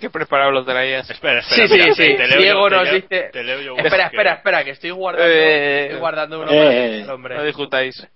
[0.00, 1.08] Qué preparado los traías.
[1.08, 1.84] Espera, Sí, espera.
[1.84, 2.16] sí, espera, sí.
[2.18, 3.30] te leo Diego yo- nos dice.
[3.32, 6.52] te leo yo uno espera, que- espera, espera, que estoy guardando, Eh, estoy guardando uno
[6.52, 7.34] eh, para el eh, final, hombre.
[7.36, 8.06] No discutáis.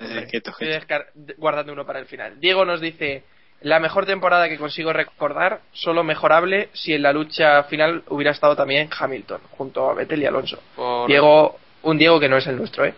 [0.00, 1.04] Eh, quieto, Estoy quieto.
[1.36, 2.38] guardando uno para el final.
[2.40, 3.24] Diego nos dice.
[3.60, 8.54] La mejor temporada que consigo recordar, solo mejorable si en la lucha final hubiera estado
[8.54, 10.62] también Hamilton, junto a Vettel y Alonso.
[10.76, 12.94] Por- Diego, un Diego que no es el nuestro, ¿eh?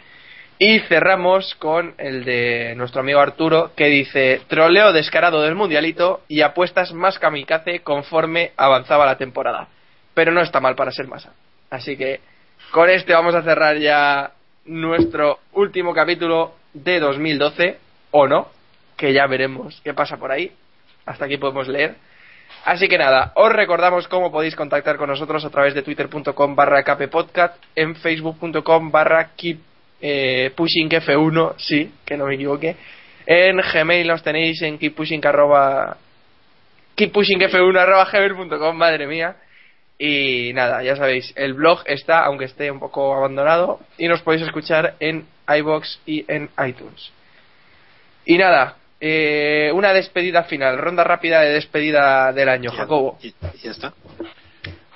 [0.59, 6.43] Y cerramos con el de nuestro amigo Arturo, que dice: troleo descarado del mundialito y
[6.43, 9.69] apuestas más kamikaze conforme avanzaba la temporada.
[10.13, 11.33] Pero no está mal para ser masa.
[11.71, 12.21] Así que
[12.71, 14.33] con este vamos a cerrar ya
[14.71, 17.79] nuestro último capítulo de 2012,
[18.13, 18.49] o no,
[18.97, 20.53] que ya veremos qué pasa por ahí.
[21.05, 21.97] Hasta aquí podemos leer.
[22.65, 26.85] Así que nada, os recordamos cómo podéis contactar con nosotros a través de twitter.com barra
[27.75, 29.59] en facebook.com barra keep
[30.01, 32.77] eh, pushingf1, sí, que no me equivoqué.
[33.27, 35.97] En Gmail nos tenéis en keeppushing arroba
[36.97, 39.37] keeppushingf1 arroba gmail.com, madre mía.
[40.03, 44.47] Y nada, ya sabéis, el blog está, aunque esté un poco abandonado, y nos podéis
[44.47, 47.13] escuchar en iBox y en iTunes.
[48.25, 53.19] Y nada, eh, una despedida final, ronda rápida de despedida del año, Jacobo.
[53.21, 53.93] Y, ya está.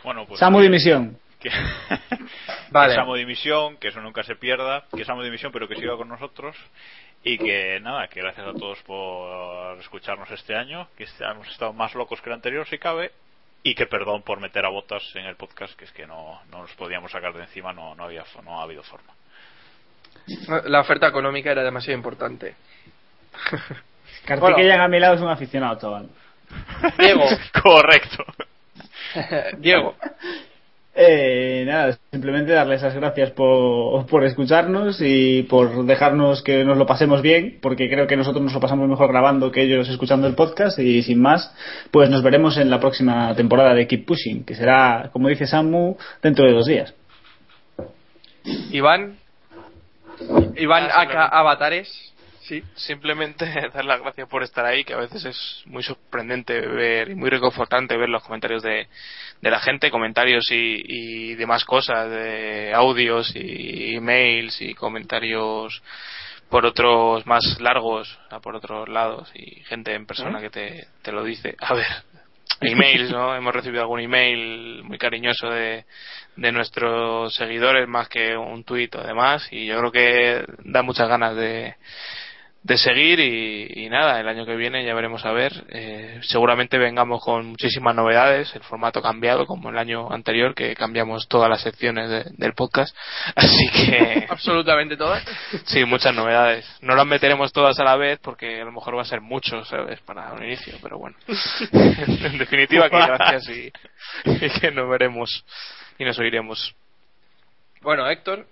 [0.03, 0.41] Bueno, pues.
[0.41, 1.19] Samu que- dimisión.
[1.39, 1.51] Que,
[2.71, 2.95] Vale.
[2.95, 6.09] que Samu dimisión, que eso nunca se pierda, que Samu dimisión, pero que siga con
[6.09, 6.57] nosotros.
[7.23, 11.95] Y que nada, que gracias a todos por escucharnos este año, que hemos estado más
[11.95, 13.13] locos que el anterior si cabe,
[13.65, 16.61] y que perdón por meter a botas en el podcast, que es que no, no
[16.61, 19.13] nos podíamos sacar de encima, no, no, había, no ha habido forma.
[20.67, 22.55] La oferta económica era demasiado importante.
[24.27, 26.11] Kartikeyan a mi lado es un aficionado, chaval.
[26.99, 27.25] Diego,
[27.63, 28.25] Correcto.
[29.59, 29.97] Diego.
[30.97, 36.87] Eh, nada, simplemente darles las gracias por, por escucharnos y por dejarnos que nos lo
[36.87, 40.37] pasemos bien, porque creo que nosotros nos lo pasamos mejor grabando que ellos escuchando el
[40.37, 41.53] podcast y sin más,
[41.91, 45.97] pues nos veremos en la próxima temporada de Keep Pushing, que será, como dice Samu,
[46.23, 46.95] dentro de dos días.
[48.71, 49.17] Iván.
[50.57, 52.14] Iván Ah, acá Avatares.
[52.45, 52.63] Sí.
[52.75, 57.15] Simplemente dar las gracias por estar ahí, que a veces es muy sorprendente ver y
[57.15, 58.87] muy reconfortante ver los comentarios de,
[59.41, 65.83] de la gente, comentarios y, y demás cosas, de audios y emails y comentarios
[66.51, 71.13] por otros más largos, a por otros lados y gente en persona que te, te
[71.13, 71.57] lo dice.
[71.59, 71.87] A ver,
[72.61, 73.35] emails, ¿no?
[73.35, 75.87] Hemos recibido algún email muy cariñoso de,
[76.37, 81.09] de nuestros seguidores más que un tuit o demás y yo creo que da muchas
[81.09, 81.75] ganas de,
[82.67, 85.53] de seguir y, y nada, el año que viene ya veremos a ver.
[85.69, 91.29] Eh, seguramente vengamos con muchísimas novedades, el formato cambiado como el año anterior que cambiamos
[91.29, 92.97] todas las secciones de- del podcast,
[93.37, 95.23] así que Absolutamente todas.
[95.67, 96.67] sí, muchas novedades.
[96.81, 99.63] No las meteremos todas a la vez porque a lo mejor va a ser mucho,
[99.67, 100.01] ¿sabes?
[100.01, 101.17] Para un inicio, pero bueno.
[101.73, 103.71] en definitiva, que gracias y,
[104.25, 105.45] y que nos veremos
[105.99, 106.75] y nos oiremos.
[107.83, 108.47] Bueno, Héctor.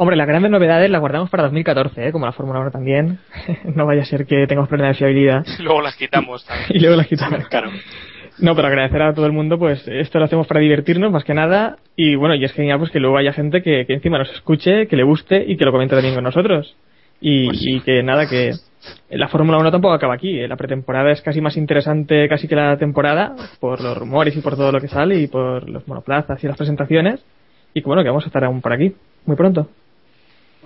[0.00, 2.12] Hombre, las grandes novedades las guardamos para 2014, ¿eh?
[2.12, 3.18] como la Fórmula 1 también.
[3.74, 6.68] no vaya a ser que tengamos problemas de fiabilidad Luego las quitamos también.
[6.70, 7.48] y luego las quitamos.
[7.48, 7.70] Claro.
[8.38, 11.34] No, pero agradecer a todo el mundo, pues esto lo hacemos para divertirnos más que
[11.34, 11.78] nada.
[11.96, 14.86] Y bueno, y es genial pues que luego haya gente que, que encima nos escuche,
[14.86, 16.76] que le guste y que lo comente también con nosotros.
[17.20, 18.52] Y, y que nada, que
[19.10, 20.38] la Fórmula 1 tampoco acaba aquí.
[20.38, 20.46] ¿eh?
[20.46, 24.54] La pretemporada es casi más interesante casi que la temporada por los rumores y por
[24.54, 27.20] todo lo que sale y por los monoplazas y las presentaciones.
[27.74, 28.94] Y que bueno, que vamos a estar aún por aquí
[29.26, 29.68] muy pronto.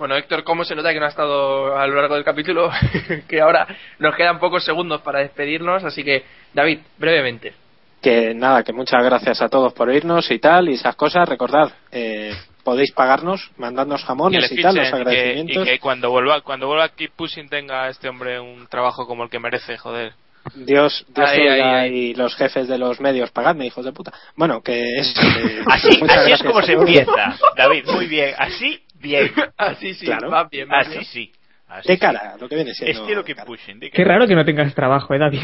[0.03, 2.69] Bueno, Héctor, ¿cómo se nota que no ha estado a lo largo del capítulo?
[3.29, 3.65] que ahora
[3.99, 7.53] nos quedan pocos segundos para despedirnos, así que, David, brevemente.
[8.01, 11.29] Que nada, que muchas gracias a todos por oírnos y tal, y esas cosas.
[11.29, 12.35] Recordad, eh,
[12.65, 15.67] podéis pagarnos, le jamones y tal, los fichen y que, y agradecimientos.
[15.69, 19.39] que cuando vuelva cuando vuelva Keep Pushing tenga este hombre un trabajo como el que
[19.39, 20.11] merece, joder.
[20.55, 21.93] Dios, Dios Ahí, te ahí, oiga ahí.
[21.95, 24.11] y los jefes de los medios, pagadme, hijos de puta.
[24.35, 25.13] Bueno, que es.
[25.19, 29.31] que- Así, así es como se empieza, David, muy bien, así, bien.
[29.57, 30.29] Así sí, Claro.
[30.29, 31.05] va bien, va Así bien.
[31.05, 31.31] sí.
[31.67, 31.99] Así De sí.
[31.99, 33.01] cara, a lo que viene siendo.
[33.01, 33.45] Estilo que cara.
[33.47, 33.79] pushing.
[33.79, 34.15] de Qué cara.
[34.15, 35.39] raro que no tengas trabajo, ¿eh, David?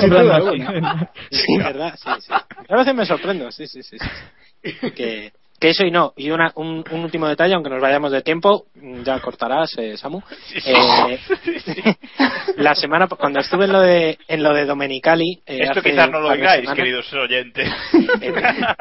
[0.00, 0.92] Sin duda Hablando alguna.
[0.92, 1.42] así.
[1.42, 2.32] Sí, verdad, sí, sí.
[2.68, 3.96] A veces me sorprendo, sí, sí, sí.
[3.98, 4.72] sí.
[4.96, 6.12] Que, que eso y no.
[6.16, 8.66] Y una, un, un último detalle, aunque nos vayamos de tiempo,
[9.04, 10.20] ya cortarás, eh, Samu.
[10.66, 11.18] Eh,
[12.56, 15.40] la semana, cuando estuve en lo de, en lo de Domenicali.
[15.46, 17.68] eh, Esto quizás no lo oigáis, semanas- queridos oyentes.
[18.20, 18.32] eh,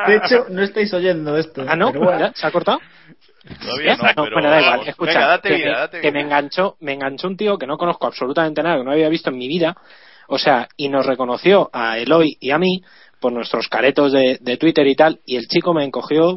[0.07, 1.63] De hecho, no estáis oyendo esto.
[1.67, 2.19] ah, no, pero bueno.
[2.19, 2.33] ¿Ya?
[2.33, 2.79] ¿se ha cortado?
[3.61, 4.87] Todavía no, No, pero bueno, da igual, vamos.
[4.87, 6.13] escucha, Venga, date que, vida, date que vida.
[6.19, 9.29] me enganchó, me enganchó un tío que no conozco absolutamente nada, que no había visto
[9.29, 9.75] en mi vida,
[10.27, 12.81] o sea, y nos reconoció a Eloy y a mí
[13.19, 16.35] por nuestros caretos de, de Twitter y tal, y el chico me encogió,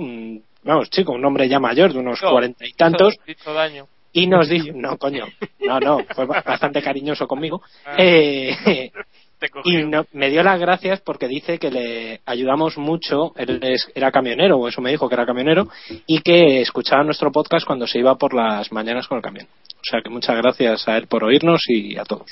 [0.62, 3.86] vamos, chico, un hombre ya mayor, de unos No, cuarenta y tantos, Hizo daño.
[4.12, 5.26] y nos dijo, no, coño,
[5.60, 7.94] no, no, fue ba- bastante cariñoso conmigo, Ah.
[7.98, 8.90] eh,
[9.64, 14.10] y no- me dio las gracias porque dice que le ayudamos mucho, él es- era
[14.10, 15.68] camionero, o eso me dijo que era camionero,
[16.06, 19.46] y que escuchaba nuestro podcast cuando se iba por las mañanas con el camión.
[19.76, 22.26] O sea que muchas gracias a él por oírnos y a todos.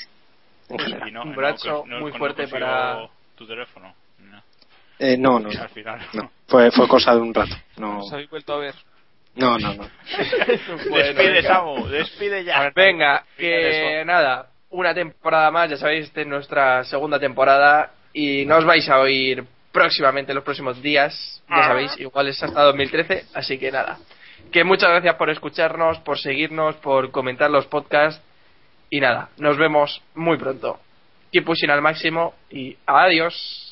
[0.69, 1.07] En general.
[1.07, 3.07] Y no- Un no brazo co- no- muy fuerte para-
[3.37, 3.93] tu teléfono.
[4.99, 5.05] No.
[5.07, 5.99] Eh, no, no, Al final.
[6.13, 6.31] no.
[6.47, 7.55] Fue, fue cosa de un rato.
[7.77, 8.75] No, Os habéis vuelto a ver.
[9.35, 9.73] no, no.
[9.75, 9.83] no.
[10.95, 11.43] Despide.
[11.43, 12.71] Samu, despide ya.
[12.75, 18.57] Venga, que nada, una temporada más, ya sabéis, esta es nuestra segunda temporada y no
[18.57, 23.59] os vais a oír próximamente los próximos días, ya sabéis, igual es hasta 2013, así
[23.59, 23.99] que nada.
[24.51, 28.21] Que muchas gracias por escucharnos, por seguirnos, por comentar los podcasts
[28.89, 30.79] y nada, nos vemos muy pronto.
[31.31, 33.66] Keep pushing al máximo y adiós.